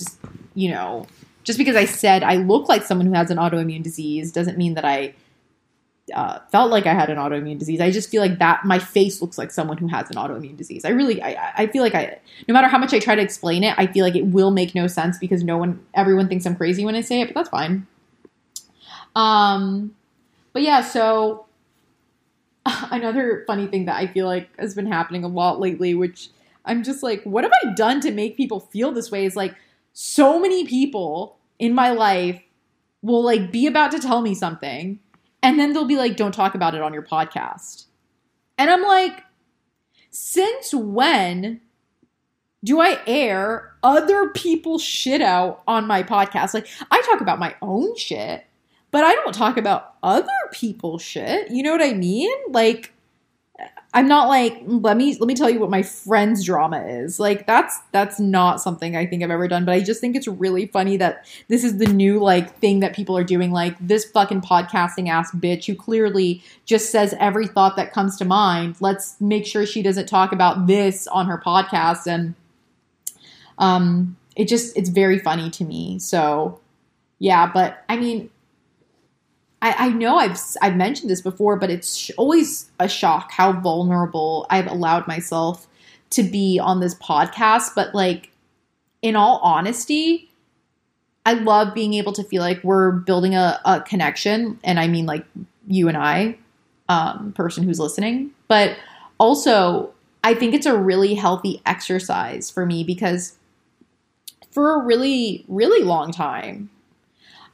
you 0.55 0.71
know, 0.71 1.07
just 1.43 1.57
because 1.57 1.75
I 1.75 1.85
said 1.85 2.23
I 2.23 2.37
look 2.37 2.69
like 2.69 2.83
someone 2.83 3.07
who 3.07 3.13
has 3.13 3.31
an 3.31 3.37
autoimmune 3.37 3.83
disease 3.83 4.31
doesn't 4.31 4.57
mean 4.57 4.75
that 4.75 4.85
I 4.85 5.13
uh, 6.13 6.39
felt 6.51 6.71
like 6.71 6.85
I 6.85 6.93
had 6.93 7.09
an 7.09 7.17
autoimmune 7.17 7.57
disease. 7.57 7.81
I 7.81 7.91
just 7.91 8.09
feel 8.09 8.21
like 8.21 8.39
that 8.39 8.65
my 8.65 8.79
face 8.79 9.21
looks 9.21 9.37
like 9.37 9.51
someone 9.51 9.77
who 9.77 9.87
has 9.87 10.09
an 10.09 10.15
autoimmune 10.15 10.57
disease. 10.57 10.85
I 10.85 10.89
really, 10.89 11.21
I, 11.21 11.53
I 11.57 11.67
feel 11.67 11.83
like 11.83 11.95
I, 11.95 12.19
no 12.47 12.53
matter 12.53 12.67
how 12.67 12.77
much 12.77 12.93
I 12.93 12.99
try 12.99 13.15
to 13.15 13.21
explain 13.21 13.63
it, 13.63 13.73
I 13.77 13.87
feel 13.87 14.05
like 14.05 14.15
it 14.15 14.27
will 14.27 14.51
make 14.51 14.75
no 14.75 14.87
sense 14.87 15.17
because 15.17 15.43
no 15.43 15.57
one, 15.57 15.83
everyone 15.93 16.27
thinks 16.27 16.45
I'm 16.45 16.55
crazy 16.55 16.85
when 16.85 16.95
I 16.95 17.01
say 17.01 17.21
it, 17.21 17.27
but 17.27 17.35
that's 17.35 17.49
fine. 17.49 17.87
Um, 19.15 19.95
but 20.53 20.61
yeah, 20.61 20.81
so 20.81 21.45
another 22.65 23.43
funny 23.47 23.67
thing 23.67 23.85
that 23.85 23.95
I 23.95 24.07
feel 24.07 24.25
like 24.25 24.49
has 24.59 24.75
been 24.75 24.87
happening 24.87 25.23
a 25.23 25.27
lot 25.27 25.59
lately, 25.59 25.95
which 25.95 26.29
I'm 26.65 26.83
just 26.83 27.03
like, 27.03 27.23
what 27.23 27.43
have 27.43 27.53
I 27.63 27.73
done 27.73 28.01
to 28.01 28.11
make 28.11 28.37
people 28.37 28.59
feel 28.59 28.91
this 28.91 29.11
way? 29.11 29.25
Is 29.25 29.35
like 29.35 29.55
so 29.93 30.39
many 30.39 30.65
people 30.65 31.37
in 31.59 31.73
my 31.73 31.91
life 31.91 32.41
will 33.01 33.23
like 33.23 33.51
be 33.51 33.67
about 33.67 33.91
to 33.91 33.99
tell 33.99 34.21
me 34.21 34.35
something 34.35 34.99
and 35.43 35.59
then 35.59 35.73
they'll 35.73 35.85
be 35.85 35.97
like, 35.97 36.17
don't 36.17 36.33
talk 36.33 36.55
about 36.55 36.75
it 36.75 36.81
on 36.81 36.93
your 36.93 37.03
podcast. 37.03 37.85
And 38.57 38.69
I'm 38.69 38.83
like, 38.83 39.23
since 40.09 40.73
when 40.73 41.61
do 42.63 42.79
I 42.79 42.99
air 43.07 43.73
other 43.81 44.29
people's 44.29 44.83
shit 44.83 45.21
out 45.21 45.63
on 45.67 45.87
my 45.87 46.03
podcast? 46.03 46.53
Like, 46.53 46.67
I 46.91 47.01
talk 47.01 47.21
about 47.21 47.39
my 47.39 47.55
own 47.61 47.95
shit, 47.95 48.45
but 48.91 49.03
I 49.03 49.15
don't 49.15 49.33
talk 49.33 49.57
about 49.57 49.95
other 50.03 50.27
people's 50.51 51.01
shit. 51.01 51.49
You 51.49 51.63
know 51.63 51.71
what 51.71 51.81
I 51.81 51.93
mean? 51.93 52.31
Like, 52.49 52.93
I'm 53.93 54.07
not 54.07 54.29
like 54.29 54.61
let 54.65 54.95
me 54.95 55.17
let 55.19 55.27
me 55.27 55.35
tell 55.35 55.49
you 55.49 55.59
what 55.59 55.69
my 55.69 55.83
friend's 55.83 56.45
drama 56.45 56.81
is. 56.81 57.19
Like 57.19 57.45
that's 57.45 57.77
that's 57.91 58.21
not 58.21 58.61
something 58.61 58.95
I 58.95 59.05
think 59.05 59.21
I've 59.21 59.31
ever 59.31 59.49
done, 59.49 59.65
but 59.65 59.73
I 59.73 59.81
just 59.81 59.99
think 59.99 60.15
it's 60.15 60.29
really 60.29 60.67
funny 60.67 60.95
that 60.97 61.25
this 61.49 61.65
is 61.65 61.77
the 61.77 61.87
new 61.87 62.19
like 62.19 62.57
thing 62.59 62.79
that 62.79 62.95
people 62.95 63.17
are 63.17 63.23
doing 63.23 63.51
like 63.51 63.75
this 63.85 64.05
fucking 64.05 64.41
podcasting 64.41 65.09
ass 65.09 65.31
bitch 65.31 65.65
who 65.65 65.75
clearly 65.75 66.41
just 66.65 66.89
says 66.89 67.13
every 67.19 67.47
thought 67.47 67.75
that 67.75 67.91
comes 67.91 68.17
to 68.19 68.25
mind. 68.25 68.77
Let's 68.79 69.19
make 69.19 69.45
sure 69.45 69.65
she 69.65 69.81
doesn't 69.81 70.07
talk 70.07 70.31
about 70.31 70.67
this 70.67 71.05
on 71.07 71.27
her 71.27 71.41
podcast 71.45 72.07
and 72.07 72.35
um 73.57 74.15
it 74.37 74.47
just 74.47 74.77
it's 74.77 74.89
very 74.89 75.19
funny 75.19 75.49
to 75.49 75.65
me. 75.65 75.99
So 75.99 76.61
yeah, 77.19 77.51
but 77.51 77.83
I 77.89 77.97
mean 77.97 78.29
I, 79.61 79.75
I 79.77 79.89
know 79.89 80.17
I've 80.17 80.39
I've 80.61 80.75
mentioned 80.75 81.09
this 81.09 81.21
before, 81.21 81.55
but 81.55 81.69
it's 81.69 82.09
always 82.17 82.71
a 82.79 82.89
shock 82.89 83.31
how 83.31 83.53
vulnerable 83.53 84.45
I've 84.49 84.67
allowed 84.67 85.07
myself 85.07 85.67
to 86.11 86.23
be 86.23 86.59
on 86.59 86.79
this 86.79 86.95
podcast. 86.95 87.75
But 87.75 87.93
like, 87.93 88.31
in 89.01 89.15
all 89.15 89.39
honesty, 89.43 90.29
I 91.25 91.33
love 91.33 91.73
being 91.73 91.93
able 91.93 92.13
to 92.13 92.23
feel 92.23 92.41
like 92.41 92.63
we're 92.63 92.91
building 92.91 93.35
a, 93.35 93.59
a 93.65 93.81
connection, 93.81 94.59
and 94.63 94.79
I 94.79 94.87
mean 94.87 95.05
like 95.05 95.25
you 95.67 95.87
and 95.87 95.97
I, 95.97 96.37
um, 96.89 97.33
person 97.33 97.63
who's 97.63 97.79
listening, 97.79 98.31
but 98.47 98.75
also 99.19 99.93
I 100.23 100.33
think 100.33 100.53
it's 100.53 100.65
a 100.65 100.77
really 100.77 101.13
healthy 101.13 101.61
exercise 101.65 102.49
for 102.49 102.65
me 102.65 102.83
because 102.83 103.37
for 104.51 104.75
a 104.75 104.83
really 104.83 105.45
really 105.47 105.83
long 105.83 106.11
time 106.11 106.69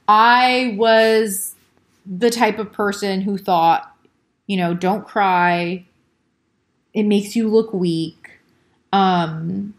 I 0.08 0.74
was 0.78 1.54
the 2.08 2.30
type 2.30 2.58
of 2.58 2.72
person 2.72 3.20
who 3.20 3.36
thought, 3.36 3.94
you 4.46 4.56
know, 4.56 4.74
don't 4.74 5.06
cry. 5.06 5.84
It 6.94 7.02
makes 7.02 7.36
you 7.36 7.48
look 7.48 7.72
weak. 7.72 8.30
Um, 8.92 9.74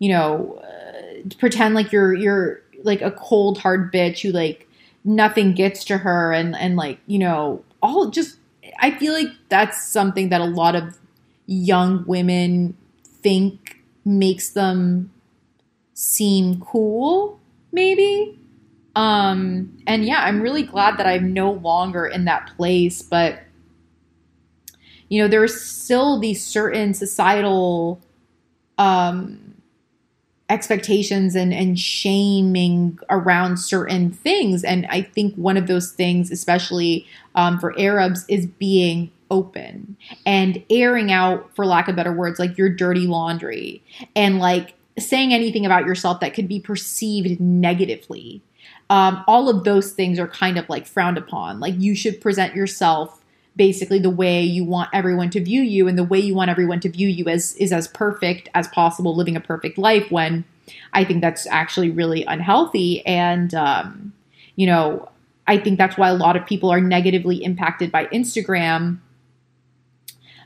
you 0.00 0.10
know, 0.10 0.60
uh, 0.62 1.28
pretend 1.38 1.74
like 1.74 1.92
you're 1.92 2.14
you're 2.14 2.62
like 2.82 3.00
a 3.00 3.12
cold 3.12 3.58
hard 3.58 3.92
bitch 3.92 4.22
who 4.22 4.30
like 4.30 4.68
nothing 5.04 5.54
gets 5.54 5.84
to 5.84 5.98
her 5.98 6.32
and 6.32 6.56
and 6.56 6.76
like, 6.76 6.98
you 7.06 7.18
know, 7.18 7.62
all 7.80 8.10
just 8.10 8.38
I 8.80 8.90
feel 8.90 9.12
like 9.12 9.30
that's 9.48 9.86
something 9.86 10.30
that 10.30 10.40
a 10.40 10.46
lot 10.46 10.74
of 10.74 10.98
young 11.46 12.04
women 12.06 12.76
think 13.04 13.82
makes 14.04 14.50
them 14.50 15.10
seem 15.94 16.60
cool 16.60 17.40
maybe 17.72 18.38
um, 18.98 19.78
and 19.86 20.04
yeah, 20.04 20.24
I'm 20.24 20.42
really 20.42 20.64
glad 20.64 20.98
that 20.98 21.06
I'm 21.06 21.32
no 21.32 21.52
longer 21.52 22.04
in 22.04 22.24
that 22.24 22.50
place, 22.56 23.00
but 23.00 23.38
you 25.08 25.22
know, 25.22 25.28
there's 25.28 25.58
still 25.60 26.18
these 26.18 26.44
certain 26.44 26.94
societal 26.94 28.00
um, 28.76 29.54
expectations 30.50 31.36
and, 31.36 31.54
and 31.54 31.78
shaming 31.78 32.98
around 33.08 33.58
certain 33.58 34.10
things. 34.10 34.64
And 34.64 34.84
I 34.86 35.02
think 35.02 35.36
one 35.36 35.56
of 35.56 35.68
those 35.68 35.92
things, 35.92 36.32
especially 36.32 37.06
um, 37.36 37.60
for 37.60 37.78
Arabs, 37.78 38.24
is 38.28 38.46
being 38.46 39.12
open 39.30 39.96
and 40.26 40.60
airing 40.70 41.12
out, 41.12 41.54
for 41.54 41.64
lack 41.64 41.86
of 41.86 41.94
better 41.94 42.12
words, 42.12 42.40
like 42.40 42.58
your 42.58 42.68
dirty 42.68 43.06
laundry 43.06 43.80
and 44.16 44.40
like 44.40 44.74
saying 44.98 45.32
anything 45.32 45.64
about 45.64 45.86
yourself 45.86 46.18
that 46.18 46.34
could 46.34 46.48
be 46.48 46.58
perceived 46.58 47.38
negatively 47.38 48.42
um, 48.90 49.22
all 49.26 49.48
of 49.48 49.64
those 49.64 49.92
things 49.92 50.18
are 50.18 50.28
kind 50.28 50.58
of 50.58 50.68
like 50.68 50.86
frowned 50.86 51.18
upon. 51.18 51.60
Like 51.60 51.74
you 51.78 51.94
should 51.94 52.20
present 52.20 52.54
yourself 52.54 53.22
basically 53.56 53.98
the 53.98 54.10
way 54.10 54.40
you 54.42 54.64
want 54.64 54.88
everyone 54.92 55.30
to 55.30 55.42
view 55.42 55.62
you, 55.62 55.88
and 55.88 55.98
the 55.98 56.04
way 56.04 56.18
you 56.18 56.34
want 56.34 56.50
everyone 56.50 56.80
to 56.80 56.88
view 56.88 57.08
you 57.08 57.26
as 57.26 57.54
is 57.56 57.72
as 57.72 57.88
perfect 57.88 58.48
as 58.54 58.68
possible, 58.68 59.14
living 59.14 59.36
a 59.36 59.40
perfect 59.40 59.78
life. 59.78 60.10
When 60.10 60.44
I 60.92 61.04
think 61.04 61.20
that's 61.20 61.46
actually 61.46 61.90
really 61.90 62.24
unhealthy, 62.24 63.04
and 63.04 63.52
um, 63.54 64.12
you 64.56 64.66
know, 64.66 65.08
I 65.46 65.58
think 65.58 65.78
that's 65.78 65.98
why 65.98 66.08
a 66.08 66.14
lot 66.14 66.36
of 66.36 66.46
people 66.46 66.70
are 66.70 66.80
negatively 66.80 67.42
impacted 67.42 67.90
by 67.90 68.06
Instagram 68.06 68.98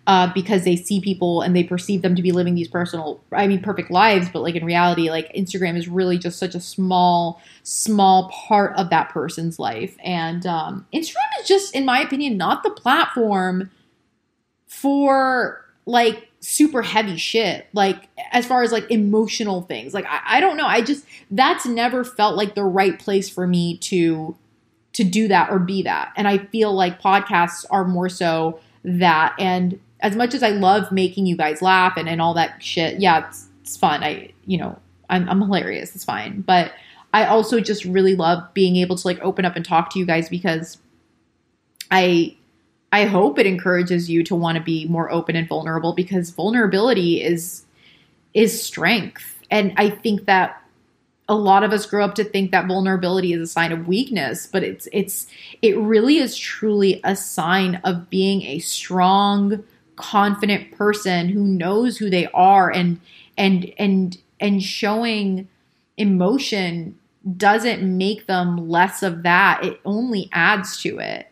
uh, 0.06 0.32
because 0.34 0.64
they 0.64 0.74
see 0.74 1.00
people 1.00 1.42
and 1.42 1.54
they 1.54 1.62
perceive 1.62 2.02
them 2.02 2.16
to 2.16 2.22
be 2.22 2.32
living 2.32 2.54
these 2.54 2.68
personal, 2.68 3.20
I 3.30 3.46
mean, 3.46 3.62
perfect 3.62 3.90
lives. 3.90 4.28
But 4.28 4.42
like 4.42 4.56
in 4.56 4.64
reality, 4.64 5.10
like 5.10 5.32
Instagram 5.32 5.76
is 5.76 5.88
really 5.88 6.18
just 6.18 6.38
such 6.38 6.54
a 6.54 6.60
small, 6.60 7.40
small 7.62 8.28
part 8.30 8.76
of 8.76 8.90
that 8.90 9.10
person's 9.10 9.58
life. 9.58 9.96
And 10.02 10.44
um, 10.44 10.86
Instagram 10.92 11.40
is 11.40 11.46
just, 11.46 11.74
in 11.74 11.84
my 11.84 12.00
opinion, 12.00 12.36
not 12.36 12.64
the 12.64 12.70
platform 12.70 13.70
for 14.66 15.64
like 15.86 16.28
super 16.40 16.82
heavy 16.82 17.16
shit 17.16 17.68
like 17.72 18.08
as 18.32 18.44
far 18.46 18.62
as 18.62 18.72
like 18.72 18.90
emotional 18.90 19.62
things 19.62 19.94
like 19.94 20.04
I, 20.06 20.20
I, 20.24 20.40
don't 20.40 20.56
know 20.56 20.66
i 20.66 20.80
just 20.80 21.04
that's 21.30 21.66
never 21.66 22.04
felt 22.04 22.36
like 22.36 22.56
the 22.56 22.64
right 22.64 22.98
place 22.98 23.28
for 23.28 23.46
me 23.46 23.78
to 23.78 24.36
to 24.94 25.04
do 25.04 25.28
that 25.28 25.50
or 25.50 25.60
be 25.60 25.82
that 25.82 26.12
and 26.16 26.26
i 26.26 26.38
feel 26.38 26.72
like 26.72 27.00
podcasts 27.00 27.64
are 27.70 27.84
more 27.84 28.08
so 28.08 28.58
that 28.84 29.34
and 29.38 29.78
as 30.02 30.16
much 30.16 30.34
as 30.34 30.42
I 30.42 30.50
love 30.50 30.90
making 30.90 31.26
you 31.26 31.36
guys 31.36 31.62
laugh 31.62 31.96
and, 31.96 32.08
and 32.08 32.20
all 32.20 32.34
that 32.34 32.62
shit, 32.62 33.00
yeah, 33.00 33.28
it's, 33.28 33.46
it's 33.62 33.76
fun. 33.76 34.02
I, 34.02 34.32
you 34.46 34.58
know, 34.58 34.78
I'm, 35.08 35.28
I'm 35.28 35.40
hilarious. 35.40 35.94
It's 35.94 36.04
fine. 36.04 36.40
But 36.40 36.72
I 37.14 37.26
also 37.26 37.60
just 37.60 37.84
really 37.84 38.16
love 38.16 38.42
being 38.52 38.76
able 38.76 38.96
to 38.96 39.06
like 39.06 39.20
open 39.20 39.44
up 39.44 39.54
and 39.54 39.64
talk 39.64 39.90
to 39.90 40.00
you 40.00 40.04
guys 40.04 40.28
because 40.28 40.78
I, 41.90 42.36
I 42.90 43.04
hope 43.04 43.38
it 43.38 43.46
encourages 43.46 44.10
you 44.10 44.24
to 44.24 44.34
want 44.34 44.58
to 44.58 44.64
be 44.64 44.86
more 44.86 45.10
open 45.10 45.36
and 45.36 45.48
vulnerable 45.48 45.92
because 45.92 46.30
vulnerability 46.30 47.22
is, 47.22 47.64
is 48.34 48.60
strength. 48.60 49.38
And 49.50 49.72
I 49.76 49.88
think 49.88 50.24
that 50.24 50.58
a 51.28 51.36
lot 51.36 51.62
of 51.62 51.72
us 51.72 51.86
grow 51.86 52.04
up 52.04 52.16
to 52.16 52.24
think 52.24 52.50
that 52.50 52.66
vulnerability 52.66 53.32
is 53.32 53.40
a 53.40 53.46
sign 53.46 53.70
of 53.70 53.86
weakness 53.86 54.46
but 54.48 54.64
it's 54.64 54.88
it's 54.92 55.28
it 55.62 55.78
really 55.78 56.18
is 56.18 56.36
truly 56.36 57.00
a 57.04 57.14
sign 57.14 57.76
of 57.84 58.10
being 58.10 58.42
a 58.42 58.58
strong 58.58 59.62
confident 60.02 60.72
person 60.72 61.28
who 61.28 61.44
knows 61.44 61.96
who 61.96 62.10
they 62.10 62.26
are 62.34 62.70
and 62.70 63.00
and 63.38 63.72
and 63.78 64.18
and 64.40 64.62
showing 64.62 65.48
emotion 65.96 66.98
doesn't 67.36 67.82
make 67.82 68.26
them 68.26 68.68
less 68.68 69.02
of 69.02 69.22
that. 69.22 69.64
It 69.64 69.80
only 69.84 70.28
adds 70.32 70.80
to 70.82 70.98
it. 70.98 71.28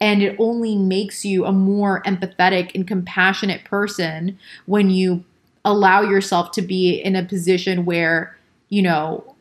And 0.00 0.22
it 0.22 0.36
only 0.38 0.76
makes 0.76 1.24
you 1.24 1.44
a 1.44 1.52
more 1.52 2.02
empathetic 2.02 2.74
and 2.74 2.86
compassionate 2.86 3.64
person 3.64 4.38
when 4.66 4.90
you 4.90 5.24
allow 5.64 6.02
yourself 6.02 6.50
to 6.52 6.62
be 6.62 6.94
in 6.94 7.16
a 7.16 7.24
position 7.24 7.84
where 7.84 8.36
you 8.68 8.82
know 8.82 9.34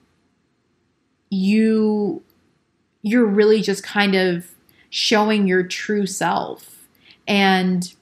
you 1.30 2.22
you're 3.02 3.26
really 3.26 3.62
just 3.62 3.84
kind 3.84 4.16
of 4.16 4.54
showing 4.90 5.48
your 5.48 5.64
true 5.64 6.06
self. 6.06 6.88
And 7.28 7.94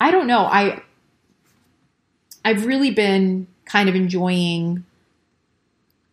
I 0.00 0.10
don't 0.10 0.26
know. 0.26 0.40
I 0.40 0.82
I've 2.44 2.66
really 2.66 2.90
been 2.90 3.48
kind 3.64 3.88
of 3.88 3.94
enjoying 3.94 4.84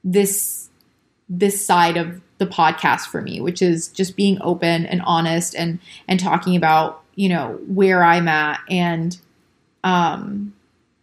this 0.04 0.70
this 1.30 1.66
side 1.66 1.98
of 1.98 2.22
the 2.38 2.46
podcast 2.46 3.08
for 3.08 3.22
me, 3.22 3.40
which 3.40 3.62
is 3.62 3.88
just 3.88 4.16
being 4.16 4.38
open 4.42 4.86
and 4.86 5.02
honest 5.06 5.56
and 5.56 5.80
and 6.08 6.20
talking 6.20 6.56
about, 6.56 7.04
you 7.16 7.30
know, 7.30 7.60
where 7.68 8.04
I'm 8.04 8.28
at 8.28 8.60
and 8.70 9.18
um 9.84 10.54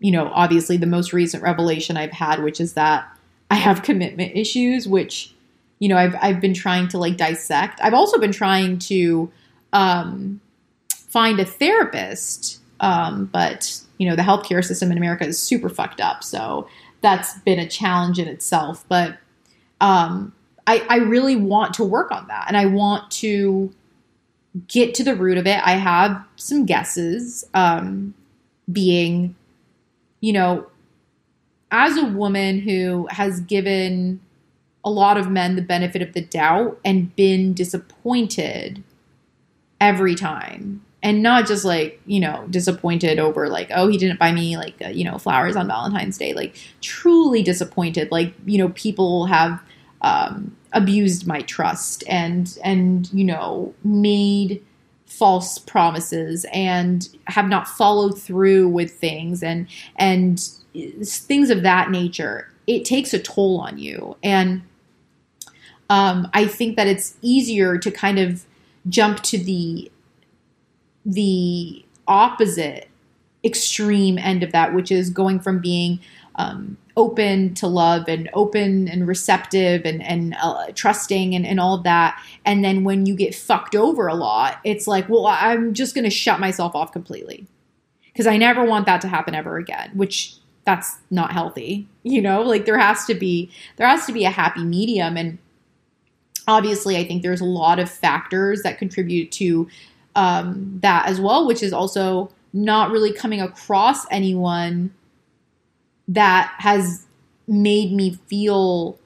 you 0.00 0.10
know, 0.10 0.30
obviously 0.34 0.78
the 0.78 0.86
most 0.86 1.12
recent 1.12 1.42
revelation 1.42 1.96
I've 1.96 2.12
had 2.12 2.42
which 2.42 2.60
is 2.60 2.74
that 2.74 3.06
I 3.50 3.56
have 3.56 3.82
commitment 3.82 4.32
issues 4.34 4.88
which 4.88 5.34
you 5.78 5.88
know, 5.88 5.96
I've 5.96 6.14
I've 6.20 6.40
been 6.40 6.54
trying 6.54 6.88
to 6.88 6.98
like 6.98 7.16
dissect. 7.16 7.80
I've 7.82 7.94
also 7.94 8.18
been 8.18 8.32
trying 8.32 8.78
to 8.80 9.30
um 9.72 10.40
find 10.90 11.40
a 11.40 11.44
therapist 11.44 12.59
um, 12.80 13.26
but 13.26 13.80
you 13.98 14.08
know, 14.08 14.16
the 14.16 14.22
healthcare 14.22 14.64
system 14.64 14.90
in 14.90 14.98
America 14.98 15.26
is 15.26 15.40
super 15.40 15.68
fucked 15.68 16.00
up. 16.00 16.24
So 16.24 16.66
that's 17.02 17.38
been 17.40 17.58
a 17.58 17.68
challenge 17.68 18.18
in 18.18 18.28
itself. 18.28 18.84
But 18.88 19.18
um, 19.80 20.32
I, 20.66 20.84
I 20.88 20.96
really 20.96 21.36
want 21.36 21.74
to 21.74 21.84
work 21.84 22.10
on 22.10 22.26
that 22.28 22.46
and 22.48 22.56
I 22.56 22.66
want 22.66 23.10
to 23.12 23.72
get 24.66 24.94
to 24.94 25.04
the 25.04 25.14
root 25.14 25.38
of 25.38 25.46
it. 25.46 25.60
I 25.64 25.72
have 25.72 26.24
some 26.36 26.64
guesses, 26.64 27.44
um, 27.54 28.14
being, 28.72 29.36
you 30.20 30.32
know, 30.32 30.66
as 31.70 31.96
a 31.96 32.04
woman 32.04 32.60
who 32.60 33.06
has 33.10 33.40
given 33.40 34.20
a 34.82 34.90
lot 34.90 35.18
of 35.18 35.30
men 35.30 35.56
the 35.56 35.62
benefit 35.62 36.00
of 36.02 36.14
the 36.14 36.22
doubt 36.22 36.80
and 36.84 37.14
been 37.16 37.52
disappointed 37.52 38.82
every 39.80 40.14
time 40.14 40.82
and 41.02 41.22
not 41.22 41.46
just 41.46 41.64
like 41.64 42.00
you 42.06 42.20
know 42.20 42.46
disappointed 42.50 43.18
over 43.18 43.48
like 43.48 43.70
oh 43.74 43.88
he 43.88 43.96
didn't 43.96 44.18
buy 44.18 44.32
me 44.32 44.56
like 44.56 44.74
uh, 44.84 44.88
you 44.88 45.04
know 45.04 45.18
flowers 45.18 45.56
on 45.56 45.66
valentine's 45.66 46.18
day. 46.18 46.34
Like 46.34 46.56
truly 46.80 47.42
disappointed. 47.42 48.10
Like 48.10 48.34
you 48.44 48.58
know 48.58 48.70
people 48.70 49.26
have 49.26 49.62
um, 50.02 50.56
abused 50.72 51.26
my 51.26 51.40
trust 51.42 52.04
and 52.08 52.58
and 52.62 53.10
you 53.12 53.24
know 53.24 53.74
made 53.84 54.64
false 55.06 55.58
promises 55.58 56.46
and 56.52 57.08
have 57.26 57.48
not 57.48 57.66
followed 57.66 58.20
through 58.20 58.68
with 58.68 58.92
things 58.92 59.42
and 59.42 59.66
and 59.96 60.40
things 61.04 61.50
of 61.50 61.62
that 61.62 61.90
nature. 61.90 62.48
It 62.66 62.84
takes 62.84 63.12
a 63.12 63.18
toll 63.18 63.58
on 63.58 63.78
you. 63.78 64.16
And 64.22 64.62
um, 65.90 66.30
i 66.32 66.46
think 66.46 66.76
that 66.76 66.86
it's 66.86 67.16
easier 67.20 67.76
to 67.76 67.90
kind 67.90 68.18
of 68.18 68.46
jump 68.88 69.22
to 69.22 69.36
the 69.36 69.90
the 71.04 71.84
opposite 72.06 72.88
extreme 73.44 74.18
end 74.18 74.42
of 74.42 74.52
that, 74.52 74.74
which 74.74 74.90
is 74.90 75.10
going 75.10 75.40
from 75.40 75.60
being 75.60 76.00
um, 76.36 76.76
open 76.96 77.54
to 77.54 77.66
love 77.66 78.04
and 78.08 78.28
open 78.34 78.88
and 78.88 79.06
receptive 79.06 79.82
and, 79.84 80.02
and 80.02 80.36
uh, 80.42 80.66
trusting 80.74 81.34
and, 81.34 81.46
and 81.46 81.58
all 81.58 81.78
that. 81.78 82.22
And 82.44 82.64
then 82.64 82.84
when 82.84 83.06
you 83.06 83.14
get 83.14 83.34
fucked 83.34 83.74
over 83.74 84.06
a 84.06 84.14
lot, 84.14 84.58
it's 84.64 84.86
like, 84.86 85.08
well, 85.08 85.26
I'm 85.26 85.74
just 85.74 85.94
going 85.94 86.04
to 86.04 86.10
shut 86.10 86.40
myself 86.40 86.74
off 86.74 86.92
completely 86.92 87.46
because 88.12 88.26
I 88.26 88.36
never 88.36 88.64
want 88.64 88.86
that 88.86 89.00
to 89.02 89.08
happen 89.08 89.34
ever 89.34 89.56
again, 89.56 89.90
which 89.94 90.34
that's 90.64 90.98
not 91.10 91.32
healthy. 91.32 91.86
You 92.02 92.22
know, 92.22 92.40
like 92.40 92.64
there 92.64 92.78
has 92.78 93.04
to 93.04 93.14
be, 93.14 93.50
there 93.76 93.86
has 93.86 94.06
to 94.06 94.12
be 94.14 94.24
a 94.24 94.30
happy 94.30 94.64
medium. 94.64 95.18
And 95.18 95.36
obviously, 96.48 96.96
I 96.96 97.04
think 97.04 97.22
there's 97.22 97.42
a 97.42 97.44
lot 97.44 97.78
of 97.78 97.90
factors 97.90 98.62
that 98.62 98.78
contribute 98.78 99.30
to 99.32 99.68
um, 100.14 100.78
that 100.82 101.06
as 101.06 101.20
well, 101.20 101.46
which 101.46 101.62
is 101.62 101.72
also 101.72 102.30
not 102.52 102.90
really 102.90 103.12
coming 103.12 103.40
across 103.40 104.04
anyone 104.10 104.92
that 106.08 106.52
has 106.58 107.06
made 107.46 107.92
me 107.92 108.18
feel 108.26 108.98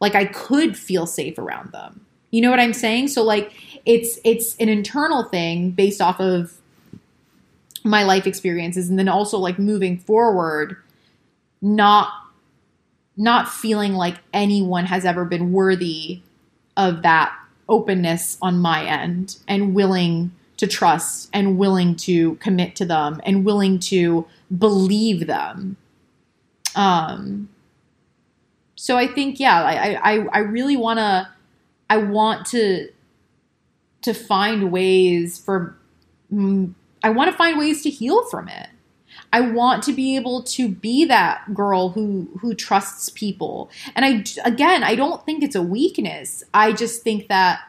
like 0.00 0.14
I 0.14 0.24
could 0.24 0.76
feel 0.76 1.06
safe 1.06 1.38
around 1.38 1.72
them. 1.72 2.04
You 2.30 2.42
know 2.42 2.50
what 2.50 2.60
I'm 2.60 2.72
saying? 2.72 3.08
So 3.08 3.22
like 3.22 3.52
it's 3.86 4.18
it's 4.24 4.56
an 4.56 4.68
internal 4.68 5.24
thing 5.24 5.70
based 5.70 6.00
off 6.00 6.20
of 6.20 6.60
my 7.84 8.02
life 8.02 8.26
experiences 8.26 8.90
and 8.90 8.98
then 8.98 9.08
also 9.08 9.38
like 9.38 9.58
moving 9.58 9.98
forward 9.98 10.76
not 11.62 12.12
not 13.16 13.48
feeling 13.48 13.94
like 13.94 14.16
anyone 14.32 14.86
has 14.86 15.04
ever 15.04 15.24
been 15.24 15.52
worthy 15.52 16.20
of 16.76 17.02
that 17.02 17.34
openness 17.68 18.38
on 18.40 18.58
my 18.58 18.84
end 18.84 19.36
and 19.46 19.74
willing 19.74 20.30
to 20.60 20.66
trust 20.66 21.30
and 21.32 21.56
willing 21.56 21.96
to 21.96 22.34
commit 22.34 22.76
to 22.76 22.84
them 22.84 23.18
and 23.24 23.46
willing 23.46 23.78
to 23.78 24.26
believe 24.58 25.26
them. 25.26 25.78
Um, 26.76 27.48
so 28.76 28.98
I 28.98 29.06
think, 29.06 29.40
yeah, 29.40 29.62
I, 29.62 29.94
I, 29.94 30.26
I 30.32 30.38
really 30.40 30.76
want 30.76 30.98
to, 30.98 31.30
I 31.88 31.96
want 31.96 32.44
to, 32.48 32.90
to 34.02 34.12
find 34.12 34.70
ways 34.70 35.38
for, 35.38 35.78
mm, 36.30 36.74
I 37.02 37.08
want 37.08 37.30
to 37.30 37.36
find 37.38 37.58
ways 37.58 37.82
to 37.84 37.88
heal 37.90 38.26
from 38.26 38.48
it. 38.48 38.68
I 39.32 39.40
want 39.40 39.82
to 39.84 39.94
be 39.94 40.14
able 40.14 40.42
to 40.42 40.68
be 40.68 41.06
that 41.06 41.54
girl 41.54 41.90
who 41.90 42.28
who 42.40 42.54
trusts 42.54 43.08
people. 43.08 43.70
And 43.94 44.04
I 44.04 44.24
again, 44.44 44.82
I 44.82 44.94
don't 44.94 45.24
think 45.24 45.42
it's 45.42 45.54
a 45.54 45.62
weakness. 45.62 46.42
I 46.52 46.72
just 46.72 47.02
think 47.02 47.28
that 47.28 47.60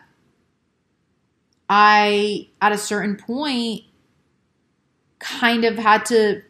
I, 1.74 2.50
at 2.62 2.74
a 2.74 2.78
certain 2.78 3.16
point, 3.16 3.84
kind 5.20 5.64
of 5.64 5.78
had 5.78 6.06
to 6.08 6.42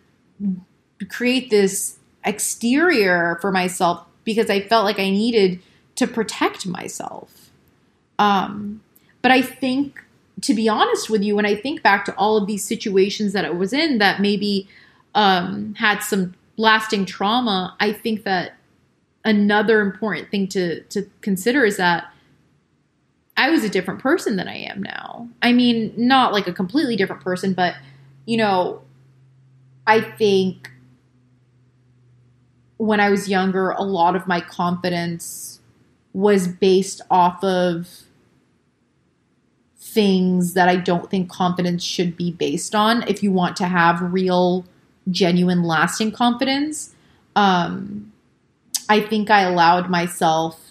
create 1.09 1.51
this 1.51 1.99
exterior 2.25 3.37
for 3.39 3.51
myself 3.51 4.03
because 4.23 4.49
I 4.49 4.61
felt 4.61 4.83
like 4.83 4.97
I 4.97 5.11
needed 5.11 5.59
to 5.97 6.07
protect 6.07 6.65
myself. 6.65 7.51
Um, 8.17 8.81
but 9.21 9.31
I 9.31 9.43
think, 9.43 10.03
to 10.41 10.55
be 10.55 10.67
honest 10.67 11.07
with 11.07 11.21
you, 11.21 11.35
when 11.35 11.45
I 11.45 11.55
think 11.55 11.83
back 11.83 12.03
to 12.05 12.15
all 12.15 12.35
of 12.35 12.47
these 12.47 12.63
situations 12.63 13.33
that 13.33 13.45
I 13.45 13.51
was 13.51 13.73
in 13.73 13.99
that 13.99 14.21
maybe 14.21 14.67
um, 15.13 15.75
had 15.75 15.99
some 15.99 16.33
lasting 16.57 17.05
trauma, 17.05 17.75
I 17.79 17.93
think 17.93 18.23
that 18.23 18.53
another 19.23 19.81
important 19.81 20.31
thing 20.31 20.47
to 20.47 20.81
to 20.81 21.07
consider 21.21 21.63
is 21.63 21.77
that 21.77 22.10
I 23.41 23.49
was 23.49 23.63
a 23.63 23.69
different 23.69 23.99
person 23.99 24.35
than 24.35 24.47
I 24.47 24.55
am 24.55 24.83
now. 24.83 25.27
I 25.41 25.51
mean, 25.51 25.95
not 25.97 26.31
like 26.31 26.45
a 26.45 26.53
completely 26.53 26.95
different 26.95 27.23
person, 27.23 27.53
but 27.53 27.73
you 28.27 28.37
know, 28.37 28.83
I 29.87 29.99
think 29.99 30.69
when 32.77 32.99
I 32.99 33.09
was 33.09 33.27
younger, 33.27 33.71
a 33.71 33.81
lot 33.81 34.15
of 34.15 34.27
my 34.27 34.41
confidence 34.41 35.59
was 36.13 36.47
based 36.47 37.01
off 37.09 37.43
of 37.43 37.89
things 39.75 40.53
that 40.53 40.69
I 40.69 40.75
don't 40.75 41.09
think 41.09 41.31
confidence 41.31 41.83
should 41.83 42.15
be 42.15 42.31
based 42.33 42.75
on 42.75 43.01
if 43.07 43.23
you 43.23 43.31
want 43.31 43.55
to 43.55 43.65
have 43.65 44.13
real, 44.13 44.65
genuine, 45.09 45.63
lasting 45.63 46.11
confidence. 46.11 46.93
Um, 47.35 48.13
I 48.87 49.01
think 49.01 49.31
I 49.31 49.41
allowed 49.41 49.89
myself 49.89 50.70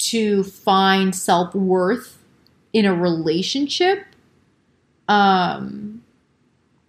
to 0.00 0.42
find 0.42 1.14
self 1.14 1.54
worth 1.54 2.18
in 2.72 2.84
a 2.84 2.94
relationship, 2.94 4.04
um, 5.08 6.02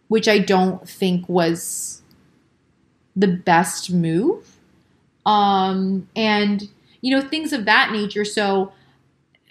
which 0.08 0.28
I 0.28 0.40
don't 0.40 0.88
think 0.88 1.28
was 1.28 2.02
the 3.16 3.28
best 3.28 3.92
move. 3.92 4.58
Um, 5.26 6.08
and, 6.16 6.70
you 7.02 7.16
know, 7.16 7.22
things 7.22 7.52
of 7.54 7.66
that 7.66 7.92
nature. 7.92 8.26
So, 8.26 8.72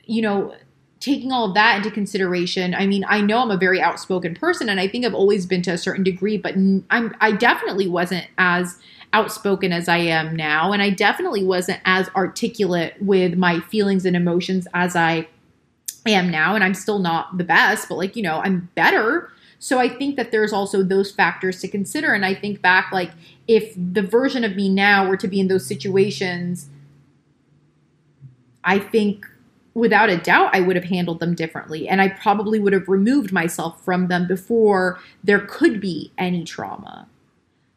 you 0.05 0.23
know, 0.23 0.55
taking 0.99 1.31
all 1.31 1.47
of 1.47 1.55
that 1.55 1.77
into 1.77 1.91
consideration, 1.91 2.75
I 2.75 2.87
mean, 2.87 3.05
I 3.09 3.21
know 3.21 3.43
I'm 3.43 3.51
a 3.51 3.57
very 3.57 3.81
outspoken 3.81 4.35
person, 4.35 4.69
and 4.69 4.81
I 4.81 4.89
think 4.89 5.05
I've 5.05 5.15
always 5.15 5.47
been 5.47 5.63
to 5.63 5.73
a 5.73 5.79
certain 5.79 6.03
degree, 6.03 6.39
but 6.39 6.55
I'm 6.55 7.15
I 7.21 7.33
definitely 7.33 7.89
wasn't 7.89 8.27
as 8.39 8.79
outspoken 9.13 9.73
as 9.73 9.89
I 9.89 9.99
am 9.99 10.37
now. 10.37 10.73
And 10.73 10.81
I 10.81 10.91
definitely 10.91 11.45
wasn't 11.45 11.81
as 11.85 12.09
articulate 12.11 12.95
with 13.01 13.37
my 13.37 13.61
feelings 13.61 14.05
and 14.05 14.15
emotions 14.15 14.67
as 14.73 14.95
I 14.95 15.27
am 16.07 16.31
now. 16.31 16.55
And 16.55 16.63
I'm 16.63 16.75
still 16.75 16.99
not 16.99 17.37
the 17.37 17.45
best, 17.45 17.89
but 17.89 17.97
like, 17.97 18.17
you 18.17 18.23
know, 18.23 18.41
I'm 18.45 18.71
better. 18.75 19.31
So 19.59 19.79
I 19.79 19.89
think 19.89 20.17
that 20.17 20.33
there's 20.33 20.53
also 20.53 20.83
those 20.83 21.11
factors 21.11 21.61
to 21.61 21.69
consider. 21.69 22.15
And 22.15 22.25
I 22.25 22.35
think 22.35 22.63
back, 22.63 22.93
like, 22.93 23.11
if 23.47 23.75
the 23.77 24.03
version 24.03 24.45
of 24.45 24.57
me 24.57 24.69
now 24.69 25.09
were 25.09 25.17
to 25.19 25.29
be 25.29 25.41
in 25.41 25.49
those 25.49 25.67
situations, 25.67 26.69
I 28.65 28.79
think 28.79 29.27
without 29.75 30.09
a 30.09 30.17
doubt 30.17 30.55
I 30.55 30.61
would 30.61 30.77
have 30.77 30.87
handled 30.87 31.21
them 31.21 31.35
differently. 31.35 31.89
And 31.89 32.01
I 32.01 32.09
probably 32.09 32.59
would 32.59 32.73
have 32.73 32.89
removed 32.89 33.33
myself 33.33 33.85
from 33.85 34.09
them 34.09 34.27
before 34.27 34.99
there 35.23 35.41
could 35.41 35.81
be 35.81 36.13
any 36.17 36.45
trauma. 36.45 37.07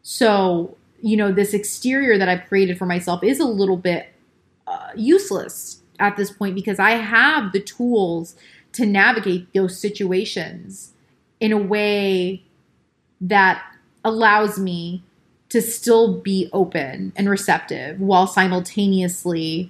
So 0.02 0.78
you 1.04 1.18
know, 1.18 1.34
this 1.34 1.54
exterior 1.54 2.18
that 2.18 2.30
I've 2.30 2.48
created 2.48 2.78
for 2.78 2.86
myself 2.86 3.26
is 3.26 3.42
a 3.42 3.46
little 3.46 3.76
bit 3.76 4.08
uh, 4.66 4.92
useless 4.96 5.82
at 6.00 6.16
this 6.16 6.32
point 6.32 6.56
because 6.56 6.80
I 6.80 6.92
have 6.92 7.52
the 7.52 7.60
tools 7.60 8.38
to 8.72 8.86
navigate 8.86 9.54
those 9.54 9.78
situations 9.78 10.94
in 11.42 11.52
a 11.52 11.58
way 11.58 12.46
that 13.20 13.62
allows 14.06 14.58
me 14.58 15.04
to 15.50 15.62
still 15.62 16.22
be 16.22 16.50
open 16.54 17.12
and 17.18 17.30
receptive 17.30 18.00
while 18.00 18.26
simultaneously 18.26 19.70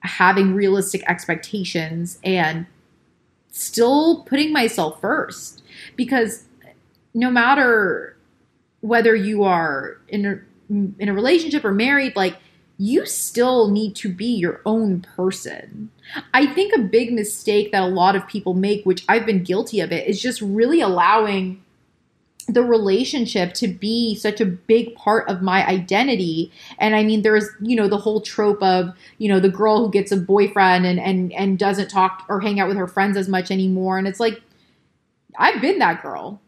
having 0.00 0.54
realistic 0.54 1.02
expectations 1.10 2.18
and 2.24 2.64
still 3.50 4.22
putting 4.22 4.50
myself 4.50 4.98
first. 4.98 5.62
Because 5.94 6.44
no 7.12 7.30
matter 7.30 8.16
whether 8.80 9.14
you 9.14 9.44
are 9.44 9.98
in 10.08 10.26
a, 10.26 10.40
in 10.70 11.08
a 11.08 11.14
relationship 11.14 11.64
or 11.64 11.72
married, 11.72 12.16
like 12.16 12.36
you 12.78 13.04
still 13.04 13.68
need 13.68 13.94
to 13.96 14.10
be 14.10 14.24
your 14.24 14.62
own 14.64 15.02
person. 15.02 15.90
I 16.32 16.46
think 16.46 16.72
a 16.72 16.78
big 16.78 17.12
mistake 17.12 17.72
that 17.72 17.82
a 17.82 17.86
lot 17.86 18.16
of 18.16 18.26
people 18.26 18.54
make, 18.54 18.86
which 18.86 19.04
I've 19.06 19.26
been 19.26 19.44
guilty 19.44 19.80
of 19.80 19.92
it, 19.92 20.08
is 20.08 20.20
just 20.20 20.40
really 20.40 20.80
allowing 20.80 21.62
the 22.48 22.62
relationship 22.62 23.52
to 23.54 23.68
be 23.68 24.14
such 24.14 24.40
a 24.40 24.46
big 24.46 24.94
part 24.94 25.28
of 25.28 25.42
my 25.42 25.64
identity. 25.66 26.50
And 26.78 26.96
i 26.96 27.04
mean 27.04 27.22
there's 27.22 27.48
you 27.60 27.76
know 27.76 27.86
the 27.86 27.98
whole 27.98 28.20
trope 28.20 28.62
of 28.62 28.96
you 29.18 29.28
know 29.28 29.40
the 29.40 29.48
girl 29.48 29.84
who 29.84 29.90
gets 29.90 30.10
a 30.10 30.16
boyfriend 30.16 30.86
and 30.86 30.98
and 30.98 31.32
and 31.32 31.58
doesn't 31.58 31.90
talk 31.90 32.24
or 32.28 32.40
hang 32.40 32.58
out 32.58 32.66
with 32.66 32.76
her 32.76 32.88
friends 32.88 33.16
as 33.16 33.28
much 33.28 33.50
anymore. 33.50 33.98
And 33.98 34.08
it's 34.08 34.20
like 34.20 34.40
i've 35.38 35.60
been 35.60 35.78
that 35.78 36.02
girl 36.02 36.40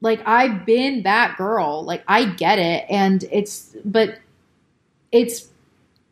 like 0.00 0.20
i've 0.26 0.64
been 0.64 1.02
that 1.02 1.36
girl. 1.36 1.84
Like 1.84 2.04
i 2.08 2.24
get 2.24 2.58
it. 2.58 2.84
And 2.88 3.24
it's 3.30 3.74
but 3.84 4.18
it's 5.12 5.48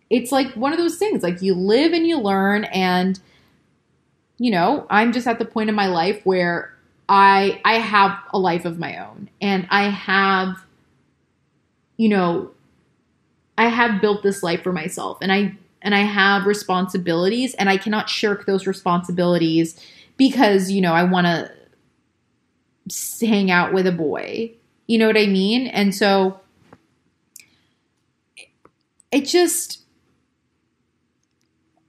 it's 0.08 0.32
like 0.32 0.52
one 0.54 0.72
of 0.72 0.78
those 0.78 0.98
things. 0.98 1.22
Like 1.22 1.42
you 1.42 1.54
live 1.54 1.92
and 1.92 2.06
you 2.06 2.18
learn. 2.18 2.64
And 2.64 3.18
you 4.38 4.50
know 4.50 4.86
i'm 4.90 5.14
just 5.14 5.26
at 5.26 5.38
the 5.38 5.46
point 5.46 5.70
in 5.70 5.74
my 5.74 5.86
life 5.86 6.20
where 6.24 6.76
I 7.08 7.60
I 7.64 7.74
have 7.74 8.18
a 8.32 8.38
life 8.38 8.64
of 8.64 8.78
my 8.78 9.04
own. 9.04 9.30
And 9.40 9.66
I 9.70 9.84
have 9.84 10.56
you 11.96 12.08
know 12.08 12.50
I 13.58 13.68
have 13.68 14.00
built 14.00 14.22
this 14.22 14.42
life 14.42 14.62
for 14.62 14.72
myself. 14.72 15.18
And 15.20 15.32
I 15.32 15.56
and 15.82 15.94
I 15.94 16.00
have 16.00 16.46
responsibilities. 16.46 17.54
And 17.54 17.68
I 17.68 17.76
cannot 17.76 18.08
shirk 18.08 18.46
those 18.46 18.66
responsibilities 18.66 19.80
because 20.16 20.70
you 20.70 20.80
know 20.80 20.92
I 20.92 21.04
want 21.04 21.26
to 21.26 21.50
hang 23.20 23.50
out 23.50 23.72
with 23.72 23.86
a 23.86 23.92
boy. 23.92 24.52
You 24.86 24.98
know 24.98 25.06
what 25.06 25.18
I 25.18 25.26
mean? 25.26 25.66
And 25.66 25.94
so 25.94 26.40
it 29.10 29.22
just 29.22 29.82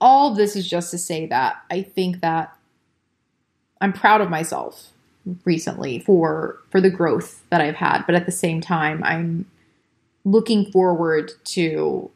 all 0.00 0.34
this 0.34 0.54
is 0.56 0.68
just 0.68 0.90
to 0.92 0.98
say 0.98 1.26
that 1.26 1.56
I 1.70 1.82
think 1.82 2.20
that 2.20 2.56
I'm 3.80 3.92
proud 3.92 4.20
of 4.20 4.30
myself 4.30 4.92
recently 5.44 5.98
for 6.00 6.58
for 6.70 6.80
the 6.80 6.90
growth 6.90 7.42
that 7.50 7.60
I've 7.60 7.76
had, 7.76 8.04
but 8.06 8.14
at 8.14 8.26
the 8.26 8.32
same 8.32 8.60
time, 8.60 9.02
I'm 9.04 9.46
looking 10.24 10.70
forward 10.70 11.32
to 11.44 12.10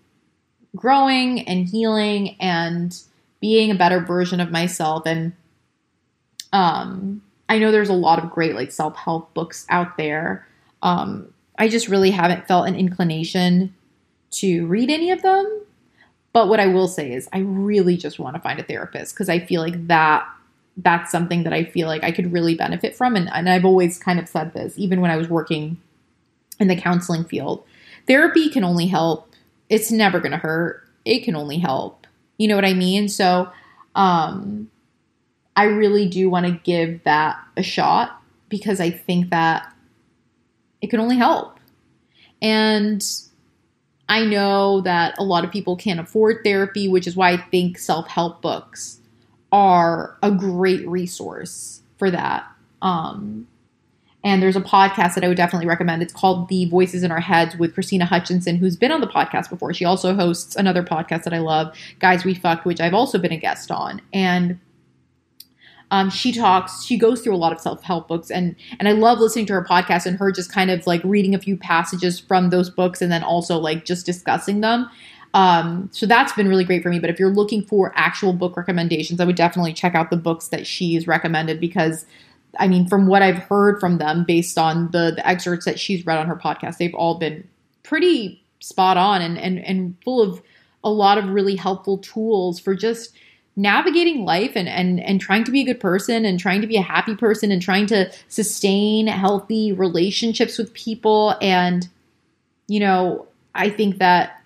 growing 0.75 1.47
and 1.47 1.69
healing 1.69 2.37
and 2.41 2.97
being 3.41 3.71
a 3.71 3.75
better 3.75 4.01
version 4.01 4.41
of 4.41 4.51
myself 4.51 5.07
and 5.07 5.33
um 6.53 7.23
I 7.53 7.59
know 7.59 7.71
there's 7.71 7.89
a 7.89 7.95
lot 7.95 8.23
of 8.23 8.31
great 8.31 8.55
like 8.55 8.73
self-help 8.73 9.35
books 9.35 9.67
out 9.69 9.97
there. 9.97 10.47
Um 10.83 11.33
I 11.59 11.69
just 11.69 11.89
really 11.89 12.11
haven't 12.11 12.49
felt 12.49 12.67
an 12.67 12.75
inclination 12.75 13.75
to 14.33 14.67
read 14.67 14.91
any 14.91 15.11
of 15.11 15.23
them. 15.23 15.61
But 16.33 16.49
what 16.49 16.61
I 16.61 16.67
will 16.67 16.89
say 16.89 17.13
is 17.13 17.29
I 17.33 17.41
really 17.41 17.97
just 17.97 18.19
want 18.19 18.37
to 18.37 18.43
find 18.43 18.59
a 18.59 18.63
therapist 18.63 19.15
because 19.15 19.29
I 19.29 19.39
feel 19.39 19.61
like 19.61 19.87
that 19.89 20.27
that's 20.77 21.11
something 21.11 21.43
that 21.43 21.53
I 21.53 21.65
feel 21.65 21.87
like 21.87 22.03
I 22.03 22.13
could 22.13 22.33
really 22.33 22.55
benefit 22.55 22.97
from. 22.97 23.17
And, 23.17 23.29
and 23.33 23.49
I've 23.49 23.65
always 23.65 23.99
kind 23.99 24.19
of 24.19 24.29
said 24.29 24.55
this, 24.55 24.79
even 24.79 25.01
when 25.01 25.11
I 25.11 25.17
was 25.17 25.29
working 25.29 25.77
in 26.59 26.69
the 26.69 26.77
counseling 26.77 27.25
field. 27.25 27.65
Therapy 28.07 28.49
can 28.49 28.65
only 28.65 28.87
help. 28.87 29.29
It's 29.69 29.91
never 29.91 30.19
going 30.21 30.33
to 30.33 30.39
hurt. 30.39 30.89
It 31.05 31.25
can 31.25 31.37
only 31.37 31.59
help. 31.59 32.07
You 32.39 32.49
know 32.49 32.55
what 32.55 32.65
I 32.65 32.75
mean? 32.75 33.09
So, 33.09 33.51
um, 33.95 34.71
I 35.57 35.65
really 35.65 36.09
do 36.09 36.31
want 36.31 36.47
to 36.47 36.53
give 36.53 37.03
that 37.05 37.39
a 37.57 37.63
shot 37.63 38.21
because 38.49 38.81
I 38.81 38.91
think 38.91 39.31
that 39.31 39.73
it 40.81 40.91
can 40.91 41.01
only 41.01 41.17
help. 41.17 41.59
And 42.41 43.03
I 44.09 44.25
know 44.25 44.81
that 44.83 45.15
a 45.19 45.25
lot 45.25 45.45
of 45.45 45.51
people 45.51 45.77
can't 45.77 46.01
afford 46.01 46.43
therapy, 46.45 46.89
which 46.89 47.07
is 47.07 47.17
why 47.17 47.31
I 47.33 47.37
think 47.37 47.79
self 47.79 48.09
help 48.09 48.43
books 48.43 48.99
are 49.53 50.19
a 50.23 50.31
great 50.31 50.87
resource 50.89 51.83
for 51.99 52.11
that. 52.11 52.47
Um, 52.81 53.47
and 54.25 54.43
there's 54.43 54.57
a 54.57 54.61
podcast 54.61 55.15
that 55.15 55.25
I 55.25 55.29
would 55.29 55.37
definitely 55.37 55.67
recommend. 55.67 56.03
It's 56.03 56.13
called 56.13 56.49
The 56.49 56.67
Voices 56.67 57.03
in 57.03 57.11
Our 57.11 57.21
Heads 57.21 57.57
with 57.57 57.75
Krystyna 57.75 58.05
Hutchinson, 58.05 58.57
who's 58.57 58.77
been 58.77 58.93
on 58.93 59.01
the 59.01 59.07
podcast 59.07 59.51
before. 59.51 59.75
She 59.75 59.85
also 59.85 60.15
hosts 60.15 60.57
another 60.57 60.83
podcast 60.83 61.25
that 61.25 61.35
I 61.35 61.39
love, 61.39 61.77
Guys 61.99 62.25
We 62.25 62.35
Fucked, 62.35 62.65
which 62.65 62.81
I've 62.81 62.95
also 62.95 63.19
been 63.19 63.33
a 63.33 63.37
guest 63.37 63.71
on. 63.71 64.01
And 64.13 64.61
um, 65.93 66.09
she 66.09 66.33
talks, 66.33 66.85
she 66.85 66.97
goes 66.97 67.21
through 67.21 67.35
a 67.35 67.37
lot 67.37 67.53
of 67.53 67.61
self-help 67.61 68.09
books 68.09 68.31
and 68.31 68.57
and 68.81 68.89
I 68.89 68.93
love 68.93 69.19
listening 69.19 69.45
to 69.47 69.53
her 69.53 69.63
podcast 69.63 70.07
and 70.07 70.19
her 70.19 70.33
just 70.33 70.51
kind 70.51 70.71
of 70.71 70.87
like 70.87 71.03
reading 71.05 71.35
a 71.35 71.39
few 71.39 71.55
passages 71.55 72.19
from 72.19 72.49
those 72.49 72.71
books 72.71 73.03
and 73.03 73.13
then 73.13 73.23
also 73.23 73.59
like 73.59 73.85
just 73.85 74.07
discussing 74.07 74.63
them. 74.63 74.89
Um, 75.35 75.91
so 75.93 76.07
that's 76.07 76.33
been 76.33 76.49
really 76.49 76.65
great 76.65 76.83
for 76.83 76.89
me. 76.89 76.99
But 76.99 77.11
if 77.11 77.19
you're 77.19 77.31
looking 77.31 77.63
for 77.63 77.93
actual 77.95 78.33
book 78.33 78.57
recommendations, 78.57 79.21
I 79.21 79.27
would 79.27 79.37
definitely 79.37 79.75
check 79.75 79.95
out 79.95 80.09
the 80.09 80.17
books 80.17 80.49
that 80.49 80.67
she's 80.67 81.07
recommended 81.07 81.61
because 81.61 82.07
I 82.59 82.69
mean, 82.69 82.89
from 82.89 83.07
what 83.07 83.21
I've 83.21 83.39
heard 83.39 83.79
from 83.79 83.99
them 83.99 84.25
based 84.25 84.57
on 84.57 84.91
the, 84.93 85.13
the 85.15 85.27
excerpts 85.29 85.67
that 85.67 85.79
she's 85.79 86.07
read 86.07 86.19
on 86.19 86.27
her 86.27 86.37
podcast, 86.37 86.79
they've 86.79 86.95
all 86.95 87.19
been 87.19 87.47
pretty 87.83 88.43
spot 88.61 88.97
on 88.97 89.21
and, 89.21 89.37
and, 89.39 89.59
and 89.59 89.95
full 90.03 90.23
of 90.23 90.41
a 90.85 90.91
lot 90.91 91.19
of 91.19 91.29
really 91.29 91.57
helpful 91.57 91.99
tools 91.99 92.59
for 92.59 92.75
just 92.75 93.15
navigating 93.55 94.25
life 94.25 94.53
and, 94.57 94.69
and 94.69 95.01
and 95.01 95.21
trying 95.21 95.45
to 95.45 95.51
be 95.51 95.61
a 95.61 95.65
good 95.65 95.81
person 95.81 96.25
and 96.25 96.41
trying 96.41 96.61
to 96.61 96.67
be 96.67 96.77
a 96.77 96.83
happy 96.83 97.15
person 97.15 97.53
and 97.53 97.61
trying 97.61 97.87
to 97.87 98.11
sustain 98.29 99.07
healthy 99.07 99.73
relationships 99.73 100.59
with 100.59 100.73
people. 100.75 101.37
And 101.41 101.89
you 102.69 102.79
know 102.79 103.27
i 103.55 103.69
think 103.69 103.99
that 103.99 104.43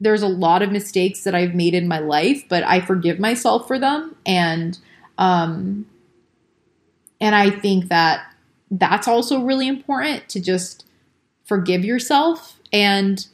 there's 0.00 0.22
a 0.22 0.28
lot 0.28 0.62
of 0.62 0.70
mistakes 0.70 1.24
that 1.24 1.34
I've 1.34 1.54
made 1.54 1.74
in 1.74 1.88
my 1.88 1.98
life, 1.98 2.44
but 2.48 2.62
I 2.64 2.80
forgive 2.80 3.18
myself 3.18 3.66
for 3.66 3.78
them. 3.78 4.14
And 4.26 4.78
um 5.18 5.86
and 7.20 7.34
I 7.34 7.50
think 7.50 7.88
that 7.88 8.34
that's 8.70 9.08
also 9.08 9.42
really 9.42 9.68
important 9.68 10.28
to 10.30 10.40
just 10.40 10.84
forgive 11.44 11.84
yourself. 11.84 12.60
And 12.72 13.26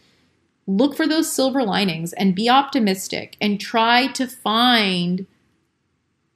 look 0.76 0.94
for 0.94 1.06
those 1.06 1.30
silver 1.30 1.62
linings 1.62 2.12
and 2.14 2.34
be 2.34 2.48
optimistic 2.48 3.36
and 3.40 3.60
try 3.60 4.06
to 4.08 4.26
find 4.26 5.26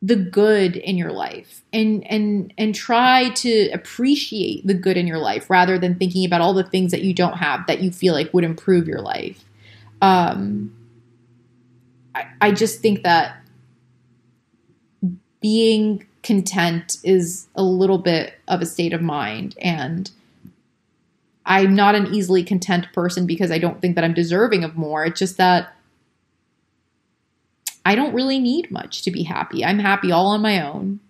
the 0.03 0.16
good 0.16 0.76
in 0.76 0.99
your 0.99 1.12
life 1.12 1.62
and 1.72 2.07
and 2.11 2.53
and 2.59 2.74
try 2.74 3.30
to 3.30 3.70
appreciate 3.70 4.66
the 4.66 4.74
good 4.74 4.99
in 4.99 5.07
your 5.07 5.18
life 5.18 5.49
rather 5.49 5.78
than 5.78 5.95
thinking 5.95 6.26
about 6.26 6.43
all 6.43 6.53
the 6.53 6.64
things 6.64 6.91
that 6.91 7.03
you 7.03 7.14
don't 7.14 7.39
have 7.39 7.66
that 7.66 7.80
you 7.80 7.91
feel 7.91 8.12
like 8.12 8.32
would 8.35 8.45
improve 8.45 8.87
your 8.87 9.01
life. 9.01 9.45
Um, 10.03 10.76
I, 12.14 12.26
I 12.41 12.53
just 12.53 12.80
think 12.80 13.03
that 13.03 13.41
being 15.41 16.07
content 16.22 16.99
is 17.03 17.47
a 17.55 17.62
little 17.62 17.99
bit 17.99 18.35
of 18.49 18.61
a 18.61 18.66
state 18.66 18.93
of 18.93 19.01
mind 19.01 19.57
and 19.61 20.11
I'm 21.47 21.75
not 21.75 21.95
an 21.95 22.15
easily 22.15 22.43
content 22.43 22.87
person 22.93 23.27
because 23.27 23.51
I 23.51 23.59
don't 23.59 23.81
think 23.81 23.95
that 23.97 24.05
I'm 24.05 24.15
deserving 24.15 24.65
of 24.65 24.77
more. 24.77 25.05
It's 25.05 25.19
just 25.19 25.37
that 25.37 25.75
I 27.85 27.95
don't 27.95 28.15
really 28.15 28.39
need 28.39 28.71
much 28.71 29.03
to 29.03 29.11
be 29.11 29.25
happy. 29.25 29.65
I'm 29.65 29.79
happy 29.79 30.11
all 30.11 30.29
on 30.29 30.41
my 30.41 30.61
own. 30.61 31.01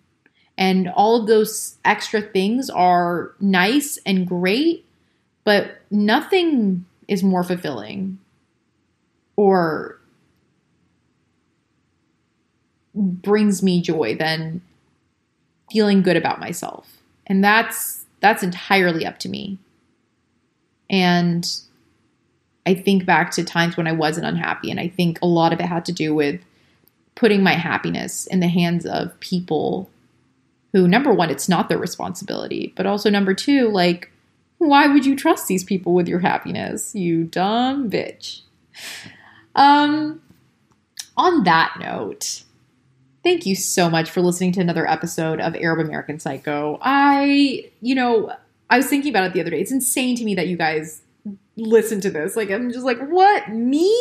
And 0.59 0.89
all 0.89 1.21
of 1.21 1.27
those 1.27 1.77
extra 1.85 2.21
things 2.21 2.71
are 2.71 3.35
nice 3.41 3.99
and 4.07 4.27
great, 4.27 4.85
but 5.45 5.81
nothing 5.91 6.85
is 7.09 7.23
more 7.23 7.43
fulfilling 7.43 8.19
or 9.37 9.99
brings 12.95 13.63
me 13.63 13.81
joy 13.81 14.17
than 14.17 14.63
feeling 15.71 16.03
good 16.03 16.17
about 16.17 16.41
myself. 16.41 16.99
And 17.27 17.43
that's 17.43 18.05
that's 18.21 18.43
entirely 18.43 19.05
up 19.05 19.19
to 19.21 19.29
me. 19.29 19.59
And 20.91 21.47
I 22.67 22.75
think 22.75 23.05
back 23.05 23.31
to 23.33 23.45
times 23.45 23.77
when 23.77 23.87
I 23.87 23.93
wasn't 23.93 24.27
unhappy 24.27 24.71
and 24.71 24.81
I 24.81 24.89
think 24.89 25.19
a 25.21 25.27
lot 25.27 25.53
of 25.53 25.61
it 25.61 25.67
had 25.67 25.85
to 25.87 25.93
do 25.93 26.15
with 26.15 26.41
putting 27.15 27.43
my 27.43 27.53
happiness 27.53 28.27
in 28.27 28.41
the 28.41 28.49
hands 28.49 28.87
of 28.87 29.19
people 29.21 29.91
who 30.73 30.89
number 30.89 31.13
one 31.13 31.31
it's 31.31 31.49
not 31.49 31.69
their 31.69 31.79
responsibility, 31.79 32.73
but 32.77 32.87
also 32.87 33.11
number 33.11 33.35
2 33.35 33.69
like 33.69 34.11
why 34.59 34.87
would 34.87 35.05
you 35.05 35.17
trust 35.17 35.47
these 35.47 35.65
people 35.65 35.95
with 35.95 36.09
your 36.09 36.21
happiness? 36.21 36.95
You 36.95 37.25
dumb 37.25 37.91
bitch. 37.91 38.41
Um, 39.55 40.23
on 41.17 41.45
that 41.45 41.77
note, 41.79 42.45
thank 43.23 43.47
you 43.47 43.55
so 43.55 43.91
much 43.91 44.11
for 44.11 44.21
listening 44.21 44.53
to 44.53 44.61
another 44.61 44.89
episode 44.89 45.41
of 45.41 45.55
Arab 45.55 45.85
American 45.85 46.19
Psycho. 46.19 46.79
I, 46.81 47.71
you 47.81 47.95
know, 47.95 48.33
I 48.71 48.77
was 48.77 48.87
thinking 48.87 49.11
about 49.11 49.25
it 49.25 49.33
the 49.33 49.41
other 49.41 49.51
day. 49.51 49.61
It's 49.61 49.73
insane 49.73 50.17
to 50.17 50.25
me 50.25 50.35
that 50.35 50.49
you 50.49 50.57
guys 50.57 51.03
listen 51.57 52.01
to 52.03 52.11
this. 52.11 52.37
Like, 52.37 52.51
I'm 52.51 52.73
just 52.73 52.85
like, 52.85 53.01
what? 53.09 53.49
Me? 53.51 53.95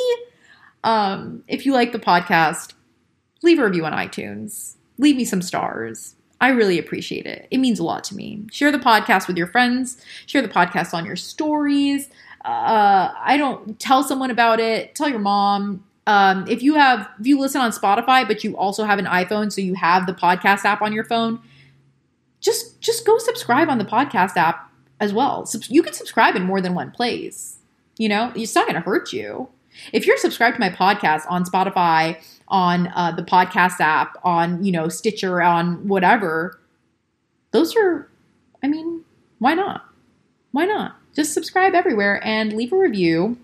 Um, 0.84 1.44
if 1.48 1.66
you 1.66 1.74
like 1.74 1.92
the 1.92 2.00
podcast, 2.00 2.74
leave 3.42 3.60
a 3.60 3.66
review 3.66 3.86
on 3.86 3.94
iTunes. 3.94 4.76
Leave 4.98 5.16
me 5.16 5.26
some 5.26 5.42
stars. 5.42 6.16
I 6.42 6.50
really 6.50 6.78
appreciate 6.78 7.26
it. 7.26 7.48
It 7.52 7.60
means 7.60 7.80
a 7.80 7.84
lot 7.84 8.04
to 8.06 8.16
me. 8.16 8.46
Share 8.52 8.72
the 8.72 8.80
podcast 8.80 9.28
with 9.28 9.38
your 9.38 9.48
friends. 9.48 9.98
Share 10.26 10.42
the 10.42 10.50
podcast 10.50 10.94
on 10.94 11.06
your 11.06 11.16
stories 11.16 12.10
uh, 12.46 13.14
I 13.18 13.38
don't 13.38 13.80
tell 13.80 14.04
someone 14.04 14.30
about 14.30 14.60
it. 14.60 14.96
Tell 14.96 15.08
your 15.08 15.20
mom. 15.20 15.84
Um, 16.06 16.46
if 16.50 16.62
you 16.62 16.74
have, 16.76 17.10
if 17.20 17.26
you 17.26 17.40
listen 17.40 17.62
on 17.62 17.72
Spotify, 17.72 18.28
but 18.28 18.44
you 18.44 18.58
also 18.58 18.84
have 18.84 19.00
an 19.00 19.06
iPhone, 19.06 19.52
so 19.52 19.62
you 19.62 19.76
have 19.76 20.06
the 20.06 20.14
podcast 20.14 20.66
app 20.66 20.82
on 20.82 20.92
your 20.92 21.06
phone, 21.06 21.40
just 22.44 22.80
just 22.82 23.06
go 23.06 23.18
subscribe 23.18 23.70
on 23.70 23.80
the 23.80 23.86
podcast 23.86 24.38
app 24.38 24.70
as 25.00 25.14
well. 25.14 25.50
You 25.70 25.82
can 25.82 25.94
subscribe 25.94 26.36
in 26.36 26.44
more 26.44 26.62
than 26.62 26.76
one 26.76 26.92
place. 26.92 27.58
You 27.98 28.10
know, 28.10 28.32
it's 28.36 28.54
not 28.54 28.68
going 28.68 28.76
to 28.76 28.82
hurt 28.82 29.14
you. 29.14 29.50
If 29.92 30.06
you're 30.06 30.18
subscribed 30.18 30.56
to 30.56 30.60
my 30.60 30.70
podcast 30.70 31.24
on 31.30 31.46
Spotify, 31.46 32.22
on 32.48 32.88
uh, 32.88 33.12
the 33.12 33.24
podcast 33.24 33.80
app, 33.80 34.18
on, 34.24 34.64
you 34.64 34.72
know, 34.72 34.88
Stitcher, 34.88 35.42
on 35.42 35.88
whatever, 35.88 36.60
those 37.52 37.76
are, 37.76 38.08
I 38.64 38.68
mean, 38.68 39.04
why 39.40 39.56
not? 39.56 39.86
Why 40.52 40.66
not? 40.66 40.96
Just 41.16 41.34
subscribe 41.34 41.74
everywhere 41.74 42.24
and 42.24 42.54
leave 42.54 42.72
a 42.72 42.78
review. 42.78 43.38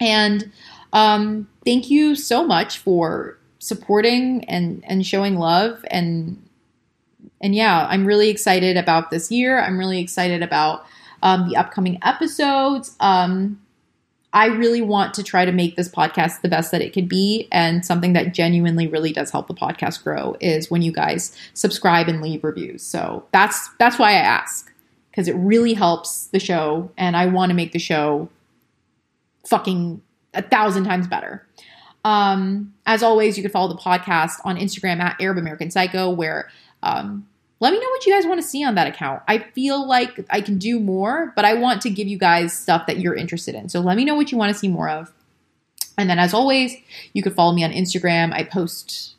And 0.00 0.52
um, 0.92 1.48
thank 1.64 1.90
you 1.90 2.14
so 2.14 2.46
much 2.46 2.78
for 2.78 3.38
supporting 3.58 4.44
and 4.44 4.84
and 4.86 5.04
showing 5.04 5.36
love 5.36 5.84
and 5.90 6.45
and 7.40 7.54
yeah, 7.54 7.86
I'm 7.88 8.06
really 8.06 8.28
excited 8.28 8.76
about 8.76 9.10
this 9.10 9.30
year. 9.30 9.60
I'm 9.60 9.78
really 9.78 10.00
excited 10.00 10.42
about 10.42 10.86
um, 11.22 11.48
the 11.48 11.56
upcoming 11.56 11.98
episodes. 12.02 12.96
Um, 13.00 13.60
I 14.32 14.46
really 14.46 14.82
want 14.82 15.14
to 15.14 15.22
try 15.22 15.44
to 15.44 15.52
make 15.52 15.76
this 15.76 15.88
podcast 15.88 16.42
the 16.42 16.48
best 16.48 16.70
that 16.72 16.82
it 16.82 16.92
could 16.92 17.08
be. 17.08 17.48
And 17.50 17.86
something 17.86 18.12
that 18.12 18.34
genuinely 18.34 18.86
really 18.86 19.12
does 19.12 19.30
help 19.30 19.46
the 19.46 19.54
podcast 19.54 20.02
grow 20.02 20.36
is 20.40 20.70
when 20.70 20.82
you 20.82 20.92
guys 20.92 21.34
subscribe 21.54 22.08
and 22.08 22.20
leave 22.20 22.44
reviews. 22.44 22.82
So 22.82 23.24
that's 23.32 23.70
that's 23.78 23.98
why 23.98 24.10
I 24.10 24.16
ask 24.16 24.70
because 25.10 25.28
it 25.28 25.36
really 25.36 25.72
helps 25.72 26.26
the 26.26 26.38
show, 26.38 26.90
and 26.98 27.16
I 27.16 27.24
want 27.24 27.48
to 27.48 27.54
make 27.54 27.72
the 27.72 27.78
show 27.78 28.28
fucking 29.46 30.02
a 30.34 30.42
thousand 30.42 30.84
times 30.84 31.06
better. 31.06 31.46
Um, 32.04 32.74
as 32.84 33.02
always, 33.02 33.38
you 33.38 33.42
can 33.42 33.50
follow 33.50 33.68
the 33.68 33.80
podcast 33.80 34.34
on 34.44 34.58
Instagram 34.58 35.00
at 35.00 35.18
Arab 35.18 35.38
American 35.38 35.70
Psycho, 35.70 36.10
where 36.10 36.50
um, 36.82 37.26
let 37.58 37.72
me 37.72 37.80
know 37.80 37.88
what 37.88 38.04
you 38.04 38.12
guys 38.12 38.26
want 38.26 38.40
to 38.40 38.46
see 38.46 38.64
on 38.64 38.74
that 38.74 38.86
account. 38.86 39.22
I 39.26 39.38
feel 39.38 39.86
like 39.86 40.24
I 40.30 40.40
can 40.40 40.58
do 40.58 40.78
more, 40.78 41.32
but 41.34 41.44
I 41.44 41.54
want 41.54 41.80
to 41.82 41.90
give 41.90 42.06
you 42.06 42.18
guys 42.18 42.56
stuff 42.56 42.86
that 42.86 42.98
you're 42.98 43.14
interested 43.14 43.54
in. 43.54 43.68
So 43.68 43.80
let 43.80 43.96
me 43.96 44.04
know 44.04 44.14
what 44.14 44.30
you 44.30 44.38
want 44.38 44.52
to 44.52 44.58
see 44.58 44.68
more 44.68 44.88
of. 44.88 45.12
And 45.98 46.10
then, 46.10 46.18
as 46.18 46.34
always, 46.34 46.76
you 47.14 47.22
can 47.22 47.32
follow 47.32 47.54
me 47.54 47.64
on 47.64 47.72
Instagram. 47.72 48.32
I 48.32 48.44
post 48.44 49.14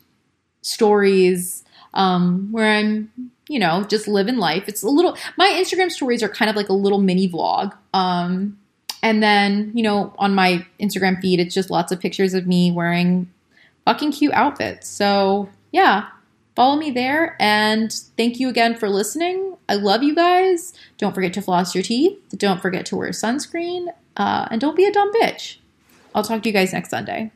stories 0.62 1.64
um, 1.94 2.52
where 2.52 2.70
I'm, 2.70 3.10
you 3.48 3.58
know, 3.58 3.82
just 3.82 4.06
living 4.06 4.36
life. 4.36 4.68
It's 4.68 4.84
a 4.84 4.88
little, 4.88 5.16
my 5.36 5.48
Instagram 5.48 5.90
stories 5.90 6.22
are 6.22 6.28
kind 6.28 6.48
of 6.48 6.54
like 6.54 6.68
a 6.68 6.74
little 6.74 7.00
mini 7.00 7.28
vlog. 7.28 7.76
Um, 7.92 8.58
and 9.02 9.20
then, 9.22 9.72
you 9.74 9.82
know, 9.82 10.14
on 10.18 10.34
my 10.34 10.64
Instagram 10.80 11.20
feed, 11.20 11.40
it's 11.40 11.54
just 11.54 11.70
lots 11.70 11.90
of 11.90 11.98
pictures 11.98 12.34
of 12.34 12.46
me 12.46 12.70
wearing 12.70 13.28
fucking 13.84 14.12
cute 14.12 14.32
outfits. 14.34 14.88
So, 14.88 15.48
yeah, 15.72 16.06
follow 16.58 16.74
me 16.74 16.90
there. 16.90 17.36
And 17.38 17.92
thank 18.16 18.40
you 18.40 18.48
again 18.48 18.74
for 18.74 18.88
listening. 18.88 19.56
I 19.68 19.76
love 19.76 20.02
you 20.02 20.12
guys. 20.12 20.74
Don't 20.96 21.14
forget 21.14 21.32
to 21.34 21.40
floss 21.40 21.72
your 21.72 21.84
teeth. 21.84 22.18
Don't 22.36 22.60
forget 22.60 22.84
to 22.86 22.96
wear 22.96 23.10
sunscreen. 23.10 23.86
Uh, 24.16 24.48
and 24.50 24.60
don't 24.60 24.74
be 24.74 24.84
a 24.84 24.90
dumb 24.90 25.12
bitch. 25.14 25.58
I'll 26.16 26.24
talk 26.24 26.42
to 26.42 26.48
you 26.48 26.52
guys 26.52 26.72
next 26.72 26.90
Sunday. 26.90 27.30